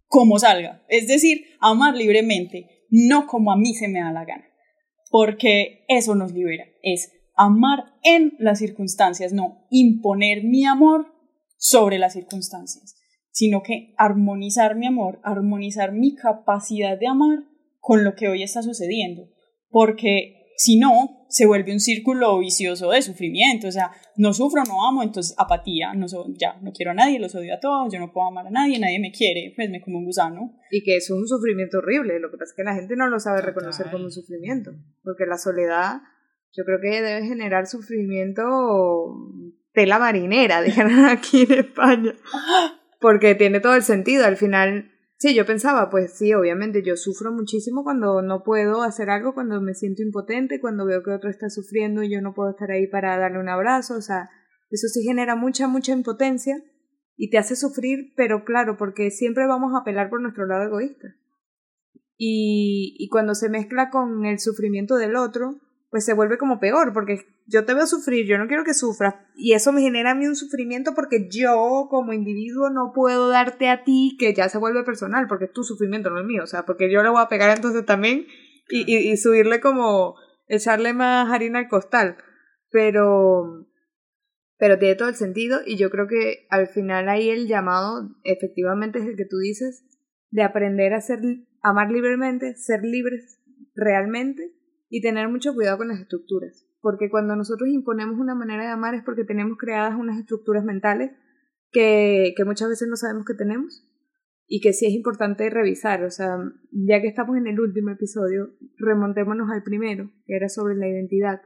como 0.07 0.39
salga, 0.39 0.83
es 0.89 1.07
decir, 1.07 1.45
amar 1.59 1.95
libremente, 1.95 2.85
no 2.89 3.27
como 3.27 3.51
a 3.51 3.57
mí 3.57 3.73
se 3.75 3.87
me 3.87 3.99
da 3.99 4.11
la 4.11 4.25
gana, 4.25 4.45
porque 5.09 5.85
eso 5.87 6.15
nos 6.15 6.33
libera, 6.33 6.65
es 6.81 7.11
amar 7.35 7.93
en 8.03 8.33
las 8.39 8.59
circunstancias, 8.59 9.33
no 9.33 9.67
imponer 9.69 10.43
mi 10.43 10.65
amor 10.65 11.13
sobre 11.57 11.99
las 11.99 12.13
circunstancias, 12.13 12.95
sino 13.31 13.61
que 13.61 13.93
armonizar 13.97 14.75
mi 14.75 14.87
amor, 14.87 15.19
armonizar 15.23 15.91
mi 15.91 16.15
capacidad 16.15 16.97
de 16.97 17.07
amar 17.07 17.43
con 17.79 18.03
lo 18.03 18.15
que 18.15 18.29
hoy 18.29 18.41
está 18.41 18.63
sucediendo, 18.63 19.27
porque 19.69 20.44
si 20.57 20.79
no, 20.79 21.25
se 21.29 21.45
vuelve 21.45 21.73
un 21.73 21.79
círculo 21.79 22.39
vicioso 22.39 22.91
de 22.91 23.01
sufrimiento, 23.01 23.67
o 23.67 23.71
sea, 23.71 23.91
no 24.15 24.33
sufro, 24.33 24.63
no 24.63 24.87
amo, 24.87 25.03
entonces 25.03 25.35
apatía, 25.37 25.93
no 25.93 26.07
ya, 26.37 26.57
no 26.61 26.71
quiero 26.71 26.91
a 26.91 26.93
nadie, 26.93 27.19
los 27.19 27.35
odio 27.35 27.55
a 27.55 27.59
todos, 27.59 27.93
yo 27.93 27.99
no 27.99 28.13
puedo 28.13 28.27
amar 28.27 28.47
a 28.47 28.51
nadie, 28.51 28.79
nadie 28.79 28.99
me 28.99 29.11
quiere, 29.11 29.53
pues 29.55 29.69
me 29.69 29.81
como 29.81 29.99
un 29.99 30.05
gusano. 30.05 30.57
Y 30.71 30.83
que 30.83 30.97
eso 30.97 31.15
es 31.15 31.21
un 31.21 31.27
sufrimiento 31.27 31.79
horrible, 31.79 32.19
lo 32.19 32.31
que 32.31 32.37
pasa 32.37 32.51
es 32.51 32.55
que 32.55 32.63
la 32.63 32.75
gente 32.75 32.95
no 32.95 33.07
lo 33.07 33.19
sabe 33.19 33.41
reconocer 33.41 33.91
como 33.91 34.05
un 34.05 34.11
sufrimiento, 34.11 34.71
porque 35.03 35.25
la 35.25 35.37
soledad 35.37 36.01
yo 36.55 36.63
creo 36.63 36.79
que 36.81 37.01
debe 37.01 37.27
generar 37.27 37.67
sufrimiento 37.67 38.53
tela 39.73 39.99
marinera, 39.99 40.61
dijeron 40.63 41.05
aquí 41.05 41.43
en 41.43 41.59
España, 41.59 42.13
porque 42.99 43.35
tiene 43.35 43.59
todo 43.59 43.75
el 43.75 43.83
sentido. 43.83 44.25
Al 44.25 44.37
final, 44.37 44.91
sí, 45.17 45.35
yo 45.35 45.45
pensaba, 45.45 45.89
pues 45.89 46.17
sí, 46.17 46.33
obviamente 46.33 46.83
yo 46.83 46.95
sufro 46.95 47.31
muchísimo 47.31 47.83
cuando 47.83 48.21
no 48.21 48.43
puedo 48.43 48.83
hacer 48.83 49.09
algo, 49.09 49.33
cuando 49.33 49.61
me 49.61 49.73
siento 49.73 50.01
impotente, 50.01 50.59
cuando 50.59 50.85
veo 50.85 51.03
que 51.03 51.11
otro 51.11 51.29
está 51.29 51.49
sufriendo 51.49 52.03
y 52.03 52.11
yo 52.11 52.21
no 52.21 52.33
puedo 52.33 52.51
estar 52.51 52.71
ahí 52.71 52.87
para 52.87 53.17
darle 53.17 53.39
un 53.39 53.49
abrazo, 53.49 53.95
o 53.95 54.01
sea, 54.01 54.29
eso 54.69 54.87
sí 54.87 55.03
genera 55.03 55.35
mucha, 55.35 55.67
mucha 55.67 55.91
impotencia 55.91 56.61
y 57.17 57.29
te 57.29 57.37
hace 57.37 57.55
sufrir, 57.55 58.13
pero 58.15 58.43
claro, 58.43 58.77
porque 58.77 59.11
siempre 59.11 59.47
vamos 59.47 59.73
a 59.73 59.79
apelar 59.79 60.09
por 60.09 60.21
nuestro 60.21 60.45
lado 60.45 60.63
egoísta. 60.63 61.15
Y, 62.17 62.95
y 62.97 63.09
cuando 63.09 63.35
se 63.35 63.49
mezcla 63.49 63.89
con 63.89 64.25
el 64.25 64.39
sufrimiento 64.39 64.95
del 64.95 65.15
otro, 65.15 65.59
pues 65.95 66.03
se 66.03 66.13
vuelve 66.13 66.37
como 66.37 66.59
peor, 66.59 66.91
porque 66.91 67.25
yo 67.45 67.63
te 67.63 67.73
veo 67.73 67.87
sufrir, 67.87 68.25
yo 68.25 68.37
no 68.37 68.47
quiero 68.47 68.65
que 68.65 68.73
sufras, 68.73 69.15
y 69.33 69.53
eso 69.53 69.71
me 69.71 69.79
genera 69.79 70.11
a 70.11 70.13
mí 70.13 70.27
un 70.27 70.35
sufrimiento 70.35 70.93
porque 70.93 71.29
yo 71.29 71.87
como 71.89 72.11
individuo 72.11 72.69
no 72.69 72.91
puedo 72.93 73.29
darte 73.29 73.69
a 73.69 73.85
ti, 73.85 74.17
que 74.19 74.33
ya 74.33 74.49
se 74.49 74.57
vuelve 74.57 74.83
personal, 74.83 75.27
porque 75.29 75.45
es 75.45 75.53
tu 75.53 75.63
sufrimiento, 75.63 76.09
no 76.09 76.19
es 76.19 76.25
mío, 76.25 76.43
o 76.43 76.47
sea, 76.47 76.65
porque 76.65 76.91
yo 76.91 77.01
le 77.01 77.07
voy 77.07 77.21
a 77.21 77.29
pegar 77.29 77.55
entonces 77.55 77.85
también 77.85 78.27
y, 78.67 78.93
y, 78.93 79.15
subirle 79.15 79.61
como, 79.61 80.15
echarle 80.49 80.91
más 80.91 81.31
harina 81.31 81.59
al 81.59 81.69
costal, 81.69 82.17
pero, 82.71 83.65
pero 84.57 84.77
tiene 84.77 84.95
todo 84.95 85.07
el 85.07 85.15
sentido 85.15 85.61
y 85.65 85.77
yo 85.77 85.89
creo 85.89 86.07
que 86.09 86.45
al 86.49 86.67
final 86.67 87.07
ahí 87.07 87.29
el 87.29 87.47
llamado 87.47 88.09
efectivamente 88.25 88.99
es 88.99 89.05
el 89.05 89.15
que 89.15 89.23
tú 89.23 89.37
dices, 89.37 89.85
de 90.29 90.43
aprender 90.43 90.93
a 90.93 90.99
ser, 90.99 91.21
amar 91.61 91.89
libremente, 91.89 92.53
ser 92.55 92.81
libres 92.83 93.39
realmente 93.75 94.54
y 94.95 95.01
tener 95.01 95.27
mucho 95.27 95.53
cuidado 95.53 95.79
con 95.79 95.89
las 95.89 95.99
estructuras, 95.99 96.65
porque 96.79 97.09
cuando 97.09 97.35
nosotros 97.35 97.67
imponemos 97.67 98.17
una 98.17 98.33
manera 98.33 98.63
de 98.63 98.69
amar 98.69 98.95
es 98.95 99.03
porque 99.03 99.25
tenemos 99.25 99.57
creadas 99.57 99.93
unas 99.99 100.17
estructuras 100.17 100.63
mentales 100.63 101.11
que, 101.69 102.33
que 102.37 102.45
muchas 102.45 102.69
veces 102.69 102.87
no 102.87 102.95
sabemos 102.95 103.25
que 103.25 103.33
tenemos 103.33 103.85
y 104.47 104.61
que 104.61 104.71
sí 104.71 104.85
es 104.85 104.93
importante 104.93 105.49
revisar, 105.49 106.05
o 106.05 106.09
sea, 106.09 106.37
ya 106.71 107.01
que 107.01 107.09
estamos 107.09 107.35
en 107.35 107.47
el 107.47 107.59
último 107.59 107.89
episodio, 107.89 108.51
remontémonos 108.77 109.49
al 109.51 109.63
primero, 109.63 110.11
que 110.25 110.37
era 110.37 110.47
sobre 110.47 110.77
la 110.77 110.87
identidad. 110.87 111.41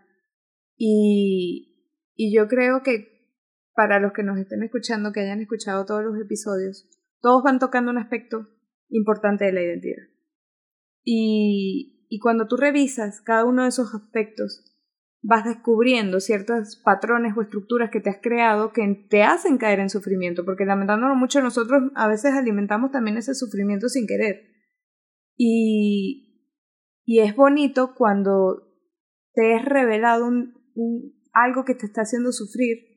Y, 0.77 2.05
y 2.13 2.31
yo 2.31 2.47
creo 2.47 2.83
que 2.83 3.33
para 3.73 3.99
los 3.99 4.13
que 4.13 4.21
nos 4.21 4.37
estén 4.37 4.61
escuchando, 4.61 5.11
que 5.11 5.21
hayan 5.21 5.41
escuchado 5.41 5.85
todos 5.85 6.03
los 6.03 6.21
episodios, 6.21 6.87
todos 7.19 7.41
van 7.41 7.57
tocando 7.57 7.89
un 7.89 7.97
aspecto 7.97 8.45
importante 8.89 9.45
de 9.45 9.53
la 9.53 9.63
identidad. 9.63 10.03
Y, 11.03 11.98
y 12.09 12.19
cuando 12.19 12.47
tú 12.47 12.57
revisas 12.57 13.21
cada 13.21 13.45
uno 13.45 13.63
de 13.63 13.69
esos 13.69 13.93
aspectos, 13.93 14.65
vas 15.21 15.45
descubriendo 15.45 16.19
ciertos 16.19 16.77
patrones 16.77 17.33
o 17.37 17.41
estructuras 17.41 17.91
que 17.91 17.99
te 17.99 18.09
has 18.09 18.19
creado 18.21 18.71
que 18.73 19.05
te 19.09 19.23
hacen 19.23 19.57
caer 19.57 19.79
en 19.79 19.89
sufrimiento, 19.89 20.43
porque 20.43 20.65
lamentándolo 20.65 21.15
mucho 21.15 21.41
nosotros 21.41 21.91
a 21.95 22.07
veces 22.07 22.33
alimentamos 22.33 22.91
también 22.91 23.17
ese 23.17 23.35
sufrimiento 23.35 23.89
sin 23.89 24.07
querer. 24.07 24.47
Y, 25.37 26.57
y 27.05 27.19
es 27.19 27.35
bonito 27.35 27.93
cuando 27.95 28.69
te 29.33 29.55
es 29.55 29.63
revelado 29.63 30.25
un, 30.25 30.55
algo 31.33 31.63
que 31.63 31.75
te 31.75 31.85
está 31.85 32.01
haciendo 32.01 32.31
sufrir, 32.31 32.88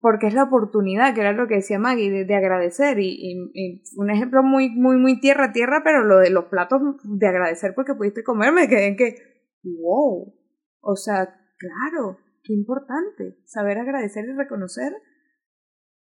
porque 0.00 0.28
es 0.28 0.34
la 0.34 0.44
oportunidad, 0.44 1.14
que 1.14 1.20
era 1.20 1.32
lo 1.32 1.46
que 1.46 1.56
decía 1.56 1.78
Maggie, 1.78 2.24
de, 2.24 2.34
agradecer. 2.34 2.98
Y, 2.98 3.52
un 3.96 4.10
ejemplo 4.10 4.42
muy, 4.42 4.70
muy, 4.70 4.96
muy 4.96 5.20
tierra, 5.20 5.52
tierra, 5.52 5.82
pero 5.84 6.04
lo 6.04 6.18
de 6.18 6.30
los 6.30 6.46
platos 6.46 6.80
de 7.04 7.26
agradecer 7.26 7.74
porque 7.74 7.94
pudiste 7.94 8.24
comer, 8.24 8.52
me 8.52 8.68
quedé 8.68 8.86
en 8.88 8.96
que, 8.96 9.14
wow, 9.62 10.34
o 10.80 10.96
sea, 10.96 11.26
claro, 11.58 12.18
qué 12.42 12.54
importante 12.54 13.38
saber 13.44 13.78
agradecer 13.78 14.24
y 14.24 14.32
reconocer 14.32 14.94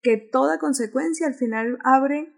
que 0.01 0.17
toda 0.17 0.57
consecuencia 0.57 1.27
al 1.27 1.35
final 1.35 1.77
abre 1.83 2.33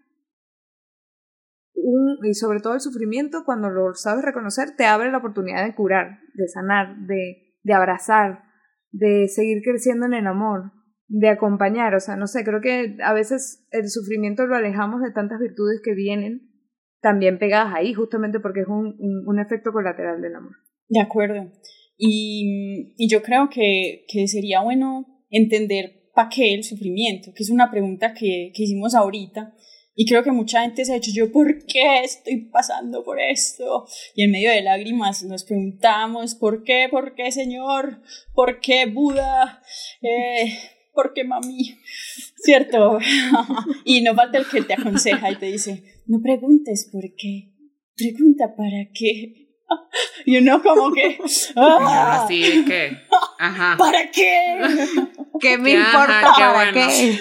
un, 1.75 2.17
y 2.23 2.33
sobre 2.33 2.61
todo 2.61 2.73
el 2.73 2.81
sufrimiento, 2.81 3.43
cuando 3.45 3.69
lo 3.69 3.93
sabes 3.93 4.25
reconocer, 4.25 4.75
te 4.75 4.85
abre 4.85 5.11
la 5.11 5.19
oportunidad 5.19 5.63
de 5.63 5.75
curar, 5.75 6.19
de 6.33 6.47
sanar, 6.47 6.97
de, 7.05 7.53
de 7.61 7.73
abrazar, 7.73 8.43
de 8.91 9.27
seguir 9.27 9.61
creciendo 9.63 10.07
en 10.07 10.13
el 10.13 10.27
amor, 10.27 10.71
de 11.13 11.29
acompañar. 11.29 11.93
O 11.93 11.99
sea, 11.99 12.15
no 12.15 12.25
sé, 12.25 12.43
creo 12.43 12.59
que 12.59 12.97
a 13.03 13.13
veces 13.13 13.67
el 13.71 13.87
sufrimiento 13.89 14.47
lo 14.47 14.55
alejamos 14.55 15.01
de 15.01 15.11
tantas 15.11 15.39
virtudes 15.39 15.79
que 15.83 15.93
vienen 15.93 16.49
también 17.01 17.37
pegadas 17.37 17.73
ahí, 17.75 17.93
justamente 17.93 18.39
porque 18.39 18.61
es 18.61 18.67
un, 18.67 18.95
un, 19.27 19.39
efecto 19.39 19.71
colateral 19.71 20.21
del 20.21 20.35
amor. 20.35 20.53
De 20.87 21.01
acuerdo. 21.01 21.51
Y, 21.97 22.95
y 22.97 23.09
yo 23.09 23.21
creo 23.21 23.49
que, 23.49 24.05
que 24.07 24.27
sería 24.27 24.61
bueno 24.61 25.05
entender 25.29 26.09
para 26.15 26.29
qué 26.29 26.53
el 26.53 26.63
sufrimiento, 26.63 27.31
que 27.35 27.43
es 27.43 27.49
una 27.51 27.69
pregunta 27.69 28.13
que, 28.13 28.51
que 28.55 28.63
hicimos 28.63 28.95
ahorita. 28.95 29.53
Y 29.95 30.07
creo 30.07 30.23
que 30.23 30.31
mucha 30.31 30.61
gente 30.61 30.85
se 30.85 30.93
ha 30.93 30.97
hecho 30.97 31.11
yo, 31.13 31.31
¿por 31.31 31.65
qué 31.67 31.99
estoy 32.03 32.49
pasando 32.49 33.03
por 33.03 33.19
esto? 33.19 33.85
Y 34.15 34.23
en 34.23 34.31
medio 34.31 34.49
de 34.49 34.63
lágrimas 34.63 35.23
nos 35.23 35.43
preguntamos, 35.43 36.33
¿por 36.33 36.63
qué? 36.63 36.87
¿Por 36.89 37.13
qué, 37.13 37.31
Señor? 37.31 38.01
¿Por 38.33 38.59
qué, 38.59 38.87
Buda? 38.87 39.61
Eh, 40.01 40.53
¿Por 40.93 41.13
qué, 41.13 41.23
mami? 41.23 41.79
¿Cierto? 42.37 42.99
y 43.85 44.01
no 44.01 44.13
falta 44.13 44.37
el 44.37 44.45
que 44.45 44.61
te 44.61 44.73
aconseja 44.73 45.31
y 45.31 45.35
te 45.37 45.47
dice, 45.47 45.83
no 46.05 46.21
preguntes 46.21 46.89
por 46.91 47.03
qué, 47.17 47.51
pregunta 47.95 48.55
para 48.55 48.89
qué. 48.93 49.39
Y 50.25 50.37
uno 50.37 50.61
como 50.61 50.93
que... 50.93 51.17
¡ah! 51.55 52.23
Así 52.23 52.63
que... 52.65 52.97
Ajá. 53.39 53.75
¿Para 53.79 54.11
qué? 54.11 54.59
¿Qué 55.39 55.57
me 55.57 55.71
importa 55.71 56.31
para 56.35 56.71
qué? 56.71 57.17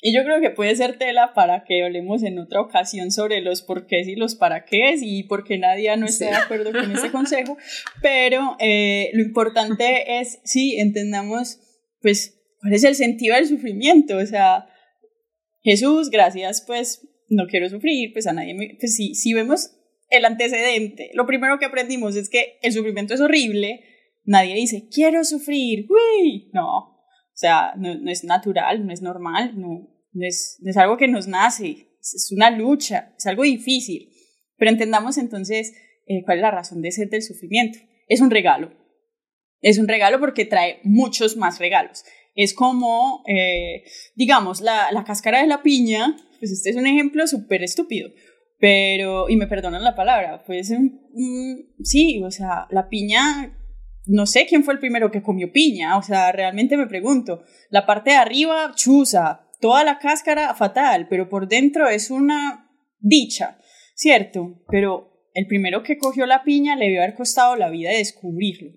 Y 0.00 0.14
yo 0.14 0.22
creo 0.24 0.40
que 0.40 0.50
puede 0.50 0.76
ser 0.76 0.98
tela 0.98 1.32
para 1.34 1.64
que 1.64 1.84
hablemos 1.84 2.22
en 2.22 2.38
otra 2.38 2.60
ocasión 2.60 3.10
sobre 3.10 3.40
los 3.40 3.62
porqués 3.62 4.06
y 4.08 4.14
los 4.14 4.36
para 4.36 4.64
qué 4.64 4.94
y 5.00 5.24
porque 5.24 5.58
nadie 5.58 5.96
no 5.96 6.06
está 6.06 6.26
de 6.26 6.36
acuerdo 6.36 6.72
con 6.72 6.92
ese 6.92 7.10
consejo. 7.10 7.56
Pero 8.02 8.56
eh, 8.60 9.10
lo 9.14 9.22
importante 9.22 10.20
es, 10.20 10.40
sí, 10.44 10.78
entendamos, 10.78 11.58
pues, 12.00 12.35
cuál 12.66 12.74
es 12.74 12.82
el 12.82 12.96
sentido 12.96 13.36
del 13.36 13.46
sufrimiento. 13.46 14.16
O 14.16 14.26
sea, 14.26 14.66
Jesús, 15.62 16.10
gracias, 16.10 16.64
pues, 16.66 17.06
no 17.28 17.46
quiero 17.46 17.68
sufrir, 17.68 18.12
pues 18.12 18.26
a 18.26 18.32
nadie 18.32 18.54
me... 18.54 18.76
Pues 18.80 18.96
sí, 18.96 19.14
si 19.14 19.34
vemos 19.34 19.70
el 20.10 20.24
antecedente, 20.24 21.10
lo 21.14 21.26
primero 21.26 21.60
que 21.60 21.64
aprendimos 21.64 22.16
es 22.16 22.28
que 22.28 22.58
el 22.62 22.72
sufrimiento 22.72 23.14
es 23.14 23.20
horrible, 23.20 23.84
nadie 24.24 24.56
dice, 24.56 24.88
quiero 24.92 25.22
sufrir, 25.22 25.86
uy, 25.88 26.50
no, 26.52 26.78
o 26.78 27.38
sea, 27.38 27.74
no, 27.76 27.94
no, 27.94 28.10
es 28.10 28.24
natural, 28.24 28.84
no 28.84 28.92
es 28.92 29.00
normal, 29.00 29.60
no, 29.60 29.88
no, 30.12 30.26
es, 30.26 30.58
no 30.60 30.70
es 30.70 30.76
algo 30.76 30.96
que 30.96 31.06
nos 31.06 31.28
nace, 31.28 31.88
es, 32.00 32.32
una 32.32 32.50
lucha, 32.50 33.14
es 33.16 33.26
algo 33.26 33.42
difícil. 33.42 34.10
Pero 34.56 34.70
entendamos 34.72 35.18
entonces 35.18 35.74
eh, 36.06 36.22
cuál 36.24 36.38
es 36.38 36.42
la 36.42 36.50
razón 36.50 36.82
de 36.82 36.90
ser 36.90 37.08
del 37.08 37.22
sufrimiento. 37.22 37.78
Es 38.08 38.20
un 38.20 38.30
regalo. 38.30 38.72
Es 39.60 39.78
un 39.78 39.88
regalo 39.88 40.20
porque 40.20 40.44
trae 40.44 40.80
muchos 40.84 41.36
más 41.36 41.58
regalos. 41.58 42.04
Es 42.36 42.54
como, 42.54 43.24
eh, 43.26 43.82
digamos, 44.14 44.60
la, 44.60 44.92
la 44.92 45.02
cáscara 45.02 45.40
de 45.40 45.48
la 45.48 45.62
piña, 45.62 46.16
pues 46.38 46.52
este 46.52 46.70
es 46.70 46.76
un 46.76 46.86
ejemplo 46.86 47.26
súper 47.26 47.64
estúpido, 47.64 48.10
pero, 48.58 49.28
y 49.28 49.36
me 49.36 49.48
perdonan 49.48 49.82
la 49.82 49.96
palabra, 49.96 50.44
pues 50.46 50.72
sí, 51.82 52.22
o 52.22 52.30
sea, 52.30 52.68
la 52.70 52.88
piña 52.88 53.52
no 54.06 54.26
sé 54.26 54.46
quién 54.46 54.62
fue 54.62 54.74
el 54.74 54.80
primero 54.80 55.10
que 55.10 55.22
comió 55.22 55.52
piña, 55.52 55.98
o 55.98 56.02
sea, 56.02 56.30
realmente 56.32 56.76
me 56.76 56.86
pregunto. 56.86 57.42
La 57.70 57.86
parte 57.86 58.10
de 58.10 58.16
arriba, 58.16 58.72
chusa, 58.74 59.48
toda 59.60 59.84
la 59.84 59.98
cáscara, 59.98 60.54
fatal, 60.54 61.08
pero 61.08 61.28
por 61.28 61.48
dentro 61.48 61.88
es 61.88 62.10
una 62.10 62.70
dicha, 63.00 63.58
¿cierto? 63.94 64.62
Pero 64.68 65.28
el 65.34 65.46
primero 65.46 65.82
que 65.82 65.98
cogió 65.98 66.24
la 66.24 66.44
piña 66.44 66.76
le 66.76 66.86
debió 66.86 67.02
haber 67.02 67.14
costado 67.14 67.56
la 67.56 67.68
vida 67.68 67.90
de 67.90 67.98
descubrirlo. 67.98 68.70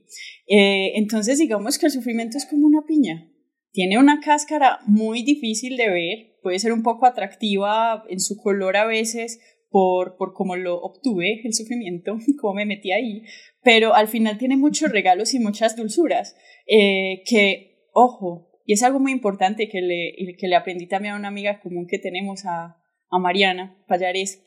Eh, 0.47 0.93
entonces, 0.95 1.37
digamos 1.37 1.77
que 1.77 1.85
el 1.85 1.91
sufrimiento 1.91 2.37
es 2.37 2.45
como 2.45 2.65
una 2.65 2.85
piña. 2.85 3.31
Tiene 3.71 3.99
una 3.99 4.19
cáscara 4.19 4.79
muy 4.85 5.23
difícil 5.23 5.77
de 5.77 5.89
ver, 5.89 6.39
puede 6.41 6.59
ser 6.59 6.73
un 6.73 6.83
poco 6.83 7.05
atractiva 7.05 8.03
en 8.09 8.19
su 8.19 8.37
color 8.37 8.77
a 8.77 8.85
veces, 8.85 9.39
por, 9.69 10.17
por 10.17 10.33
cómo 10.33 10.55
lo 10.55 10.81
obtuve, 10.81 11.41
el 11.43 11.53
sufrimiento, 11.53 12.17
cómo 12.41 12.55
me 12.55 12.65
metí 12.65 12.91
ahí, 12.91 13.23
pero 13.61 13.93
al 13.93 14.07
final 14.07 14.37
tiene 14.37 14.57
muchos 14.57 14.91
regalos 14.91 15.33
y 15.33 15.39
muchas 15.39 15.75
dulzuras, 15.75 16.35
eh, 16.65 17.21
que, 17.25 17.87
ojo, 17.93 18.49
y 18.65 18.73
es 18.73 18.83
algo 18.83 18.99
muy 18.99 19.11
importante 19.11 19.69
que 19.69 19.81
le, 19.81 20.35
que 20.37 20.47
le 20.47 20.55
aprendí 20.55 20.87
también 20.87 21.13
a 21.13 21.17
una 21.17 21.27
amiga 21.27 21.59
común 21.59 21.87
que 21.87 21.99
tenemos, 21.99 22.45
a, 22.45 22.77
a 23.09 23.19
Mariana 23.19 23.77
Payares, 23.87 24.43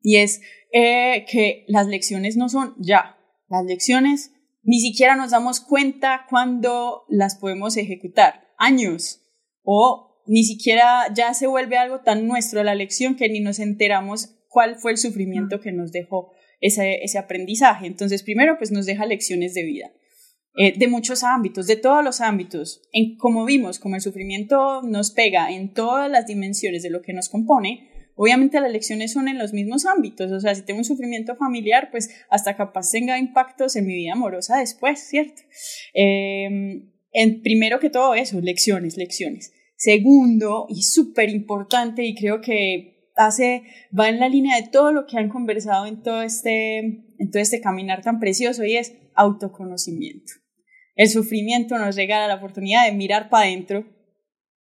y 0.00 0.16
es 0.16 0.42
eh, 0.72 1.24
que 1.30 1.64
las 1.66 1.86
lecciones 1.86 2.36
no 2.36 2.48
son 2.48 2.74
ya, 2.78 3.16
las 3.48 3.64
lecciones 3.64 4.32
ni 4.64 4.80
siquiera 4.80 5.14
nos 5.14 5.30
damos 5.30 5.60
cuenta 5.60 6.26
cuando 6.28 7.04
las 7.08 7.36
podemos 7.36 7.76
ejecutar, 7.76 8.43
años, 8.58 9.20
o 9.62 10.22
ni 10.26 10.44
siquiera 10.44 11.12
ya 11.14 11.34
se 11.34 11.46
vuelve 11.46 11.76
algo 11.76 12.00
tan 12.00 12.26
nuestro 12.26 12.62
la 12.62 12.74
lección 12.74 13.16
que 13.16 13.28
ni 13.28 13.40
nos 13.40 13.58
enteramos 13.58 14.36
cuál 14.48 14.76
fue 14.76 14.92
el 14.92 14.98
sufrimiento 14.98 15.60
que 15.60 15.72
nos 15.72 15.92
dejó 15.92 16.32
ese, 16.60 17.02
ese 17.02 17.18
aprendizaje. 17.18 17.86
Entonces, 17.86 18.22
primero, 18.22 18.56
pues 18.56 18.70
nos 18.70 18.86
deja 18.86 19.06
lecciones 19.06 19.54
de 19.54 19.64
vida. 19.64 19.90
Eh, 20.56 20.72
de 20.78 20.86
muchos 20.86 21.24
ámbitos, 21.24 21.66
de 21.66 21.74
todos 21.74 22.04
los 22.04 22.20
ámbitos. 22.20 22.80
En, 22.92 23.16
como 23.16 23.44
vimos, 23.44 23.80
como 23.80 23.96
el 23.96 24.00
sufrimiento 24.00 24.82
nos 24.82 25.10
pega 25.10 25.50
en 25.50 25.74
todas 25.74 26.08
las 26.08 26.26
dimensiones 26.26 26.84
de 26.84 26.90
lo 26.90 27.02
que 27.02 27.12
nos 27.12 27.28
compone, 27.28 27.90
obviamente 28.14 28.60
las 28.60 28.70
lecciones 28.70 29.12
son 29.12 29.26
en 29.26 29.36
los 29.36 29.52
mismos 29.52 29.84
ámbitos. 29.84 30.30
O 30.30 30.38
sea, 30.38 30.54
si 30.54 30.62
tengo 30.62 30.78
un 30.78 30.84
sufrimiento 30.84 31.34
familiar, 31.34 31.88
pues 31.90 32.08
hasta 32.30 32.56
capaz 32.56 32.88
tenga 32.92 33.18
impactos 33.18 33.74
en 33.74 33.86
mi 33.86 33.94
vida 33.96 34.12
amorosa 34.12 34.58
después, 34.58 35.00
¿cierto? 35.00 35.42
Em, 35.92 36.88
primero 37.42 37.80
que 37.80 37.90
todo 37.90 38.14
eso, 38.14 38.40
lecciones, 38.40 38.96
lecciones. 38.96 39.52
Segundo, 39.76 40.66
y 40.68 40.82
súper 40.82 41.30
importante, 41.30 42.04
y 42.04 42.14
creo 42.14 42.40
que 42.40 43.10
hace, 43.16 43.62
va 43.98 44.08
en 44.08 44.20
la 44.20 44.28
línea 44.28 44.60
de 44.60 44.68
todo 44.68 44.92
lo 44.92 45.06
que 45.06 45.18
han 45.18 45.28
conversado 45.28 45.86
en 45.86 46.02
todo 46.02 46.22
este, 46.22 46.78
en 46.78 47.30
todo 47.30 47.42
este 47.42 47.60
caminar 47.60 48.02
tan 48.02 48.20
precioso 48.20 48.64
y 48.64 48.76
es 48.76 48.94
autoconocimiento. 49.14 50.32
El 50.96 51.08
sufrimiento 51.08 51.78
nos 51.78 51.96
regala 51.96 52.28
la 52.28 52.36
oportunidad 52.36 52.86
de 52.86 52.96
mirar 52.96 53.28
para 53.28 53.46
adentro, 53.46 53.86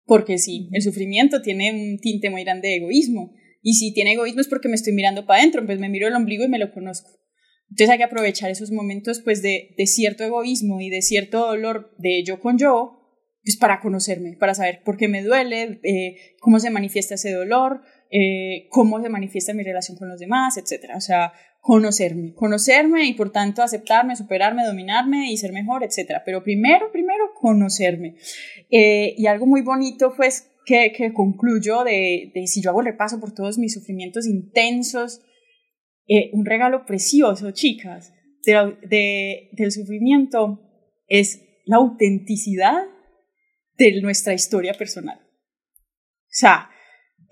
porque 0.05 0.37
sí, 0.37 0.69
el 0.71 0.81
sufrimiento 0.81 1.41
tiene 1.41 1.71
un 1.71 1.99
tinte 1.99 2.29
muy 2.29 2.43
grande 2.43 2.69
de 2.69 2.75
egoísmo. 2.77 3.33
Y 3.61 3.75
si 3.75 3.93
tiene 3.93 4.13
egoísmo 4.13 4.41
es 4.41 4.47
porque 4.47 4.67
me 4.67 4.75
estoy 4.75 4.93
mirando 4.93 5.25
para 5.25 5.39
adentro, 5.39 5.65
pues 5.65 5.79
me 5.79 5.89
miro 5.89 6.07
el 6.07 6.15
ombligo 6.15 6.43
y 6.43 6.49
me 6.49 6.59
lo 6.59 6.73
conozco. 6.73 7.09
Entonces 7.73 7.89
hay 7.89 7.97
que 7.97 8.03
aprovechar 8.03 8.51
esos 8.51 8.69
momentos 8.69 9.19
pues 9.19 9.41
de, 9.41 9.73
de 9.75 9.87
cierto 9.87 10.23
egoísmo 10.23 10.79
y 10.79 10.91
de 10.91 11.01
cierto 11.01 11.39
dolor 11.39 11.91
de 11.97 12.23
yo 12.23 12.39
con 12.39 12.59
yo, 12.59 12.99
pues 13.43 13.57
para 13.57 13.79
conocerme, 13.79 14.37
para 14.37 14.53
saber 14.53 14.83
por 14.85 14.95
qué 14.95 15.07
me 15.07 15.23
duele, 15.23 15.79
eh, 15.81 16.35
cómo 16.39 16.59
se 16.59 16.69
manifiesta 16.69 17.15
ese 17.15 17.31
dolor, 17.31 17.81
eh, 18.11 18.67
cómo 18.69 19.01
se 19.01 19.09
manifiesta 19.09 19.55
mi 19.55 19.63
relación 19.63 19.97
con 19.97 20.07
los 20.07 20.19
demás, 20.19 20.55
etc. 20.57 20.91
O 20.95 21.01
sea, 21.01 21.33
conocerme, 21.61 22.35
conocerme 22.35 23.07
y 23.07 23.15
por 23.15 23.31
tanto 23.31 23.63
aceptarme, 23.63 24.15
superarme, 24.15 24.63
dominarme 24.63 25.31
y 25.31 25.37
ser 25.37 25.51
mejor, 25.51 25.83
etc. 25.83 26.21
Pero 26.23 26.43
primero, 26.43 26.91
primero, 26.91 27.33
conocerme. 27.33 28.17
Eh, 28.69 29.15
y 29.17 29.25
algo 29.25 29.47
muy 29.47 29.63
bonito, 29.63 30.13
pues, 30.15 30.51
que, 30.63 30.93
que 30.95 31.11
concluyo 31.11 31.83
de, 31.83 32.31
de, 32.35 32.45
si 32.45 32.61
yo 32.61 32.69
hago 32.69 32.83
repaso 32.83 33.19
por 33.19 33.33
todos 33.33 33.57
mis 33.57 33.73
sufrimientos 33.73 34.27
intensos, 34.27 35.21
eh, 36.07 36.29
un 36.33 36.45
regalo 36.45 36.85
precioso, 36.85 37.51
chicas, 37.51 38.13
de, 38.45 38.77
de, 38.87 39.49
del 39.53 39.71
sufrimiento 39.71 40.59
es 41.07 41.41
la 41.65 41.77
autenticidad 41.77 42.83
de 43.77 44.01
nuestra 44.01 44.33
historia 44.33 44.73
personal. 44.73 45.19
O 45.19 46.35
sea, 46.35 46.69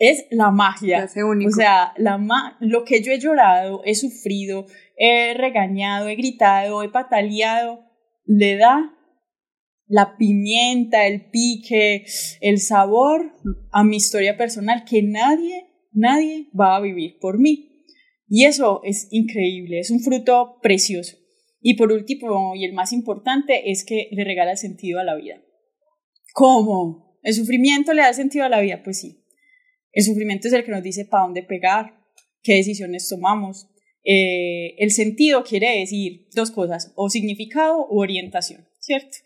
es 0.01 0.26
la 0.32 0.49
magia. 0.49 1.05
O 1.05 1.51
sea, 1.51 1.93
la 1.97 2.17
ma 2.17 2.57
lo 2.59 2.84
que 2.86 3.03
yo 3.03 3.11
he 3.11 3.19
llorado, 3.19 3.84
he 3.86 3.93
sufrido, 3.93 4.65
he 4.97 5.36
regañado, 5.36 6.07
he 6.07 6.15
gritado, 6.15 6.82
he 6.82 6.89
pataleado, 6.89 7.84
le 8.26 8.57
da 8.57 8.95
la 9.86 10.17
pimienta, 10.17 11.05
el 11.05 11.30
pique, 11.30 12.05
el 12.39 12.59
sabor 12.59 13.34
a 13.72 13.84
mi 13.84 13.97
historia 13.97 14.38
personal 14.38 14.86
que 14.86 15.03
nadie, 15.03 15.67
nadie 15.91 16.47
va 16.59 16.78
a 16.78 16.82
vivir 16.82 17.19
por 17.19 17.38
mí. 17.38 17.70
Y 18.34 18.45
eso 18.45 18.79
es 18.86 19.09
increíble, 19.11 19.79
es 19.79 19.91
un 19.91 19.99
fruto 19.99 20.57
precioso. 20.61 21.17
Y 21.59 21.75
por 21.75 21.91
último, 21.91 22.55
y 22.55 22.63
el 22.63 22.71
más 22.71 22.93
importante, 22.93 23.69
es 23.71 23.84
que 23.84 24.07
le 24.11 24.23
regala 24.23 24.55
sentido 24.55 25.01
a 25.01 25.03
la 25.03 25.15
vida. 25.15 25.43
¿Cómo? 26.34 27.19
¿El 27.23 27.34
sufrimiento 27.34 27.93
le 27.93 28.03
da 28.03 28.13
sentido 28.13 28.45
a 28.45 28.49
la 28.49 28.61
vida? 28.61 28.84
Pues 28.86 29.01
sí. 29.01 29.25
El 29.91 30.05
sufrimiento 30.05 30.47
es 30.47 30.53
el 30.53 30.63
que 30.63 30.71
nos 30.71 30.82
dice 30.82 31.03
para 31.03 31.25
dónde 31.25 31.43
pegar, 31.43 32.05
qué 32.41 32.55
decisiones 32.55 33.09
tomamos. 33.09 33.67
Eh, 34.05 34.75
el 34.77 34.91
sentido 34.91 35.43
quiere 35.43 35.79
decir 35.79 36.29
dos 36.34 36.51
cosas, 36.51 36.93
o 36.95 37.09
significado 37.09 37.82
o 37.82 37.99
orientación, 37.99 38.65
¿cierto? 38.79 39.17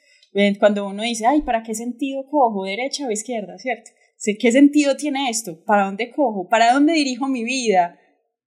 Cuando 0.59 0.87
uno 0.87 1.03
dice, 1.03 1.27
ay, 1.27 1.43
¿para 1.43 1.61
qué 1.61 1.75
sentido 1.75 2.25
cojo? 2.27 2.63
¿Derecha 2.63 3.07
o 3.07 3.11
izquierda? 3.11 3.59
¿Cierto? 3.59 3.91
¿Qué 4.39 4.51
sentido 4.51 4.97
tiene 4.97 5.29
esto? 5.29 5.63
¿Para 5.63 5.85
dónde 5.85 6.09
cojo? 6.09 6.49
¿Para 6.49 6.73
dónde 6.73 6.93
dirijo 6.93 7.27
mi 7.27 7.43
vida? 7.43 7.99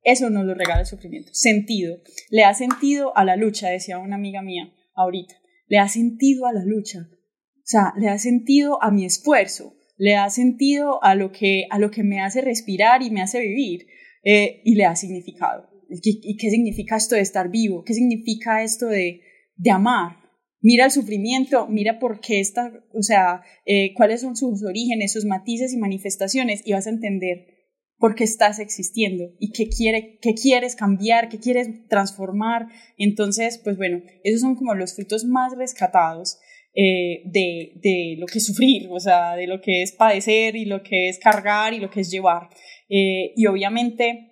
Eso 0.09 0.31
no 0.31 0.43
lo 0.43 0.55
regala 0.55 0.81
el 0.81 0.87
sufrimiento. 0.87 1.29
Sentido. 1.35 1.99
Le 2.31 2.41
da 2.41 2.55
sentido 2.55 3.15
a 3.15 3.27
la 3.27 3.37
lucha, 3.37 3.69
decía 3.69 3.99
una 3.99 4.17
amiga 4.17 4.41
mía 4.41 4.73
ahorita. 4.95 5.35
Le 5.67 5.77
da 5.77 5.87
sentido 5.87 6.47
a 6.47 6.53
la 6.55 6.65
lucha. 6.65 7.11
O 7.11 7.67
sea, 7.71 7.93
le 7.99 8.07
da 8.07 8.19
sentido 8.19 8.83
a 8.83 8.91
mi 8.91 9.05
esfuerzo. 9.05 9.75
Le 9.99 10.13
da 10.13 10.31
sentido 10.31 11.05
a 11.05 11.15
lo 11.15 11.31
que, 11.31 11.67
a 11.69 11.79
lo 11.79 11.91
que 11.91 12.05
me 12.05 12.21
hace 12.21 12.41
respirar 12.41 13.03
y 13.03 13.11
me 13.11 13.21
hace 13.21 13.39
vivir. 13.39 13.87
Eh, 14.25 14.63
y 14.65 14.77
le 14.77 14.85
da 14.85 14.97
significado. 14.97 15.69
¿Y 15.91 16.39
qué 16.39 16.51
significa 16.51 16.97
esto 16.97 17.15
de 17.15 17.21
estar 17.21 17.51
vivo? 17.51 17.85
¿Qué 17.85 17.93
significa 17.93 18.63
esto 18.63 18.87
de, 18.87 19.21
de 19.57 19.71
amar? 19.71 20.17
Mira 20.63 20.87
el 20.87 20.91
sufrimiento, 20.91 21.67
mira 21.69 21.99
por 21.99 22.21
qué 22.21 22.41
está, 22.41 22.73
o 22.95 23.03
sea, 23.03 23.43
eh, 23.67 23.93
cuáles 23.95 24.23
son 24.23 24.37
sus 24.37 24.65
orígenes, 24.65 25.13
sus 25.13 25.27
matices 25.27 25.75
y 25.75 25.77
manifestaciones 25.77 26.63
y 26.65 26.73
vas 26.73 26.87
a 26.87 26.91
entender 26.91 27.58
por 27.99 28.15
qué 28.15 28.25
estás 28.25 28.59
existiendo 28.59 29.35
y 29.39 29.51
qué, 29.53 29.69
quiere, 29.69 30.19
qué 30.23 30.35
quieres 30.35 30.77
cambiar, 30.77 31.29
qué 31.29 31.39
quieres 31.39 31.87
transformar. 31.89 32.67
Entonces, 32.97 33.61
pues 33.63 33.77
bueno, 33.77 34.03
esos 34.23 34.41
son 34.41 34.55
como 34.55 34.75
los 34.75 34.95
frutos 34.95 35.25
más 35.25 35.57
rescatados 35.57 36.39
eh, 36.75 37.23
de, 37.25 37.73
de, 37.83 38.17
lo 38.19 38.27
que 38.27 38.39
es 38.39 38.47
sufrir, 38.47 38.89
o 38.91 39.01
sea, 39.01 39.35
de 39.35 39.47
lo 39.47 39.61
que 39.61 39.83
es 39.83 39.93
padecer 39.93 40.55
y 40.55 40.65
lo 40.65 40.83
que 40.83 41.09
es 41.09 41.19
cargar 41.19 41.75
y 41.75 41.81
lo 41.81 41.91
que 41.91 42.01
es 42.01 42.11
llevar. 42.11 42.49
Eh, 42.89 43.33
y 43.37 43.47
obviamente, 43.47 44.25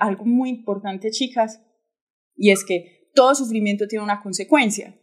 algo 0.00 0.26
muy 0.26 0.50
importante, 0.50 1.10
chicas, 1.10 1.62
y 2.36 2.50
es 2.50 2.62
que 2.62 3.08
todo 3.14 3.34
sufrimiento 3.34 3.86
tiene 3.86 4.04
una 4.04 4.20
consecuencia 4.20 4.94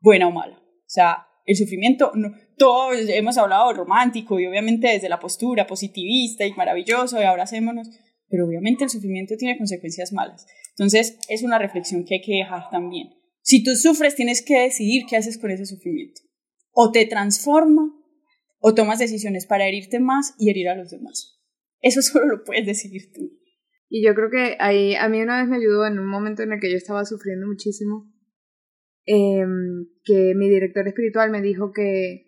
buena 0.00 0.28
o 0.28 0.30
mala. 0.30 0.58
O 0.58 0.90
sea, 0.90 1.26
el 1.44 1.56
sufrimiento, 1.56 2.12
todos 2.58 2.96
hemos 3.08 3.38
hablado 3.38 3.72
romántico 3.72 4.38
y 4.38 4.46
obviamente 4.46 4.88
desde 4.88 5.08
la 5.08 5.20
postura 5.20 5.66
positivista 5.66 6.44
y 6.44 6.52
maravilloso 6.52 7.20
y 7.20 7.24
abracémonos, 7.24 7.88
pero 8.28 8.46
obviamente 8.46 8.84
el 8.84 8.90
sufrimiento 8.90 9.36
tiene 9.36 9.56
consecuencias 9.56 10.12
malas. 10.12 10.46
Entonces, 10.70 11.18
es 11.28 11.42
una 11.42 11.58
reflexión 11.58 12.04
que 12.04 12.16
hay 12.16 12.20
que 12.20 12.34
dejar 12.34 12.70
también. 12.70 13.08
Si 13.42 13.62
tú 13.62 13.74
sufres, 13.74 14.14
tienes 14.14 14.42
que 14.42 14.60
decidir 14.60 15.04
qué 15.08 15.16
haces 15.16 15.38
con 15.38 15.50
ese 15.50 15.64
sufrimiento. 15.64 16.20
O 16.72 16.92
te 16.92 17.06
transforma 17.06 17.94
o 18.60 18.74
tomas 18.74 18.98
decisiones 18.98 19.46
para 19.46 19.66
herirte 19.66 20.00
más 20.00 20.34
y 20.38 20.50
herir 20.50 20.68
a 20.68 20.76
los 20.76 20.90
demás. 20.90 21.40
Eso 21.80 22.02
solo 22.02 22.26
lo 22.26 22.44
puedes 22.44 22.66
decidir 22.66 23.12
tú. 23.12 23.30
Y 23.88 24.04
yo 24.04 24.14
creo 24.14 24.28
que 24.30 24.56
ahí 24.60 24.94
a 24.94 25.08
mí 25.08 25.22
una 25.22 25.40
vez 25.40 25.48
me 25.48 25.56
ayudó 25.56 25.86
en 25.86 25.98
un 25.98 26.06
momento 26.06 26.42
en 26.42 26.52
el 26.52 26.60
que 26.60 26.70
yo 26.70 26.76
estaba 26.76 27.06
sufriendo 27.06 27.46
muchísimo 27.46 28.12
Em, 29.10 29.86
que 30.04 30.34
mi 30.36 30.50
director 30.50 30.86
espiritual 30.86 31.30
me 31.30 31.40
dijo 31.40 31.72
que 31.72 32.27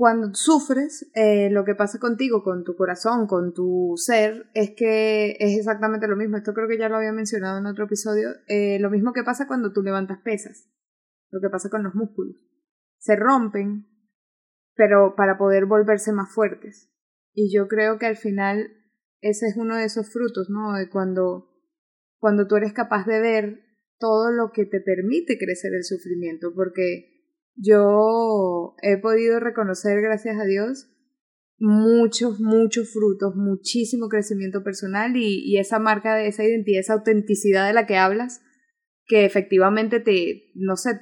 cuando 0.00 0.32
sufres, 0.32 1.10
eh, 1.14 1.50
lo 1.50 1.66
que 1.66 1.74
pasa 1.74 1.98
contigo, 1.98 2.42
con 2.42 2.64
tu 2.64 2.74
corazón, 2.74 3.26
con 3.26 3.52
tu 3.52 3.92
ser, 3.96 4.46
es 4.54 4.70
que 4.74 5.36
es 5.38 5.58
exactamente 5.58 6.08
lo 6.08 6.16
mismo. 6.16 6.38
Esto 6.38 6.54
creo 6.54 6.68
que 6.68 6.78
ya 6.78 6.88
lo 6.88 6.96
había 6.96 7.12
mencionado 7.12 7.58
en 7.58 7.66
otro 7.66 7.84
episodio. 7.84 8.30
Eh, 8.46 8.78
lo 8.80 8.88
mismo 8.88 9.12
que 9.12 9.24
pasa 9.24 9.46
cuando 9.46 9.74
tú 9.74 9.82
levantas 9.82 10.18
pesas, 10.24 10.70
lo 11.28 11.42
que 11.42 11.50
pasa 11.50 11.68
con 11.68 11.82
los 11.82 11.94
músculos. 11.94 12.34
Se 12.96 13.14
rompen, 13.14 13.88
pero 14.74 15.16
para 15.16 15.36
poder 15.36 15.66
volverse 15.66 16.12
más 16.12 16.32
fuertes. 16.32 16.90
Y 17.34 17.54
yo 17.54 17.68
creo 17.68 17.98
que 17.98 18.06
al 18.06 18.16
final 18.16 18.72
ese 19.20 19.48
es 19.48 19.56
uno 19.58 19.76
de 19.76 19.84
esos 19.84 20.10
frutos, 20.10 20.48
¿no? 20.48 20.78
De 20.78 20.88
cuando, 20.88 21.50
cuando 22.16 22.46
tú 22.46 22.56
eres 22.56 22.72
capaz 22.72 23.04
de 23.04 23.20
ver 23.20 23.60
todo 23.98 24.32
lo 24.32 24.50
que 24.50 24.64
te 24.64 24.80
permite 24.80 25.36
crecer 25.36 25.74
el 25.74 25.84
sufrimiento, 25.84 26.54
porque 26.54 27.19
yo 27.56 28.74
he 28.82 28.96
podido 28.98 29.40
reconocer, 29.40 30.00
gracias 30.00 30.38
a 30.38 30.44
Dios, 30.44 30.90
muchos, 31.58 32.40
muchos 32.40 32.92
frutos, 32.92 33.36
muchísimo 33.36 34.08
crecimiento 34.08 34.64
personal 34.64 35.16
y, 35.16 35.58
esa 35.58 35.78
marca 35.78 36.14
de 36.14 36.26
esa 36.26 36.42
identidad, 36.44 36.80
esa 36.80 36.94
autenticidad 36.94 37.66
de 37.66 37.74
la 37.74 37.86
que 37.86 37.96
hablas, 37.96 38.42
que 39.06 39.24
efectivamente 39.24 40.00
te, 40.00 40.52
no 40.54 40.76
sé, 40.76 40.98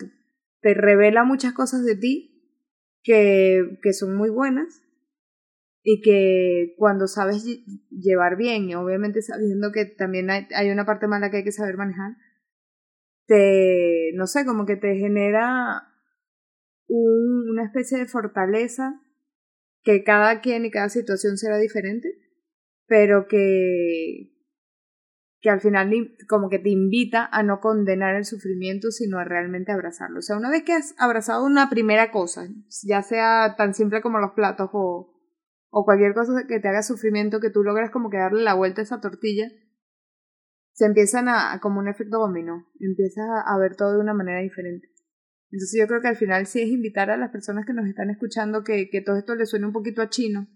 te, 0.61 0.75
revela 0.75 1.25
muchas 1.25 1.53
cosas 1.53 1.85
de 1.85 1.95
ti 1.95 2.61
que, 3.03 3.79
que 3.83 3.93
son 3.93 4.17
muy 4.17 4.31
buenas 4.31 4.83
y 5.83 6.01
que 6.01 6.75
cuando 6.77 7.07
sabes 7.07 7.45
llevar 7.91 8.37
bien, 8.37 8.69
y 8.69 8.75
obviamente 8.75 9.23
sabiendo 9.23 9.71
que 9.73 9.87
también 9.87 10.29
hay, 10.29 10.47
hay 10.55 10.71
una 10.71 10.85
parte 10.85 11.07
mala 11.07 11.31
que 11.31 11.39
hay 11.39 11.45
que 11.45 11.53
saber 11.53 11.77
manejar, 11.77 12.17
te, 13.27 14.11
no 14.15 14.27
sé, 14.27 14.45
como 14.45 14.67
que 14.67 14.77
te 14.77 14.97
genera 14.97 15.89
un, 16.89 17.51
una 17.51 17.65
especie 17.65 17.99
de 17.99 18.07
fortaleza 18.07 19.01
que 19.83 20.03
cada 20.03 20.41
quien 20.41 20.65
y 20.65 20.71
cada 20.71 20.89
situación 20.89 21.37
será 21.37 21.59
diferente, 21.59 22.09
pero 22.87 23.27
que, 23.29 24.33
que 25.41 25.51
al 25.51 25.61
final 25.61 25.91
como 26.29 26.49
que 26.49 26.59
te 26.59 26.71
invita 26.71 27.29
a 27.31 27.43
no 27.43 27.61
condenar 27.61 28.17
el 28.17 28.25
sufrimiento, 28.25 28.91
sino 28.91 29.19
a 29.19 29.25
realmente 29.25 29.73
abrazarlo. 29.73 30.19
O 30.19 30.23
sea, 30.23 30.37
una 30.37 30.51
vez 30.51 30.65
que 30.65 30.73
has 30.73 30.95
abrazado 30.99 31.45
una 31.45 31.71
primera 31.71 32.11
cosa, 32.11 32.49
ya 32.83 33.03
sea 33.03 33.55
tan 33.57 33.75
simple 33.75 34.01
como 34.01 34.19
los 34.19 34.33
platos 34.33 34.71
o, 34.73 35.15
o 35.71 35.85
cualquier 35.85 36.15
cosa 36.15 36.47
que 36.49 36.61
te 36.61 36.69
haga 36.69 36.83
sufrimiento, 36.83 37.41
que 37.41 37.51
tú 37.51 37.63
logras 37.63 37.91
como 37.91 38.11
que 38.11 38.17
darle 38.17 38.43
la 38.43 38.55
vuelta 38.55 38.81
a 38.81 38.85
esa 38.85 39.01
tortilla, 39.01 39.49
se 40.79 40.87
empiezan 40.87 41.29
a, 41.29 41.59
como 41.61 41.81
un 41.81 41.89
efecto 41.89 42.19
dominó, 42.19 42.69
empiezas 42.79 43.27
a, 43.45 43.59
ver 43.59 43.75
todo 43.75 43.95
de 43.95 43.99
una 43.99 44.15
manera 44.15 44.41
diferente. 44.41 44.88
Entonces 45.51 45.81
yo 45.81 45.87
creo 45.87 46.01
que 46.01 46.09
al 46.09 46.17
final 46.17 46.47
sí 46.47 46.61
es 46.61 46.69
invitar 46.69 47.11
a 47.11 47.17
las 47.17 47.31
personas 47.31 47.65
que 47.67 47.73
nos 47.73 47.87
están 47.87 48.11
escuchando 48.11 48.65
que, 48.65 48.91
que 48.91 49.01
todo 49.01 49.17
esto 49.17 49.35
les 49.35 49.49
suene 49.49 49.67
un 49.67 49.73
poquito 49.73 50.03
a 50.03 50.11
chino 50.11 50.47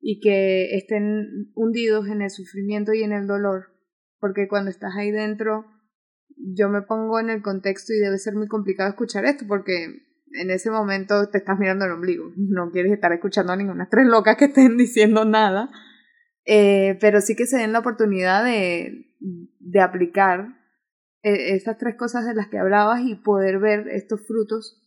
y 0.00 0.20
que 0.20 0.76
estén 0.76 1.50
hundidos 1.54 2.08
en 2.08 2.22
el 2.22 2.30
sufrimiento 2.30 2.94
y 2.94 3.02
en 3.02 3.12
el 3.12 3.26
dolor, 3.26 3.66
porque 4.18 4.48
cuando 4.48 4.70
estás 4.70 4.92
ahí 4.96 5.10
dentro, 5.10 5.66
yo 6.36 6.70
me 6.70 6.82
pongo 6.82 7.20
en 7.20 7.28
el 7.28 7.42
contexto 7.42 7.92
y 7.92 7.98
debe 7.98 8.16
ser 8.16 8.34
muy 8.34 8.48
complicado 8.48 8.88
escuchar 8.88 9.26
esto, 9.26 9.44
porque 9.46 9.84
en 10.32 10.50
ese 10.50 10.70
momento 10.70 11.28
te 11.28 11.38
estás 11.38 11.58
mirando 11.58 11.84
el 11.84 11.92
ombligo, 11.92 12.32
no 12.36 12.70
quieres 12.70 12.92
estar 12.92 13.12
escuchando 13.12 13.52
a 13.52 13.56
ninguna 13.56 13.88
tres 13.90 14.06
locas 14.06 14.36
que 14.36 14.46
estén 14.46 14.78
diciendo 14.78 15.26
nada, 15.26 15.70
eh, 16.46 16.96
pero 16.98 17.20
sí 17.20 17.36
que 17.36 17.44
se 17.44 17.58
den 17.58 17.72
la 17.72 17.80
oportunidad 17.80 18.42
de, 18.42 19.06
de 19.18 19.80
aplicar 19.80 20.59
esas 21.22 21.78
tres 21.78 21.96
cosas 21.96 22.26
de 22.26 22.34
las 22.34 22.48
que 22.48 22.58
hablabas 22.58 23.02
y 23.04 23.14
poder 23.14 23.58
ver 23.58 23.88
estos 23.88 24.26
frutos 24.26 24.80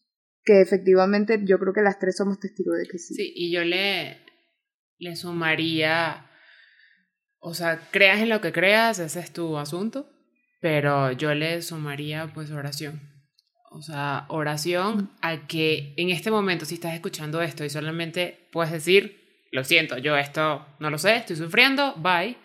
que 0.43 0.61
efectivamente 0.61 1.39
yo 1.43 1.57
creo 1.59 1.73
que 1.73 1.81
las 1.81 1.99
tres 1.99 2.17
somos 2.17 2.39
testigos 2.39 2.77
de 2.77 2.85
que 2.85 2.97
sí. 2.97 3.13
Sí, 3.15 3.33
y 3.35 3.51
yo 3.51 3.63
le, 3.63 4.17
le 4.97 5.15
sumaría, 5.15 6.29
o 7.39 7.53
sea, 7.53 7.87
creas 7.91 8.19
en 8.19 8.29
lo 8.29 8.41
que 8.41 8.51
creas, 8.51 8.99
ese 8.99 9.19
es 9.19 9.31
tu 9.31 9.57
asunto, 9.57 10.09
pero 10.59 11.11
yo 11.11 11.33
le 11.33 11.61
sumaría 11.61 12.31
pues 12.33 12.51
oración. 12.51 13.01
O 13.71 13.81
sea, 13.81 14.25
oración 14.29 15.11
a 15.21 15.47
que 15.47 15.93
en 15.97 16.09
este 16.09 16.29
momento, 16.29 16.65
si 16.65 16.75
estás 16.75 16.93
escuchando 16.93 17.41
esto 17.41 17.65
y 17.65 17.69
solamente 17.69 18.49
puedes 18.51 18.71
decir, 18.71 19.47
lo 19.51 19.63
siento, 19.63 19.97
yo 19.97 20.15
esto 20.17 20.65
no 20.79 20.89
lo 20.89 20.97
sé, 20.97 21.15
estoy 21.15 21.35
sufriendo, 21.35 21.95
bye, 21.95 22.37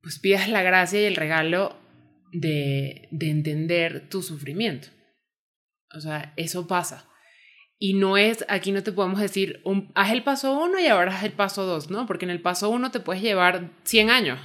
pues 0.00 0.18
pidas 0.18 0.48
la 0.48 0.62
gracia 0.62 1.00
y 1.00 1.04
el 1.04 1.16
regalo 1.16 1.76
de, 2.32 3.08
de 3.10 3.30
entender 3.30 4.08
tu 4.08 4.22
sufrimiento. 4.22 4.88
O 5.94 6.00
sea, 6.00 6.32
eso 6.36 6.66
pasa. 6.66 7.08
Y 7.78 7.94
no 7.94 8.18
es, 8.18 8.44
aquí 8.48 8.72
no 8.72 8.82
te 8.82 8.92
podemos 8.92 9.20
decir, 9.20 9.60
un, 9.64 9.90
haz 9.94 10.12
el 10.12 10.22
paso 10.22 10.62
uno 10.62 10.78
y 10.78 10.86
ahora 10.86 11.16
haz 11.16 11.24
el 11.24 11.32
paso 11.32 11.64
dos, 11.64 11.90
¿no? 11.90 12.06
Porque 12.06 12.26
en 12.26 12.30
el 12.30 12.42
paso 12.42 12.68
uno 12.68 12.90
te 12.90 13.00
puedes 13.00 13.22
llevar 13.22 13.72
100 13.84 14.10
años. 14.10 14.38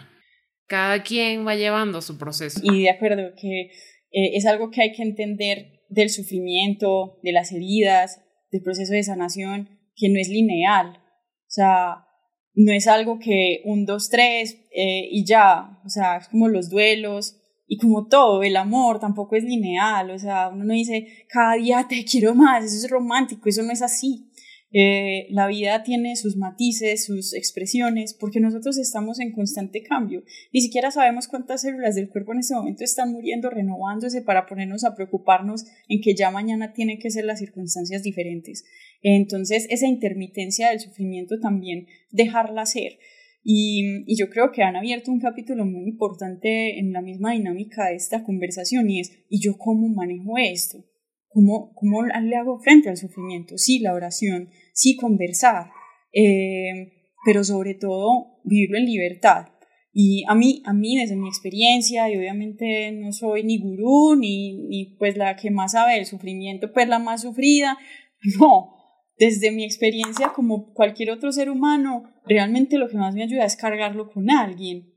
Cada 0.67 1.03
quien 1.03 1.45
va 1.45 1.55
llevando 1.55 2.01
su 2.01 2.17
proceso. 2.17 2.61
Y 2.63 2.83
de 2.83 2.89
acuerdo, 2.89 3.33
que 3.39 3.71
eh, 4.11 4.37
es 4.37 4.45
algo 4.45 4.71
que 4.71 4.81
hay 4.81 4.93
que 4.93 5.03
entender 5.03 5.83
del 5.89 6.09
sufrimiento, 6.09 7.19
de 7.23 7.33
las 7.33 7.51
heridas, 7.51 8.21
del 8.51 8.63
proceso 8.63 8.93
de 8.93 9.03
sanación, 9.03 9.69
que 9.95 10.07
no 10.09 10.19
es 10.19 10.29
lineal. 10.29 10.97
O 10.97 11.49
sea, 11.49 12.05
no 12.53 12.71
es 12.71 12.87
algo 12.87 13.19
que 13.19 13.61
un, 13.65 13.85
dos, 13.85 14.09
tres 14.09 14.53
eh, 14.73 15.09
y 15.11 15.25
ya, 15.25 15.81
o 15.85 15.89
sea, 15.89 16.17
es 16.17 16.29
como 16.29 16.47
los 16.47 16.69
duelos 16.69 17.41
y 17.67 17.77
como 17.77 18.07
todo, 18.07 18.43
el 18.43 18.55
amor 18.57 18.99
tampoco 18.99 19.35
es 19.35 19.43
lineal, 19.43 20.11
o 20.11 20.19
sea, 20.19 20.49
uno 20.49 20.65
no 20.65 20.73
dice, 20.73 21.07
cada 21.27 21.55
día 21.55 21.85
te 21.89 22.03
quiero 22.05 22.35
más, 22.35 22.63
eso 22.63 22.77
es 22.85 22.89
romántico, 22.89 23.49
eso 23.49 23.63
no 23.63 23.71
es 23.71 23.81
así. 23.81 24.29
Eh, 24.77 25.27
la 25.29 25.47
vida 25.47 25.83
tiene 25.83 26.17
sus 26.17 26.35
matices, 26.35 27.05
sus 27.05 27.33
expresiones, 27.33 28.13
porque 28.13 28.41
nosotros 28.41 28.77
estamos 28.77 29.21
en 29.21 29.31
constante 29.31 29.81
cambio. 29.81 30.23
Ni 30.51 30.59
siquiera 30.59 30.91
sabemos 30.91 31.29
cuántas 31.29 31.61
células 31.61 31.95
del 31.95 32.09
cuerpo 32.09 32.33
en 32.33 32.39
este 32.39 32.55
momento 32.55 32.83
están 32.83 33.13
muriendo, 33.13 33.49
renovándose 33.49 34.21
para 34.21 34.45
ponernos 34.45 34.83
a 34.83 34.93
preocuparnos 34.93 35.65
en 35.87 36.01
que 36.01 36.13
ya 36.13 36.29
mañana 36.29 36.73
tienen 36.73 36.99
que 36.99 37.09
ser 37.09 37.23
las 37.23 37.39
circunstancias 37.39 38.03
diferentes. 38.03 38.65
Entonces, 39.01 39.65
esa 39.69 39.87
intermitencia 39.87 40.69
del 40.69 40.81
sufrimiento 40.81 41.39
también 41.39 41.87
dejarla 42.11 42.65
ser. 42.65 42.99
Y, 43.47 44.03
y, 44.07 44.17
yo 44.17 44.27
creo 44.31 44.51
que 44.51 44.63
han 44.63 44.75
abierto 44.75 45.11
un 45.11 45.19
capítulo 45.19 45.65
muy 45.65 45.87
importante 45.87 46.79
en 46.79 46.91
la 46.91 47.01
misma 47.01 47.33
dinámica 47.33 47.85
de 47.85 47.95
esta 47.95 48.23
conversación 48.23 48.89
y 48.89 49.01
es, 49.01 49.23
¿y 49.29 49.39
yo 49.39 49.55
cómo 49.59 49.87
manejo 49.87 50.39
esto? 50.39 50.83
¿Cómo, 51.27 51.71
cómo 51.75 52.01
le 52.03 52.35
hago 52.37 52.57
frente 52.57 52.89
al 52.89 52.97
sufrimiento? 52.97 53.59
Sí, 53.59 53.77
la 53.77 53.93
oración, 53.93 54.49
sí, 54.73 54.95
conversar, 54.95 55.67
eh, 56.11 56.93
pero 57.23 57.43
sobre 57.43 57.75
todo 57.75 58.39
vivirlo 58.45 58.79
en 58.79 58.85
libertad. 58.85 59.49
Y 59.93 60.23
a 60.27 60.33
mí, 60.33 60.63
a 60.65 60.73
mí, 60.73 60.97
desde 60.97 61.15
mi 61.15 61.27
experiencia, 61.27 62.09
y 62.09 62.17
obviamente 62.17 62.91
no 62.93 63.11
soy 63.11 63.43
ni 63.43 63.59
gurú, 63.59 64.15
ni, 64.15 64.53
ni 64.67 64.95
pues 64.97 65.17
la 65.17 65.35
que 65.35 65.51
más 65.51 65.73
sabe 65.73 65.93
del 65.93 66.07
sufrimiento, 66.07 66.73
pues 66.73 66.87
la 66.87 66.97
más 66.97 67.21
sufrida, 67.21 67.77
no, 68.39 68.73
desde 69.17 69.51
mi 69.51 69.63
experiencia 69.63 70.33
como 70.33 70.73
cualquier 70.73 71.11
otro 71.11 71.31
ser 71.31 71.49
humano, 71.49 72.03
realmente 72.25 72.77
lo 72.77 72.89
que 72.89 72.97
más 72.97 73.15
me 73.15 73.23
ayuda 73.23 73.45
es 73.45 73.55
cargarlo 73.55 74.09
con 74.09 74.29
alguien. 74.29 74.93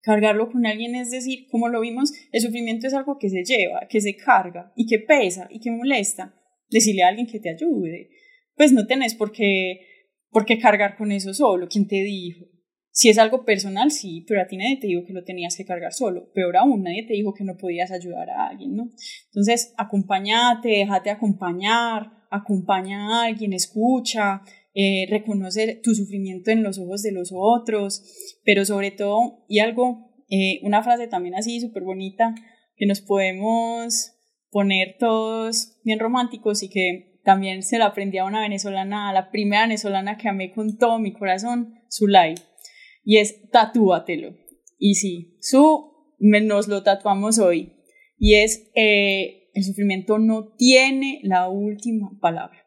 Cargarlo 0.00 0.50
con 0.50 0.66
alguien 0.66 0.94
es 0.94 1.10
decir, 1.10 1.46
como 1.50 1.68
lo 1.68 1.80
vimos, 1.80 2.12
el 2.32 2.40
sufrimiento 2.40 2.86
es 2.86 2.94
algo 2.94 3.18
que 3.18 3.28
se 3.28 3.44
lleva, 3.44 3.86
que 3.88 4.00
se 4.00 4.16
carga 4.16 4.72
y 4.76 4.86
que 4.86 4.98
pesa 4.98 5.48
y 5.50 5.60
que 5.60 5.70
molesta. 5.70 6.34
Decirle 6.70 7.02
a 7.02 7.08
alguien 7.08 7.26
que 7.26 7.40
te 7.40 7.50
ayude. 7.50 8.10
Pues 8.54 8.72
no 8.72 8.86
tenés 8.86 9.14
por 9.14 9.32
qué, 9.32 9.80
por 10.30 10.44
qué 10.44 10.58
cargar 10.58 10.96
con 10.96 11.12
eso 11.12 11.32
solo. 11.34 11.68
¿Quién 11.68 11.86
te 11.86 12.02
dijo? 12.02 12.46
Si 12.90 13.10
es 13.10 13.18
algo 13.18 13.44
personal, 13.44 13.90
sí, 13.90 14.24
pero 14.26 14.40
a 14.40 14.46
ti 14.46 14.56
nadie 14.56 14.78
te 14.78 14.86
dijo 14.86 15.04
que 15.04 15.12
lo 15.12 15.22
tenías 15.22 15.54
que 15.54 15.66
cargar 15.66 15.92
solo. 15.92 16.32
Peor 16.32 16.56
aún, 16.56 16.82
nadie 16.82 17.04
te 17.06 17.12
dijo 17.12 17.34
que 17.34 17.44
no 17.44 17.56
podías 17.56 17.92
ayudar 17.92 18.30
a 18.30 18.48
alguien, 18.48 18.74
¿no? 18.74 18.90
Entonces, 19.26 19.74
acompáñate, 19.76 20.70
déjate 20.70 21.10
acompañar, 21.10 22.15
acompaña 22.36 23.08
a 23.08 23.26
alguien, 23.26 23.52
escucha, 23.52 24.42
eh, 24.74 25.06
reconoce 25.08 25.80
tu 25.82 25.94
sufrimiento 25.94 26.50
en 26.50 26.62
los 26.62 26.78
ojos 26.78 27.02
de 27.02 27.12
los 27.12 27.32
otros, 27.34 28.02
pero 28.44 28.64
sobre 28.64 28.90
todo, 28.90 29.44
y 29.48 29.60
algo, 29.60 30.12
eh, 30.28 30.60
una 30.62 30.82
frase 30.82 31.08
también 31.08 31.34
así 31.34 31.60
súper 31.60 31.82
bonita, 31.82 32.34
que 32.76 32.86
nos 32.86 33.00
podemos 33.00 34.12
poner 34.50 34.96
todos 34.98 35.78
bien 35.82 35.98
románticos 35.98 36.62
y 36.62 36.68
que 36.68 37.20
también 37.24 37.62
se 37.62 37.78
la 37.78 37.86
aprendí 37.86 38.18
a 38.18 38.24
una 38.24 38.42
venezolana, 38.42 39.12
la 39.12 39.30
primera 39.30 39.62
venezolana 39.62 40.16
que 40.16 40.28
amé 40.28 40.52
con 40.52 40.78
todo 40.78 40.98
mi 40.98 41.12
corazón, 41.12 41.74
Zulay, 41.90 42.34
y 43.02 43.16
es 43.16 43.50
tatúatelo. 43.50 44.36
Y 44.78 44.94
sí, 44.94 45.38
su 45.40 45.92
nos 46.18 46.68
lo 46.68 46.82
tatuamos 46.82 47.38
hoy, 47.38 47.72
y 48.18 48.34
es 48.34 48.70
eh, 48.74 49.45
el 49.56 49.64
sufrimiento 49.64 50.18
no 50.18 50.52
tiene 50.58 51.20
la 51.22 51.48
última 51.48 52.10
palabra. 52.20 52.58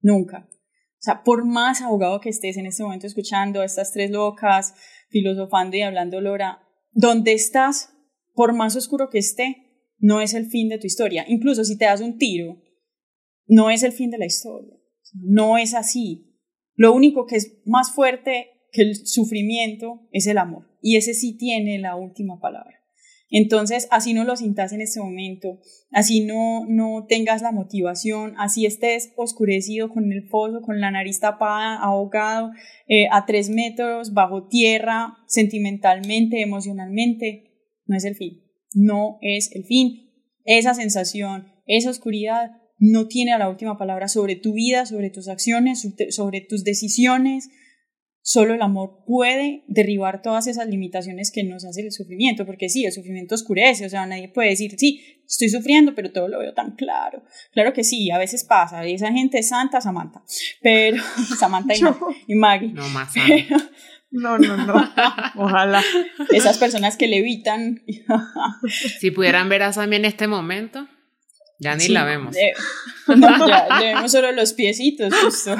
Nunca. 0.00 0.48
O 0.48 1.00
sea, 1.00 1.24
por 1.24 1.44
más 1.44 1.82
abogado 1.82 2.20
que 2.20 2.28
estés 2.28 2.56
en 2.56 2.66
este 2.66 2.84
momento 2.84 3.08
escuchando 3.08 3.60
a 3.60 3.64
estas 3.64 3.90
tres 3.90 4.12
locas, 4.12 4.74
filosofando 5.08 5.76
y 5.76 5.82
hablando, 5.82 6.20
Lora, 6.20 6.62
donde 6.92 7.32
estás, 7.32 7.92
por 8.32 8.54
más 8.54 8.76
oscuro 8.76 9.10
que 9.10 9.18
esté, 9.18 9.90
no 9.98 10.20
es 10.20 10.34
el 10.34 10.46
fin 10.46 10.68
de 10.68 10.78
tu 10.78 10.86
historia. 10.86 11.24
Incluso 11.26 11.64
si 11.64 11.76
te 11.76 11.86
das 11.86 12.00
un 12.00 12.16
tiro, 12.16 12.62
no 13.48 13.68
es 13.68 13.82
el 13.82 13.90
fin 13.90 14.12
de 14.12 14.18
la 14.18 14.26
historia. 14.26 14.76
No 15.14 15.58
es 15.58 15.74
así. 15.74 16.38
Lo 16.76 16.94
único 16.94 17.26
que 17.26 17.34
es 17.34 17.60
más 17.64 17.90
fuerte 17.92 18.50
que 18.70 18.82
el 18.82 18.94
sufrimiento 18.94 20.08
es 20.12 20.28
el 20.28 20.38
amor. 20.38 20.78
Y 20.80 20.96
ese 20.96 21.12
sí 21.12 21.36
tiene 21.36 21.80
la 21.80 21.96
última 21.96 22.38
palabra. 22.38 22.77
Entonces, 23.30 23.88
así 23.90 24.14
no 24.14 24.24
lo 24.24 24.36
sintas 24.36 24.72
en 24.72 24.80
este 24.80 25.00
momento, 25.00 25.58
así 25.90 26.24
no, 26.24 26.64
no 26.66 27.04
tengas 27.06 27.42
la 27.42 27.52
motivación, 27.52 28.34
así 28.38 28.64
estés 28.64 29.12
oscurecido 29.16 29.90
con 29.90 30.10
el 30.12 30.28
foso, 30.28 30.62
con 30.62 30.80
la 30.80 30.90
nariz 30.90 31.20
tapada, 31.20 31.76
ahogado, 31.76 32.52
eh, 32.86 33.06
a 33.12 33.26
tres 33.26 33.50
metros, 33.50 34.14
bajo 34.14 34.48
tierra, 34.48 35.18
sentimentalmente, 35.26 36.40
emocionalmente, 36.40 37.48
no 37.86 37.96
es 37.96 38.04
el 38.04 38.14
fin, 38.14 38.44
no 38.74 39.18
es 39.20 39.54
el 39.54 39.64
fin. 39.64 40.10
Esa 40.44 40.72
sensación, 40.72 41.48
esa 41.66 41.90
oscuridad 41.90 42.52
no 42.78 43.08
tiene 43.08 43.36
la 43.36 43.50
última 43.50 43.76
palabra 43.76 44.08
sobre 44.08 44.36
tu 44.36 44.54
vida, 44.54 44.86
sobre 44.86 45.10
tus 45.10 45.28
acciones, 45.28 45.86
sobre 46.10 46.40
tus 46.40 46.64
decisiones, 46.64 47.50
Solo 48.30 48.52
el 48.52 48.60
amor 48.60 49.04
puede 49.06 49.64
derribar 49.68 50.20
todas 50.20 50.48
esas 50.48 50.68
limitaciones 50.68 51.30
que 51.30 51.44
nos 51.44 51.64
hace 51.64 51.80
el 51.80 51.92
sufrimiento, 51.92 52.44
porque 52.44 52.68
sí, 52.68 52.84
el 52.84 52.92
sufrimiento 52.92 53.34
oscurece, 53.34 53.86
o 53.86 53.88
sea, 53.88 54.04
nadie 54.04 54.28
puede 54.28 54.50
decir, 54.50 54.74
sí, 54.76 55.22
estoy 55.26 55.48
sufriendo, 55.48 55.94
pero 55.94 56.12
todo 56.12 56.28
lo 56.28 56.38
veo 56.38 56.52
tan 56.52 56.72
claro. 56.72 57.22
Claro 57.54 57.72
que 57.72 57.84
sí, 57.84 58.10
a 58.10 58.18
veces 58.18 58.44
pasa, 58.44 58.86
y 58.86 58.92
esa 58.92 59.10
gente 59.12 59.38
es 59.38 59.48
santa, 59.48 59.80
Samantha, 59.80 60.22
pero 60.60 61.02
Samantha 61.38 61.72
y, 62.26 62.34
Maggie. 62.34 62.68
No 62.74 62.86
más. 62.90 63.14
no, 64.10 64.36
no, 64.36 64.58
no. 64.58 64.74
Ojalá. 65.36 65.82
Esas 66.30 66.58
personas 66.58 66.98
que 66.98 67.08
levitan. 67.08 67.82
si 69.00 69.10
pudieran 69.10 69.48
ver 69.48 69.62
a 69.62 69.72
Sammy 69.72 69.96
en 69.96 70.04
este 70.04 70.26
momento, 70.26 70.86
ya 71.60 71.76
ni 71.76 71.88
la 71.88 72.04
vemos. 72.04 72.36
no, 73.06 73.48
ya 73.48 73.80
le 73.80 73.86
vemos 73.86 74.12
solo 74.12 74.32
los 74.32 74.52
piecitos, 74.52 75.14
justo. 75.14 75.56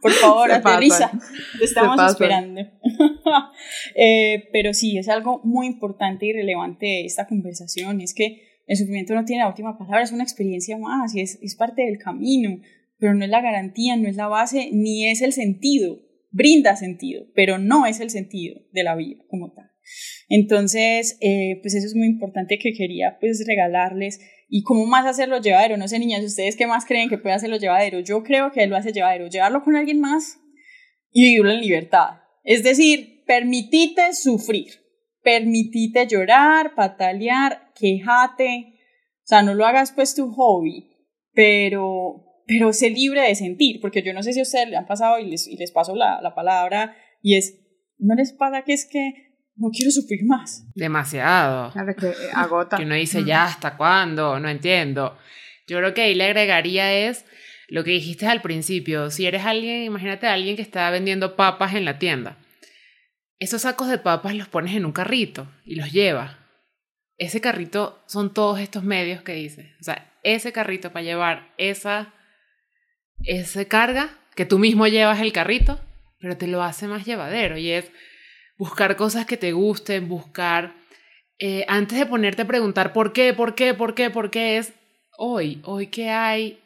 Por 0.00 0.12
favor, 0.12 0.50
aterriza. 0.52 1.10
Te 1.58 1.64
estamos 1.64 2.00
esperando. 2.10 2.62
Eh, 3.94 4.48
pero 4.52 4.72
sí, 4.72 4.96
es 4.98 5.08
algo 5.08 5.40
muy 5.44 5.66
importante 5.66 6.26
y 6.26 6.32
relevante 6.32 6.86
de 6.86 7.04
esta 7.04 7.26
conversación. 7.26 8.00
Es 8.00 8.14
que 8.14 8.42
el 8.66 8.76
sufrimiento 8.76 9.14
no 9.14 9.24
tiene 9.24 9.42
la 9.42 9.48
última 9.48 9.76
palabra, 9.76 10.02
es 10.02 10.12
una 10.12 10.22
experiencia 10.22 10.78
más 10.78 11.14
y 11.14 11.20
es, 11.20 11.38
es 11.42 11.56
parte 11.56 11.82
del 11.82 11.98
camino, 11.98 12.60
pero 12.98 13.14
no 13.14 13.24
es 13.24 13.30
la 13.30 13.40
garantía, 13.40 13.96
no 13.96 14.08
es 14.08 14.16
la 14.16 14.28
base, 14.28 14.70
ni 14.72 15.08
es 15.08 15.22
el 15.22 15.32
sentido. 15.32 16.00
Brinda 16.30 16.76
sentido, 16.76 17.26
pero 17.34 17.58
no 17.58 17.86
es 17.86 18.00
el 18.00 18.10
sentido 18.10 18.60
de 18.72 18.84
la 18.84 18.94
vida 18.94 19.22
como 19.28 19.52
tal. 19.52 19.70
Entonces, 20.28 21.16
eh, 21.20 21.58
pues 21.62 21.74
eso 21.74 21.86
es 21.86 21.94
muy 21.94 22.06
importante 22.06 22.58
que 22.58 22.72
quería 22.72 23.16
pues 23.20 23.44
regalarles 23.46 24.20
y 24.48 24.62
cómo 24.62 24.86
más 24.86 25.06
hacerlo 25.06 25.40
llevadero. 25.40 25.76
No 25.76 25.88
sé, 25.88 25.98
niñas, 25.98 26.24
¿ustedes 26.24 26.56
qué 26.56 26.66
más 26.66 26.84
creen 26.86 27.08
que 27.08 27.18
puede 27.18 27.34
hacerlo 27.34 27.56
llevadero? 27.56 28.00
Yo 28.00 28.22
creo 28.22 28.50
que 28.50 28.62
él 28.62 28.70
lo 28.70 28.76
hace 28.76 28.92
llevadero, 28.92 29.28
llevarlo 29.28 29.62
con 29.62 29.76
alguien 29.76 30.00
más 30.00 30.40
y 31.12 31.24
vivirlo 31.24 31.50
en 31.50 31.60
libertad. 31.60 32.20
Es 32.44 32.62
decir, 32.62 33.24
permitite 33.26 34.14
sufrir, 34.14 34.66
permitite 35.22 36.06
llorar, 36.06 36.74
patalear, 36.74 37.72
quejate, 37.78 38.74
o 39.18 39.26
sea, 39.28 39.42
no 39.42 39.54
lo 39.54 39.66
hagas 39.66 39.92
pues 39.92 40.14
tu 40.14 40.32
hobby, 40.32 40.88
pero, 41.34 42.24
pero 42.46 42.72
sé 42.72 42.88
libre 42.88 43.20
de 43.20 43.34
sentir, 43.34 43.80
porque 43.80 44.02
yo 44.02 44.14
no 44.14 44.22
sé 44.22 44.32
si 44.32 44.40
a 44.40 44.44
ustedes 44.44 44.70
le 44.70 44.76
han 44.76 44.86
pasado 44.86 45.18
y 45.18 45.26
les, 45.26 45.46
y 45.46 45.56
les 45.56 45.70
paso 45.70 45.94
la, 45.94 46.22
la 46.22 46.34
palabra 46.34 46.96
y 47.20 47.36
es, 47.36 47.58
¿no 47.98 48.14
les 48.14 48.32
pasa 48.32 48.62
que 48.62 48.72
es 48.72 48.86
que 48.86 49.27
no 49.58 49.70
quiero 49.70 49.90
sufrir 49.90 50.24
más. 50.24 50.64
Demasiado. 50.74 51.72
Claro 51.72 51.94
que 51.96 52.06
eh, 52.06 52.30
agota. 52.34 52.76
Que 52.76 52.84
uno 52.84 52.94
dice, 52.94 53.24
ya, 53.24 53.44
¿hasta 53.44 53.76
cuándo? 53.76 54.38
No 54.40 54.48
entiendo. 54.48 55.18
Yo 55.66 55.78
creo 55.78 55.94
que 55.94 56.02
ahí 56.02 56.14
le 56.14 56.24
agregaría 56.24 56.92
es 56.92 57.24
lo 57.68 57.84
que 57.84 57.90
dijiste 57.90 58.26
al 58.26 58.40
principio. 58.40 59.10
Si 59.10 59.26
eres 59.26 59.44
alguien, 59.44 59.82
imagínate 59.82 60.26
a 60.26 60.32
alguien 60.32 60.56
que 60.56 60.62
está 60.62 60.88
vendiendo 60.90 61.36
papas 61.36 61.74
en 61.74 61.84
la 61.84 61.98
tienda. 61.98 62.38
Esos 63.38 63.62
sacos 63.62 63.88
de 63.88 63.98
papas 63.98 64.34
los 64.34 64.48
pones 64.48 64.74
en 64.74 64.84
un 64.84 64.92
carrito 64.92 65.50
y 65.64 65.76
los 65.76 65.92
llevas. 65.92 66.36
Ese 67.18 67.40
carrito 67.40 68.02
son 68.06 68.32
todos 68.32 68.60
estos 68.60 68.84
medios 68.84 69.22
que 69.22 69.34
dices. 69.34 69.66
O 69.80 69.84
sea, 69.84 70.12
ese 70.22 70.52
carrito 70.52 70.92
para 70.92 71.04
llevar 71.04 71.52
esa, 71.58 72.14
esa 73.24 73.64
carga, 73.64 74.10
que 74.34 74.46
tú 74.46 74.58
mismo 74.58 74.86
llevas 74.86 75.20
el 75.20 75.32
carrito, 75.32 75.80
pero 76.20 76.36
te 76.36 76.46
lo 76.46 76.62
hace 76.62 76.86
más 76.86 77.04
llevadero. 77.04 77.58
Y 77.58 77.70
es 77.70 77.90
buscar 78.58 78.96
cosas 78.96 79.24
que 79.24 79.36
te 79.36 79.52
gusten, 79.52 80.08
buscar, 80.08 80.74
eh, 81.38 81.64
antes 81.68 81.98
de 81.98 82.06
ponerte 82.06 82.42
a 82.42 82.46
preguntar 82.46 82.92
por 82.92 83.12
qué, 83.12 83.32
por 83.32 83.54
qué, 83.54 83.72
por 83.72 83.94
qué, 83.94 84.10
por 84.10 84.30
qué 84.30 84.58
es 84.58 84.72
hoy, 85.16 85.60
hoy 85.64 85.86
qué 85.86 86.10
hay. 86.10 86.58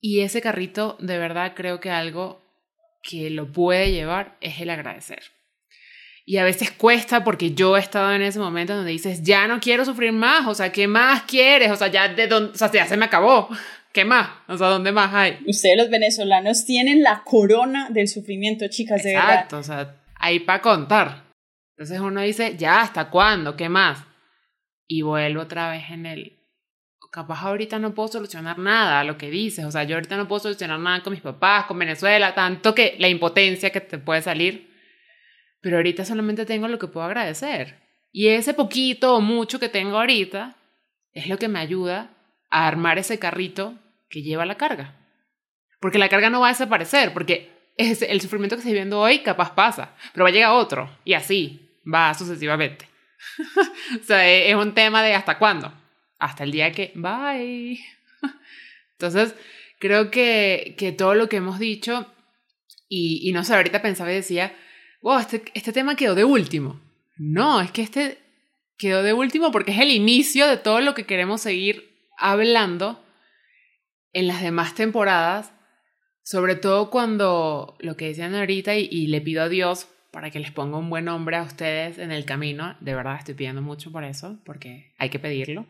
Y 0.00 0.20
ese 0.20 0.40
carrito, 0.40 0.96
de 1.00 1.18
verdad, 1.18 1.52
creo 1.54 1.80
que 1.80 1.90
algo 1.90 2.40
que 3.02 3.30
lo 3.30 3.50
puede 3.52 3.90
llevar 3.90 4.36
es 4.40 4.60
el 4.60 4.70
agradecer. 4.70 5.22
Y 6.26 6.38
a 6.38 6.44
veces 6.44 6.70
cuesta 6.70 7.22
porque 7.22 7.52
yo 7.52 7.76
he 7.76 7.80
estado 7.80 8.12
en 8.12 8.22
ese 8.22 8.38
momento 8.38 8.74
donde 8.74 8.92
dices, 8.92 9.22
ya 9.22 9.46
no 9.46 9.60
quiero 9.60 9.84
sufrir 9.84 10.12
más, 10.12 10.46
o 10.46 10.54
sea, 10.54 10.72
¿qué 10.72 10.86
más 10.86 11.22
quieres? 11.22 11.70
O 11.70 11.76
sea, 11.76 11.88
ya, 11.88 12.08
de 12.08 12.26
dónde, 12.28 12.52
o 12.52 12.56
sea, 12.56 12.70
ya 12.72 12.86
se 12.86 12.96
me 12.96 13.04
acabó. 13.04 13.48
¿Qué 13.92 14.04
más? 14.04 14.28
O 14.48 14.56
sea, 14.56 14.68
¿dónde 14.68 14.90
más 14.90 15.12
hay? 15.14 15.38
Ustedes 15.46 15.76
los 15.76 15.90
venezolanos 15.90 16.64
tienen 16.64 17.02
la 17.02 17.22
corona 17.24 17.88
del 17.90 18.08
sufrimiento, 18.08 18.66
chicas, 18.68 19.02
de 19.02 19.14
verdad. 19.14 19.34
Exacto, 19.34 19.58
o 19.58 19.62
sea, 19.62 19.96
hay 20.18 20.40
para 20.40 20.62
contar. 20.62 21.23
Entonces 21.76 22.00
uno 22.00 22.20
dice, 22.20 22.56
ya, 22.56 22.80
¿hasta 22.80 23.10
cuándo? 23.10 23.56
¿Qué 23.56 23.68
más? 23.68 24.04
Y 24.86 25.02
vuelvo 25.02 25.42
otra 25.42 25.70
vez 25.70 25.90
en 25.90 26.06
el, 26.06 26.44
capaz 27.10 27.42
ahorita 27.42 27.78
no 27.78 27.94
puedo 27.94 28.08
solucionar 28.08 28.58
nada, 28.58 29.04
lo 29.04 29.16
que 29.16 29.30
dices, 29.30 29.64
o 29.64 29.70
sea, 29.70 29.84
yo 29.84 29.96
ahorita 29.96 30.16
no 30.16 30.28
puedo 30.28 30.40
solucionar 30.40 30.78
nada 30.78 31.02
con 31.02 31.12
mis 31.12 31.22
papás, 31.22 31.66
con 31.66 31.78
Venezuela, 31.78 32.34
tanto 32.34 32.74
que 32.74 32.96
la 32.98 33.08
impotencia 33.08 33.70
que 33.70 33.80
te 33.80 33.98
puede 33.98 34.22
salir, 34.22 34.72
pero 35.60 35.76
ahorita 35.76 36.04
solamente 36.04 36.44
tengo 36.44 36.68
lo 36.68 36.78
que 36.78 36.88
puedo 36.88 37.06
agradecer. 37.06 37.82
Y 38.12 38.28
ese 38.28 38.54
poquito 38.54 39.16
o 39.16 39.20
mucho 39.20 39.58
que 39.58 39.68
tengo 39.68 39.98
ahorita 39.98 40.56
es 41.12 41.28
lo 41.28 41.38
que 41.38 41.48
me 41.48 41.58
ayuda 41.58 42.10
a 42.50 42.68
armar 42.68 42.98
ese 42.98 43.18
carrito 43.18 43.78
que 44.08 44.22
lleva 44.22 44.44
la 44.44 44.56
carga. 44.56 44.96
Porque 45.80 45.98
la 45.98 46.08
carga 46.08 46.30
no 46.30 46.40
va 46.40 46.48
a 46.48 46.52
desaparecer, 46.52 47.12
porque 47.12 47.72
es 47.76 48.02
el 48.02 48.20
sufrimiento 48.20 48.56
que 48.56 48.60
estoy 48.60 48.72
viviendo 48.72 49.00
hoy 49.00 49.20
capaz 49.20 49.54
pasa, 49.54 49.94
pero 50.12 50.24
va 50.24 50.30
a 50.30 50.32
llegar 50.32 50.52
otro 50.52 50.90
y 51.04 51.14
así 51.14 51.63
va 51.92 52.14
sucesivamente. 52.14 52.88
o 54.00 54.04
sea, 54.04 54.28
es 54.28 54.54
un 54.54 54.74
tema 54.74 55.02
de 55.02 55.14
hasta 55.14 55.38
cuándo 55.38 55.72
hasta 56.24 56.44
el 56.44 56.52
día 56.52 56.72
que, 56.72 56.92
bye. 56.94 57.78
Entonces, 58.92 59.34
creo 59.78 60.10
que, 60.10 60.74
que 60.78 60.92
todo 60.92 61.14
lo 61.14 61.28
que 61.28 61.36
hemos 61.36 61.58
dicho, 61.58 62.06
y, 62.88 63.28
y 63.28 63.32
no 63.32 63.44
sé, 63.44 63.54
ahorita 63.54 63.82
pensaba 63.82 64.10
y 64.10 64.16
decía, 64.16 64.56
wow, 65.02 65.18
este, 65.18 65.44
este 65.52 65.72
tema 65.72 65.96
quedó 65.96 66.14
de 66.14 66.24
último. 66.24 66.80
No, 67.16 67.60
es 67.60 67.70
que 67.70 67.82
este 67.82 68.18
quedó 68.78 69.02
de 69.02 69.12
último 69.12 69.52
porque 69.52 69.72
es 69.72 69.80
el 69.80 69.90
inicio 69.90 70.48
de 70.48 70.56
todo 70.56 70.80
lo 70.80 70.94
que 70.94 71.06
queremos 71.06 71.42
seguir 71.42 71.94
hablando 72.18 73.04
en 74.12 74.26
las 74.26 74.42
demás 74.42 74.74
temporadas, 74.74 75.52
sobre 76.22 76.56
todo 76.56 76.90
cuando 76.90 77.76
lo 77.80 77.96
que 77.96 78.06
decían 78.06 78.34
ahorita 78.34 78.76
y, 78.76 78.88
y, 78.90 79.08
le 79.08 79.20
pido 79.20 79.42
a 79.42 79.48
Dios 79.48 79.88
para 80.14 80.30
que 80.30 80.38
les 80.38 80.52
ponga 80.52 80.78
un 80.78 80.88
buen 80.90 81.06
nombre 81.06 81.36
a 81.36 81.42
ustedes 81.42 81.98
en 81.98 82.12
el 82.12 82.24
camino, 82.24 82.76
de 82.78 82.94
verdad 82.94 83.16
estoy 83.16 83.34
pidiendo 83.34 83.62
mucho 83.62 83.90
por 83.90 84.04
eso, 84.04 84.38
porque 84.44 84.94
hay 84.96 85.10
que 85.10 85.18
pedirlo. 85.18 85.66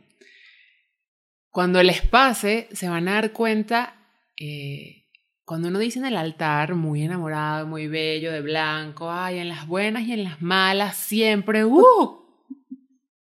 Cuando 1.49 1.83
les 1.83 2.03
pase, 2.03 2.69
se 2.71 2.91
van 2.91 3.09
a 3.09 3.15
dar 3.15 3.33
cuenta, 3.33 3.95
eh, 4.39 5.07
cuando 5.47 5.69
uno 5.69 5.79
dice 5.79 5.99
en 5.99 6.05
el 6.05 6.17
altar, 6.19 6.75
muy 6.75 7.03
enamorado, 7.03 7.67
muy 7.67 7.89
bello, 7.89 8.31
de 8.33 8.43
blanco, 8.43 9.11
ay, 9.11 9.39
en 9.39 9.49
las 9.49 9.67
buenas 9.67 10.03
y 10.03 10.13
en 10.13 10.25
las 10.25 10.43
malas, 10.43 10.95
siempre, 10.95 11.65
¡uh! 11.65 12.21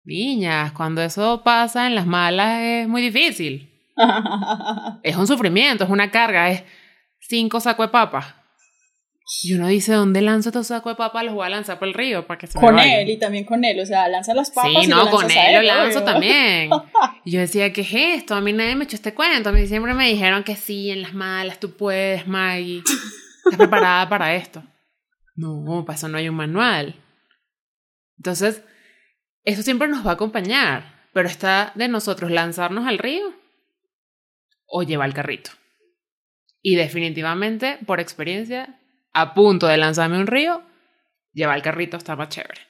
Niñas, 0.05 0.71
cuando 0.71 1.01
eso 1.01 1.43
pasa 1.43 1.85
en 1.85 1.95
las 1.95 2.07
malas 2.07 2.61
es 2.61 2.87
muy 2.87 3.01
difícil. 3.01 3.69
es 5.03 5.17
un 5.17 5.27
sufrimiento, 5.27 5.83
es 5.83 5.89
una 5.89 6.09
carga, 6.09 6.49
es 6.49 6.63
cinco 7.19 7.59
sacos 7.59 7.87
de 7.87 7.91
papas. 7.91 8.38
Y 9.43 9.53
uno 9.53 9.67
dice, 9.67 9.93
¿dónde 9.93 10.21
lanzo 10.21 10.49
estos 10.49 10.67
sacos 10.67 10.93
de 10.93 10.95
papas? 10.97 11.23
Los 11.23 11.35
voy 11.35 11.45
a 11.45 11.49
lanzar 11.49 11.77
por 11.77 11.87
el 11.87 11.93
río 11.93 12.25
para 12.25 12.39
que 12.39 12.47
se 12.47 12.59
Con 12.59 12.75
me 12.75 13.01
él 13.01 13.09
y 13.09 13.17
también 13.17 13.45
con 13.45 13.63
él, 13.63 13.79
o 13.79 13.85
sea, 13.85 14.07
lanza 14.07 14.33
las 14.33 14.49
papas. 14.49 14.71
Sí, 14.71 14.85
y 14.85 14.87
no, 14.87 15.05
lo 15.05 15.11
con 15.11 15.29
a 15.29 15.49
él 15.49 15.55
lo 15.55 15.61
lanzo 15.61 15.99
obvio. 15.99 16.11
también. 16.11 16.69
Y 17.25 17.31
yo 17.31 17.39
decía, 17.39 17.71
¿qué 17.71 17.81
es 17.81 17.93
esto? 17.93 18.33
A 18.33 18.41
mí 18.41 18.53
nadie 18.53 18.75
me 18.75 18.85
echó 18.85 18.95
este 18.95 19.13
cuento. 19.13 19.49
A 19.49 19.51
mí 19.51 19.67
siempre 19.67 19.93
me 19.93 20.09
dijeron 20.09 20.43
que 20.43 20.55
sí, 20.55 20.89
en 20.89 21.03
las 21.03 21.13
malas 21.13 21.59
tú 21.59 21.75
puedes, 21.75 22.25
Maggie. 22.27 22.79
Estás 22.79 23.57
preparada 23.57 24.09
para 24.09 24.33
esto. 24.33 24.63
No, 25.35 25.85
para 25.85 25.95
eso 25.95 26.07
no 26.07 26.17
hay 26.17 26.27
un 26.27 26.35
manual. 26.35 26.95
Entonces, 28.17 28.63
eso 29.43 29.61
siempre 29.61 29.87
nos 29.87 30.05
va 30.05 30.11
a 30.11 30.13
acompañar, 30.15 31.07
pero 31.13 31.29
está 31.29 31.71
de 31.75 31.87
nosotros 31.87 32.31
lanzarnos 32.31 32.87
al 32.87 32.97
río 32.97 33.33
o 34.65 34.83
llevar 34.83 35.07
el 35.07 35.13
carrito. 35.13 35.51
Y 36.61 36.75
definitivamente, 36.75 37.77
por 37.85 37.99
experiencia, 37.99 38.79
a 39.13 39.33
punto 39.33 39.67
de 39.67 39.77
lanzarme 39.77 40.19
un 40.19 40.27
río, 40.27 40.63
llevar 41.33 41.57
el 41.57 41.63
carrito 41.63 41.97
está 41.97 42.15
más 42.15 42.29
chévere. 42.29 42.61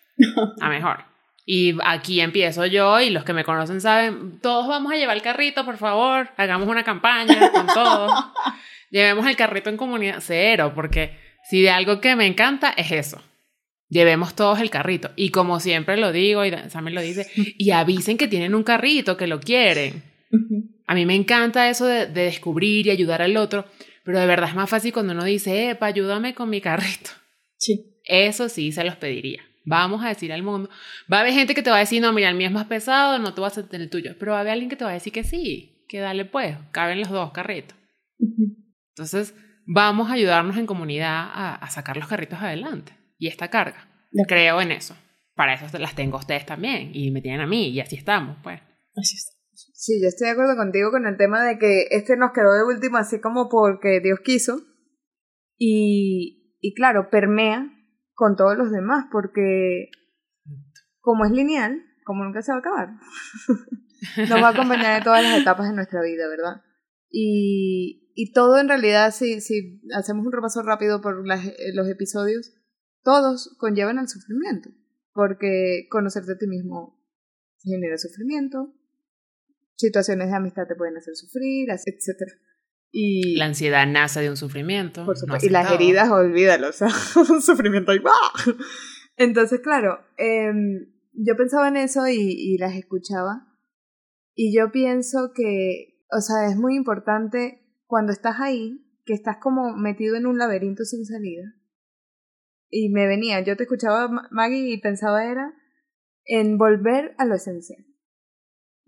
A 0.62 0.70
mejor. 0.70 1.06
Y 1.46 1.76
aquí 1.84 2.22
empiezo 2.22 2.66
yo 2.68 3.00
y 3.02 3.10
los 3.10 3.24
que 3.24 3.34
me 3.34 3.44
conocen 3.44 3.82
saben, 3.82 4.40
todos 4.40 4.68
vamos 4.68 4.92
a 4.92 4.96
llevar 4.96 5.16
el 5.16 5.24
carrito, 5.24 5.66
por 5.66 5.78
favor, 5.78 6.30
hagamos 6.38 6.68
una 6.68 6.84
campaña 6.84 7.52
con 7.52 7.66
todos. 7.66 8.12
Llevemos 8.92 9.26
el 9.26 9.36
carrito 9.36 9.70
en 9.70 9.78
comunidad 9.78 10.20
cero, 10.20 10.74
porque 10.76 11.18
si 11.50 11.62
de 11.62 11.72
algo 11.72 12.02
que 12.02 12.16
me 12.16 12.28
encanta 12.28 12.70
es 12.78 12.92
eso. 12.92 13.22
Llevemos 13.88 14.36
todos 14.36 14.60
el 14.60 14.70
carrito. 14.70 15.10
Y 15.16 15.32
como 15.32 15.60
siempre 15.60 15.98
lo 15.98 16.12
digo, 16.12 16.46
y 16.46 16.52
Sammy 16.70 16.92
lo 16.92 17.02
dice, 17.02 17.28
y 17.36 17.72
avisen 17.72 18.18
que 18.18 18.28
tienen 18.28 18.54
un 18.54 18.64
carrito, 18.64 19.18
que 19.18 19.26
lo 19.26 19.40
quieren. 19.40 20.04
A 20.86 20.94
mí 20.94 21.08
me 21.08 21.16
encanta 21.16 21.70
eso 21.70 21.88
de, 21.88 22.06
de, 22.06 22.26
descubrir 22.26 22.86
y 22.86 22.92
ayudar 22.92 23.24
al 23.24 23.36
otro, 23.38 23.66
pero 24.10 24.22
de 24.22 24.26
verdad 24.26 24.49
es 24.49 24.55
más 24.55 24.68
fácil 24.68 24.91
cuando 24.91 25.14
uno 25.14 25.24
dice, 25.24 25.70
epa, 25.70 25.86
ayúdame 25.86 26.34
con 26.34 26.49
mi 26.49 26.62
carrito. 26.62 27.12
Sí. 27.60 28.01
Eso 28.05 28.49
sí 28.49 28.72
se 28.72 28.84
los 28.84 28.95
pediría. 28.95 29.43
Vamos 29.66 30.03
a 30.03 30.07
decir 30.07 30.34
al 30.34 30.41
mundo. 30.41 30.68
Va 31.14 31.18
a 31.18 31.20
haber 31.20 31.34
gente 31.34 31.53
que 31.53 31.62
te 31.62 31.70
va 31.70 31.76
a 31.76 31.82
decir, 31.82 32.01
no, 32.01 32.12
mira, 32.12 32.28
el 32.28 32.36
mío 32.36 32.47
es 32.47 32.51
más 32.51 32.66
pesado, 32.66 33.20
no 33.20 33.36
te 33.36 33.41
vas 33.41 33.60
a 33.60 33.68
tener 33.68 33.84
el 33.84 33.91
tuyo. 33.91 34.16
Pero 34.18 34.32
va 34.32 34.39
a 34.39 34.41
haber 34.41 34.53
alguien 34.53 34.68
que 34.68 34.76
te 34.76 34.84
va 34.84 34.89
a 34.89 34.95
decir 34.95 35.14
que 35.14 35.24
sí, 35.24 35.86
que 35.88 35.99
dale 35.99 36.26
pues, 36.26 36.57
caben 36.72 36.99
los 36.99 37.10
dos 37.12 37.32
carritos. 37.34 37.78
Entonces, 38.95 39.36
vamos 39.68 40.10
a 40.10 40.14
ayudarnos 40.14 40.57
en 40.57 40.66
comunidad 40.66 41.30
a, 41.32 41.53
a, 41.53 41.70
sacar 41.70 41.95
los 41.95 42.07
carritos 42.07 42.39
adelante. 42.39 42.93
Y 43.20 43.28
esta 43.28 43.51
carga. 43.51 43.89
Creo 44.28 44.60
en 44.60 44.72
eso. 44.72 44.95
Para 45.36 45.53
eso 45.53 45.78
las 45.78 45.93
tengo 45.93 46.18
a 46.18 46.22
ustedes 46.22 46.47
también. 46.47 46.89
Y 46.95 47.12
me 47.12 47.22
tienen 47.22 47.41
a 47.41 47.45
mí. 47.45 47.70
Y 47.70 47.80
así 47.80 47.95
estamos, 47.95 48.38
pues. 48.41 48.60
Así 48.95 49.18
está. 49.18 49.39
Sí, 49.74 50.01
yo 50.01 50.07
estoy 50.07 50.28
de 50.28 50.34
acuerdo 50.34 50.55
contigo 50.55 50.91
con 50.91 51.05
el 51.05 51.18
tema 51.18 51.43
de 51.43 51.57
que 51.57 51.88
este 51.91 52.16
nos 52.18 52.32
quedó 52.32 52.53
de 52.53 52.64
último 52.64 52.97
así 52.97 53.20
como 53.20 53.49
porque 53.49 53.99
Dios 54.01 54.20
quiso. 54.24 54.62
Y, 55.57 56.55
y 56.62 56.74
claro, 56.74 57.10
permea 57.10 57.70
con 58.14 58.36
todos 58.36 58.57
los 58.57 58.72
demás, 58.72 59.05
porque 59.12 59.89
como 60.99 61.26
es 61.26 61.32
lineal, 61.32 61.82
como 62.05 62.24
nunca 62.24 62.41
se 62.41 62.51
va 62.51 62.57
a 62.57 62.60
acabar, 62.60 62.89
nos 64.30 64.43
va 64.43 64.47
a 64.47 64.51
acompañar 64.51 64.97
en 64.97 65.03
todas 65.03 65.24
las 65.24 65.39
etapas 65.39 65.70
de 65.70 65.76
nuestra 65.76 66.01
vida, 66.01 66.28
¿verdad? 66.28 66.62
Y, 67.10 68.12
y 68.16 68.32
todo 68.32 68.60
en 68.60 68.68
realidad, 68.68 69.12
si, 69.12 69.41
si 69.41 69.82
hacemos 69.93 70.26
un 70.26 70.32
repaso 70.32 70.62
rápido 70.62 71.01
por 71.01 71.28
las, 71.28 71.43
los 71.74 71.88
episodios, 71.89 72.53
todos 73.03 73.55
conllevan 73.57 73.99
al 73.99 74.07
sufrimiento, 74.07 74.70
porque 75.14 75.88
conocerte 75.89 76.34
a 76.34 76.38
ti 76.38 76.47
mismo 76.47 77.01
genera 77.64 77.97
sufrimiento, 77.97 78.74
situaciones 79.80 80.30
de 80.30 80.36
amistad 80.36 80.68
te 80.68 80.76
pueden 80.76 80.98
hacer 80.98 81.16
sufrir, 81.16 81.70
etc. 81.70 82.32
Y 82.92 83.38
la 83.38 83.46
ansiedad 83.46 83.88
nace 83.88 84.22
de 84.22 84.30
un 84.30 84.36
sufrimiento. 84.36 85.06
Por 85.06 85.18
supuesto. 85.18 85.46
No 85.46 85.50
y 85.50 85.54
las 85.54 85.72
heridas, 85.72 86.10
olvídalo, 86.10 86.70
o 86.70 86.74
sea, 86.74 86.90
un 87.30 87.42
sufrimiento 87.42 87.92
ahí. 87.92 88.00
¡bah! 88.00 88.34
Entonces, 89.16 89.62
claro, 89.62 90.00
eh, 90.18 90.52
yo 91.14 91.36
pensaba 91.38 91.70
en 91.70 91.78
eso 91.78 92.08
y, 92.08 92.18
y, 92.18 92.58
las 92.58 92.76
escuchaba. 92.76 93.48
Y 94.36 94.56
yo 94.56 94.72
pienso 94.72 95.32
que, 95.34 96.04
o 96.12 96.22
sea, 96.22 96.50
es 96.50 96.58
muy 96.58 96.76
importante 96.76 97.62
cuando 97.86 98.12
estás 98.12 98.40
ahí, 98.40 98.86
que 99.06 99.14
estás 99.14 99.38
como 99.38 99.76
metido 99.76 100.16
en 100.16 100.26
un 100.26 100.38
laberinto 100.38 100.84
sin 100.84 101.06
salida. 101.06 101.56
Y 102.70 102.90
me 102.90 103.08
venía, 103.08 103.42
yo 103.42 103.56
te 103.56 103.64
escuchaba, 103.64 104.10
Maggie, 104.30 104.74
y 104.74 104.80
pensaba 104.80 105.26
era 105.26 105.54
en 106.26 106.58
volver 106.58 107.16
a 107.18 107.26
lo 107.26 107.36
esencial. 107.36 107.89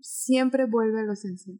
Siempre 0.02 0.66
vuelve 0.66 1.00
a 1.00 1.04
lo 1.04 1.14
esencial 1.14 1.58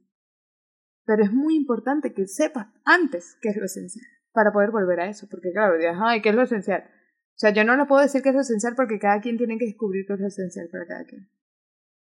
pero 1.04 1.24
es 1.24 1.32
muy 1.32 1.56
importante 1.56 2.12
que 2.12 2.26
sepas 2.26 2.68
antes 2.84 3.36
qué 3.40 3.50
es 3.50 3.56
lo 3.56 3.64
esencial 3.64 4.06
para 4.32 4.52
poder 4.52 4.70
volver 4.70 5.00
a 5.00 5.08
eso, 5.08 5.26
porque 5.30 5.52
claro, 5.52 5.76
dirás, 5.76 5.98
ay, 6.00 6.22
¿qué 6.22 6.30
es 6.30 6.34
lo 6.34 6.42
esencial? 6.42 6.84
O 6.84 7.38
sea, 7.42 7.52
yo 7.52 7.64
no 7.64 7.76
le 7.76 7.84
puedo 7.84 8.00
decir 8.00 8.22
qué 8.22 8.30
es 8.30 8.34
lo 8.34 8.40
esencial 8.40 8.74
porque 8.76 8.98
cada 8.98 9.20
quien 9.20 9.36
tiene 9.36 9.58
que 9.58 9.66
descubrir 9.66 10.06
qué 10.06 10.14
es 10.14 10.20
lo 10.20 10.26
esencial 10.26 10.68
para 10.70 10.86
cada 10.86 11.04
quien. 11.04 11.28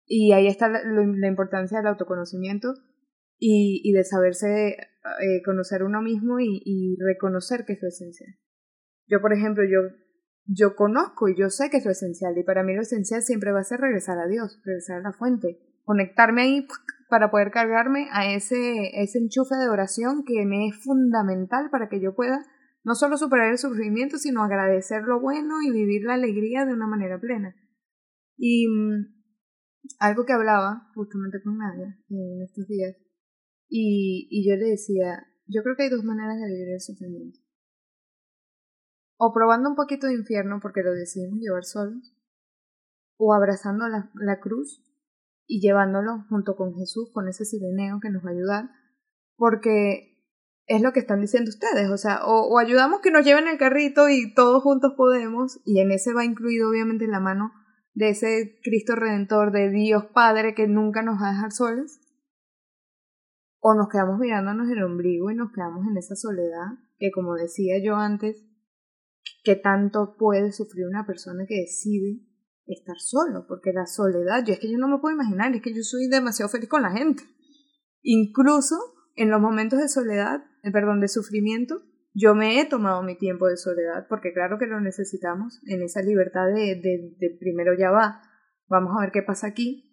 Y 0.06 0.32
ahí 0.32 0.46
está 0.46 0.68
la, 0.68 1.28
importancia 1.28 1.78
del 1.78 1.86
autoconocimiento 1.88 2.74
y, 3.38 3.92
de 3.92 4.04
saberse 4.04 4.76
eh, 4.76 5.42
conocer 5.44 5.82
uno 5.82 6.02
mismo 6.02 6.38
y, 6.40 6.96
reconocer 7.00 7.64
qué 7.64 7.72
es 7.72 7.82
lo 7.82 7.88
esencial. 7.88 8.36
Yo, 9.06 9.20
por 9.20 9.32
ejemplo, 9.32 9.64
yo, 9.64 9.96
yo 10.46 10.76
conozco 10.76 11.28
y 11.28 11.36
yo 11.36 11.48
sé 11.48 11.70
qué 11.70 11.78
es 11.78 11.84
lo 11.84 11.92
esencial 11.92 12.36
y 12.36 12.44
para 12.44 12.62
mí 12.62 12.74
lo 12.74 12.82
esencial 12.82 13.22
siempre 13.22 13.50
va 13.50 13.60
a 13.60 13.64
ser 13.64 13.80
regresar 13.80 14.18
a 14.18 14.28
Dios, 14.28 14.60
regresar 14.64 14.98
a 14.98 15.02
la 15.02 15.12
fuente, 15.12 15.58
conectarme 15.90 16.42
ahí 16.42 16.68
para 17.08 17.32
poder 17.32 17.50
cargarme 17.50 18.06
a 18.12 18.32
ese, 18.32 19.02
ese 19.02 19.18
enchufe 19.18 19.56
de 19.56 19.68
oración 19.68 20.22
que 20.24 20.46
me 20.46 20.68
es 20.68 20.76
fundamental 20.84 21.68
para 21.68 21.88
que 21.88 22.00
yo 22.00 22.14
pueda 22.14 22.46
no 22.84 22.94
solo 22.94 23.16
superar 23.16 23.50
el 23.50 23.58
sufrimiento, 23.58 24.16
sino 24.16 24.44
agradecer 24.44 25.02
lo 25.02 25.20
bueno 25.20 25.56
y 25.66 25.72
vivir 25.72 26.04
la 26.04 26.14
alegría 26.14 26.64
de 26.64 26.74
una 26.74 26.86
manera 26.86 27.18
plena. 27.18 27.56
Y 28.36 28.68
um, 28.68 29.04
algo 29.98 30.24
que 30.24 30.32
hablaba 30.32 30.92
justamente 30.94 31.42
con 31.42 31.58
Nadia 31.58 31.98
en 32.08 32.42
estos 32.44 32.68
días, 32.68 32.96
y, 33.68 34.28
y 34.30 34.48
yo 34.48 34.54
le 34.54 34.70
decía, 34.70 35.26
yo 35.46 35.64
creo 35.64 35.74
que 35.74 35.82
hay 35.82 35.90
dos 35.90 36.04
maneras 36.04 36.36
de 36.36 36.46
vivir 36.46 36.74
el 36.74 36.80
sufrimiento. 36.80 37.40
O 39.16 39.32
probando 39.34 39.70
un 39.70 39.74
poquito 39.74 40.06
de 40.06 40.14
infierno 40.14 40.60
porque 40.62 40.82
lo 40.84 40.92
decidimos 40.92 41.40
llevar 41.40 41.64
solos, 41.64 42.14
o 43.16 43.34
abrazando 43.34 43.88
la, 43.88 44.08
la 44.14 44.38
cruz 44.38 44.86
y 45.50 45.60
llevándolo 45.60 46.26
junto 46.28 46.54
con 46.54 46.76
Jesús, 46.76 47.10
con 47.12 47.26
ese 47.26 47.44
sireneo 47.44 47.98
que 48.00 48.08
nos 48.08 48.24
va 48.24 48.28
a 48.28 48.34
ayudar, 48.34 48.70
porque 49.34 50.16
es 50.66 50.80
lo 50.80 50.92
que 50.92 51.00
están 51.00 51.20
diciendo 51.20 51.48
ustedes, 51.48 51.90
o 51.90 51.96
sea, 51.96 52.20
o, 52.24 52.56
ayudamos 52.60 53.00
que 53.00 53.10
nos 53.10 53.24
lleven 53.24 53.48
el 53.48 53.58
carrito 53.58 54.08
y 54.08 54.32
todos 54.32 54.62
juntos 54.62 54.92
podemos, 54.96 55.60
y 55.64 55.80
en 55.80 55.90
ese 55.90 56.14
va 56.14 56.24
incluido 56.24 56.70
obviamente 56.70 57.08
la 57.08 57.18
mano 57.18 57.52
de 57.94 58.10
ese 58.10 58.60
Cristo 58.62 58.94
Redentor, 58.94 59.50
de 59.50 59.70
Dios 59.70 60.04
Padre 60.14 60.54
que 60.54 60.68
nunca 60.68 61.02
nos 61.02 61.20
va 61.20 61.30
a 61.30 61.32
dejar 61.32 61.50
solos, 61.50 61.98
o 63.58 63.74
nos 63.74 63.88
quedamos 63.88 64.20
mirándonos 64.20 64.70
el 64.70 64.84
ombligo 64.84 65.32
y 65.32 65.34
nos 65.34 65.50
quedamos 65.50 65.84
en 65.84 65.96
esa 65.96 66.14
soledad 66.14 66.78
que 67.00 67.10
como 67.10 67.34
decía 67.34 67.82
yo 67.82 67.96
antes, 67.96 68.46
que 69.42 69.56
tanto 69.56 70.14
puede 70.16 70.52
sufrir 70.52 70.86
una 70.86 71.04
persona 71.04 71.44
que 71.48 71.62
decide 71.62 72.29
estar 72.72 72.96
solo, 72.98 73.46
porque 73.46 73.72
la 73.72 73.86
soledad, 73.86 74.44
yo 74.44 74.54
es 74.54 74.60
que 74.60 74.70
yo 74.70 74.78
no 74.78 74.88
me 74.88 74.98
puedo 74.98 75.14
imaginar, 75.14 75.54
es 75.54 75.62
que 75.62 75.74
yo 75.74 75.82
soy 75.82 76.08
demasiado 76.08 76.48
feliz 76.48 76.68
con 76.68 76.82
la 76.82 76.90
gente. 76.90 77.22
Incluso 78.02 78.76
en 79.16 79.30
los 79.30 79.40
momentos 79.40 79.78
de 79.78 79.88
soledad, 79.88 80.44
eh, 80.62 80.70
perdón, 80.70 81.00
de 81.00 81.08
sufrimiento, 81.08 81.82
yo 82.12 82.34
me 82.34 82.60
he 82.60 82.64
tomado 82.64 83.02
mi 83.02 83.16
tiempo 83.16 83.46
de 83.46 83.56
soledad, 83.56 84.06
porque 84.08 84.32
claro 84.32 84.58
que 84.58 84.66
lo 84.66 84.80
necesitamos, 84.80 85.60
en 85.66 85.82
esa 85.82 86.02
libertad 86.02 86.46
de, 86.46 86.74
de, 86.74 87.16
de 87.18 87.36
primero 87.38 87.72
ya 87.78 87.90
va, 87.90 88.22
vamos 88.68 88.92
a 88.96 89.02
ver 89.02 89.12
qué 89.12 89.22
pasa 89.22 89.46
aquí, 89.46 89.86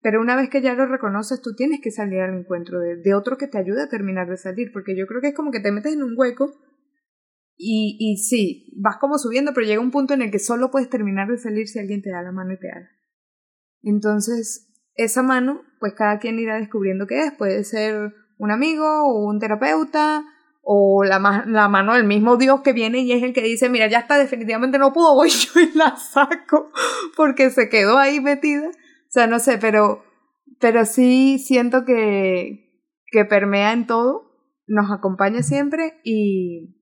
pero 0.00 0.20
una 0.20 0.36
vez 0.36 0.50
que 0.50 0.60
ya 0.60 0.74
lo 0.74 0.86
reconoces, 0.86 1.40
tú 1.40 1.54
tienes 1.54 1.80
que 1.80 1.90
salir 1.90 2.20
al 2.20 2.38
encuentro 2.38 2.78
de, 2.78 2.96
de, 2.96 3.14
otro 3.14 3.38
que 3.38 3.48
te 3.48 3.58
ayude 3.58 3.82
a 3.82 3.88
terminar 3.88 4.28
de 4.28 4.36
salir, 4.36 4.70
porque 4.70 4.94
yo 4.94 5.06
creo 5.06 5.22
que 5.22 5.28
es 5.28 5.34
como 5.34 5.50
que 5.50 5.60
te 5.60 5.72
metes 5.72 5.94
en 5.94 6.02
un 6.02 6.14
hueco 6.14 6.52
y, 7.56 7.96
y 7.98 8.16
sí, 8.16 8.72
vas 8.76 8.96
como 8.98 9.18
subiendo, 9.18 9.52
pero 9.54 9.66
llega 9.66 9.80
un 9.80 9.90
punto 9.90 10.14
en 10.14 10.22
el 10.22 10.30
que 10.30 10.38
solo 10.38 10.70
puedes 10.70 10.90
terminar 10.90 11.28
de 11.28 11.38
salir 11.38 11.68
si 11.68 11.78
alguien 11.78 12.02
te 12.02 12.10
da 12.10 12.22
la 12.22 12.32
mano 12.32 12.52
y 12.52 12.58
te 12.58 12.68
da. 12.68 12.90
Entonces, 13.82 14.72
esa 14.94 15.22
mano, 15.22 15.62
pues 15.80 15.94
cada 15.94 16.18
quien 16.18 16.38
irá 16.38 16.56
descubriendo 16.56 17.06
qué 17.06 17.26
es. 17.26 17.32
Puede 17.32 17.64
ser 17.64 18.14
un 18.38 18.50
amigo 18.50 18.86
o 18.86 19.28
un 19.28 19.38
terapeuta 19.38 20.24
o 20.62 21.04
la, 21.04 21.18
mano 21.18 21.94
del 21.94 22.04
mismo 22.04 22.36
Dios 22.36 22.62
que 22.62 22.72
viene 22.72 23.00
y 23.00 23.12
es 23.12 23.22
el 23.22 23.34
que 23.34 23.42
dice, 23.42 23.68
mira, 23.68 23.86
ya 23.86 23.98
está, 23.98 24.16
definitivamente 24.16 24.78
no 24.78 24.94
puedo, 24.94 25.14
voy 25.14 25.28
yo 25.54 25.60
y 25.60 25.76
la 25.76 25.96
saco 25.96 26.70
porque 27.16 27.50
se 27.50 27.68
quedó 27.68 27.98
ahí 27.98 28.20
metida. 28.20 28.68
O 28.68 29.10
sea, 29.10 29.26
no 29.26 29.38
sé, 29.38 29.58
pero, 29.58 30.02
pero 30.60 30.86
sí 30.86 31.38
siento 31.38 31.84
que, 31.84 32.82
que 33.08 33.24
permea 33.24 33.72
en 33.72 33.86
todo, 33.86 34.32
nos 34.66 34.90
acompaña 34.90 35.42
siempre 35.42 36.00
y, 36.02 36.74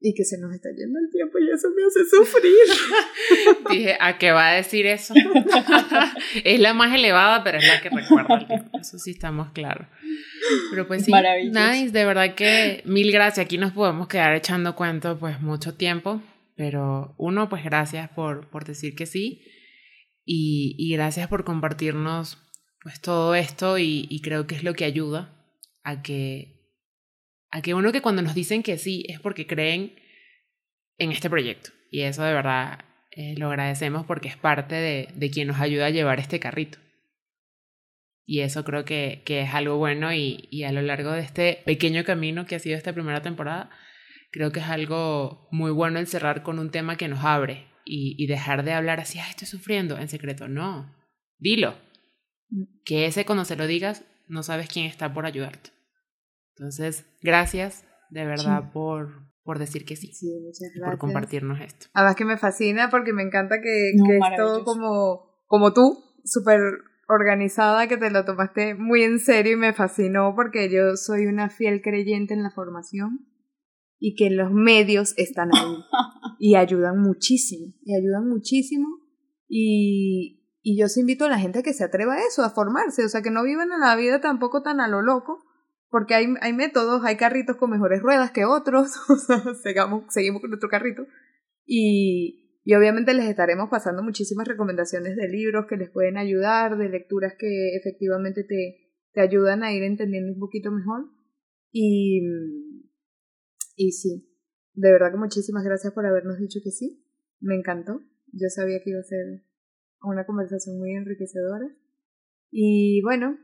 y 0.00 0.14
que 0.14 0.24
se 0.24 0.38
nos 0.38 0.54
está 0.54 0.68
yendo 0.70 0.98
el 0.98 1.10
tiempo 1.10 1.38
y 1.38 1.50
eso 1.50 1.68
me 1.74 1.82
hace 1.84 2.08
sufrir. 2.08 3.68
Dije, 3.70 3.96
¿a 4.00 4.16
qué 4.18 4.30
va 4.30 4.50
a 4.50 4.54
decir 4.54 4.86
eso? 4.86 5.12
es 6.44 6.60
la 6.60 6.72
más 6.72 6.94
elevada, 6.94 7.42
pero 7.42 7.58
es 7.58 7.66
la 7.66 7.80
que 7.80 7.90
recuerda 7.90 8.36
el 8.36 8.46
tiempo. 8.46 8.78
Eso 8.78 8.98
sí 8.98 9.10
estamos 9.10 9.50
claros. 9.52 9.88
Pero 10.70 10.86
pues 10.86 11.04
sí, 11.04 11.12
nice, 11.12 11.90
de 11.90 12.04
verdad 12.04 12.34
que 12.34 12.82
mil 12.84 13.10
gracias. 13.10 13.44
Aquí 13.44 13.58
nos 13.58 13.72
podemos 13.72 14.06
quedar 14.06 14.34
echando 14.34 14.76
cuentos 14.76 15.18
pues 15.18 15.40
mucho 15.40 15.74
tiempo, 15.74 16.22
pero 16.56 17.14
uno, 17.18 17.48
pues 17.48 17.64
gracias 17.64 18.08
por, 18.10 18.48
por 18.48 18.64
decir 18.64 18.94
que 18.94 19.06
sí 19.06 19.42
y, 20.24 20.76
y 20.78 20.92
gracias 20.92 21.26
por 21.28 21.44
compartirnos 21.44 22.38
pues 22.82 23.00
todo 23.00 23.34
esto 23.34 23.78
y, 23.78 24.06
y 24.08 24.20
creo 24.20 24.46
que 24.46 24.54
es 24.54 24.62
lo 24.62 24.74
que 24.74 24.84
ayuda 24.84 25.34
a 25.82 26.02
que 26.02 26.57
a 27.50 27.62
que 27.62 27.74
uno 27.74 27.92
que 27.92 28.02
cuando 28.02 28.22
nos 28.22 28.34
dicen 28.34 28.62
que 28.62 28.78
sí 28.78 29.04
es 29.08 29.20
porque 29.20 29.46
creen 29.46 29.94
en 30.98 31.12
este 31.12 31.30
proyecto. 31.30 31.70
Y 31.90 32.02
eso 32.02 32.22
de 32.22 32.34
verdad 32.34 32.84
eh, 33.10 33.34
lo 33.38 33.48
agradecemos 33.48 34.04
porque 34.06 34.28
es 34.28 34.36
parte 34.36 34.74
de, 34.74 35.08
de, 35.14 35.30
quien 35.30 35.48
nos 35.48 35.60
ayuda 35.60 35.86
a 35.86 35.90
llevar 35.90 36.20
este 36.20 36.40
carrito. 36.40 36.78
Y 38.26 38.40
eso 38.40 38.62
creo 38.64 38.84
que, 38.84 39.22
que 39.24 39.40
es 39.40 39.54
algo 39.54 39.78
bueno 39.78 40.12
y, 40.12 40.48
y, 40.50 40.64
a 40.64 40.72
lo 40.72 40.82
largo 40.82 41.12
de 41.12 41.22
este 41.22 41.62
pequeño 41.64 42.04
camino 42.04 42.44
que 42.44 42.56
ha 42.56 42.58
sido 42.58 42.76
esta 42.76 42.92
primera 42.92 43.22
temporada, 43.22 43.70
creo 44.30 44.52
que 44.52 44.60
es 44.60 44.66
algo 44.66 45.48
muy 45.50 45.70
bueno 45.70 45.98
el 45.98 46.06
cerrar 46.06 46.42
con 46.42 46.58
un 46.58 46.70
tema 46.70 46.96
que 46.96 47.08
nos 47.08 47.24
abre 47.24 47.66
y, 47.86 48.22
y 48.22 48.26
dejar 48.26 48.64
de 48.64 48.74
hablar 48.74 49.00
así, 49.00 49.18
ah, 49.18 49.30
estoy 49.30 49.48
sufriendo 49.48 49.96
en 49.96 50.10
secreto. 50.10 50.46
No, 50.46 50.94
dilo. 51.38 51.78
Mm. 52.50 52.64
Que 52.84 53.06
ese 53.06 53.24
cuando 53.24 53.46
se 53.46 53.56
lo 53.56 53.66
digas, 53.66 54.04
no 54.26 54.42
sabes 54.42 54.68
quién 54.68 54.84
está 54.84 55.14
por 55.14 55.24
ayudarte. 55.24 55.70
Entonces, 56.58 57.06
gracias 57.22 57.84
de 58.10 58.24
verdad 58.24 58.62
sí. 58.64 58.70
por, 58.72 59.28
por 59.44 59.58
decir 59.58 59.84
que 59.84 59.96
sí. 59.96 60.12
Sí, 60.12 60.40
muchas 60.40 60.70
gracias. 60.74 60.90
Por 60.90 60.98
compartirnos 60.98 61.60
esto. 61.60 61.86
Además 61.92 62.16
que 62.16 62.24
me 62.24 62.38
fascina 62.38 62.88
porque 62.90 63.12
me 63.12 63.22
encanta 63.22 63.60
que, 63.60 63.92
no, 63.94 64.04
que 64.04 64.16
es 64.16 64.36
todo 64.36 64.64
como, 64.64 65.44
como 65.46 65.72
tú, 65.72 66.02
súper 66.24 66.60
organizada, 67.08 67.88
que 67.88 67.96
te 67.96 68.10
lo 68.10 68.24
tomaste 68.24 68.74
muy 68.74 69.02
en 69.02 69.18
serio 69.18 69.54
y 69.54 69.56
me 69.56 69.72
fascinó 69.72 70.34
porque 70.36 70.70
yo 70.70 70.96
soy 70.96 71.26
una 71.26 71.48
fiel 71.48 71.80
creyente 71.80 72.34
en 72.34 72.42
la 72.42 72.50
formación 72.50 73.26
y 73.98 74.14
que 74.14 74.30
los 74.30 74.52
medios 74.52 75.14
están 75.16 75.50
ahí 75.54 75.76
y 76.38 76.54
ayudan 76.54 77.00
muchísimo, 77.00 77.72
y 77.82 77.96
ayudan 77.96 78.28
muchísimo 78.28 78.86
y, 79.48 80.44
y 80.62 80.78
yo 80.78 80.86
os 80.86 80.98
invito 80.98 81.24
a 81.24 81.30
la 81.30 81.38
gente 81.38 81.60
a 81.60 81.62
que 81.62 81.72
se 81.72 81.84
atreva 81.84 82.14
a 82.14 82.26
eso, 82.26 82.44
a 82.44 82.50
formarse, 82.50 83.04
o 83.04 83.08
sea, 83.08 83.22
que 83.22 83.30
no 83.30 83.42
vivan 83.42 83.72
en 83.72 83.80
la 83.80 83.96
vida 83.96 84.20
tampoco 84.20 84.62
tan 84.62 84.80
a 84.80 84.88
lo 84.88 85.00
loco, 85.00 85.42
porque 85.90 86.14
hay, 86.14 86.26
hay 86.40 86.52
métodos, 86.52 87.02
hay 87.04 87.16
carritos 87.16 87.56
con 87.56 87.70
mejores 87.70 88.02
ruedas 88.02 88.30
que 88.30 88.44
otros, 88.44 88.92
o 89.08 89.16
sea, 89.16 89.42
seguimos, 89.54 90.04
seguimos 90.12 90.40
con 90.40 90.50
nuestro 90.50 90.68
carrito. 90.68 91.06
Y, 91.64 92.60
y 92.64 92.74
obviamente 92.74 93.14
les 93.14 93.26
estaremos 93.26 93.68
pasando 93.70 94.02
muchísimas 94.02 94.46
recomendaciones 94.46 95.16
de 95.16 95.28
libros 95.28 95.66
que 95.68 95.76
les 95.76 95.90
pueden 95.90 96.16
ayudar, 96.16 96.76
de 96.76 96.88
lecturas 96.88 97.34
que 97.38 97.76
efectivamente 97.76 98.44
te, 98.44 98.92
te 99.12 99.20
ayudan 99.20 99.62
a 99.62 99.72
ir 99.72 99.82
entendiendo 99.82 100.32
un 100.32 100.38
poquito 100.38 100.70
mejor. 100.70 101.06
Y, 101.72 102.20
y 103.76 103.92
sí, 103.92 104.28
de 104.74 104.92
verdad 104.92 105.10
que 105.12 105.18
muchísimas 105.18 105.64
gracias 105.64 105.92
por 105.92 106.06
habernos 106.06 106.38
dicho 106.38 106.60
que 106.62 106.70
sí, 106.70 107.04
me 107.40 107.54
encantó. 107.54 108.02
Yo 108.32 108.48
sabía 108.48 108.82
que 108.82 108.90
iba 108.90 109.00
a 109.00 109.04
ser 109.04 109.44
una 110.02 110.26
conversación 110.26 110.78
muy 110.78 110.94
enriquecedora. 110.94 111.74
Y 112.50 113.00
bueno, 113.02 113.38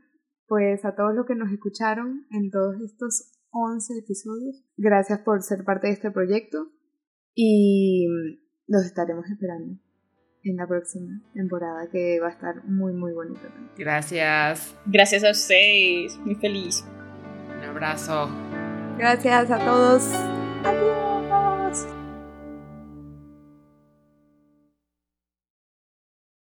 pues 0.47 0.85
a 0.85 0.95
todos 0.95 1.13
los 1.15 1.25
que 1.25 1.35
nos 1.35 1.51
escucharon 1.51 2.25
en 2.31 2.51
todos 2.51 2.81
estos 2.81 3.31
11 3.51 3.99
episodios, 3.99 4.63
gracias 4.77 5.19
por 5.19 5.41
ser 5.41 5.63
parte 5.63 5.87
de 5.87 5.93
este 5.93 6.11
proyecto 6.11 6.71
y 7.33 8.07
los 8.67 8.85
estaremos 8.85 9.25
esperando 9.29 9.79
en 10.43 10.57
la 10.57 10.67
próxima 10.67 11.21
temporada 11.33 11.89
que 11.91 12.19
va 12.19 12.27
a 12.27 12.31
estar 12.31 12.63
muy 12.65 12.93
muy 12.93 13.13
bonita. 13.13 13.51
Gracias. 13.77 14.75
Gracias 14.85 15.23
a 15.23 15.31
ustedes, 15.31 16.17
muy 16.19 16.35
feliz. 16.35 16.85
Un 17.57 17.63
abrazo. 17.63 18.29
Gracias 18.97 19.51
a 19.51 19.59
todos. 19.59 20.03
Adiós. 20.63 21.14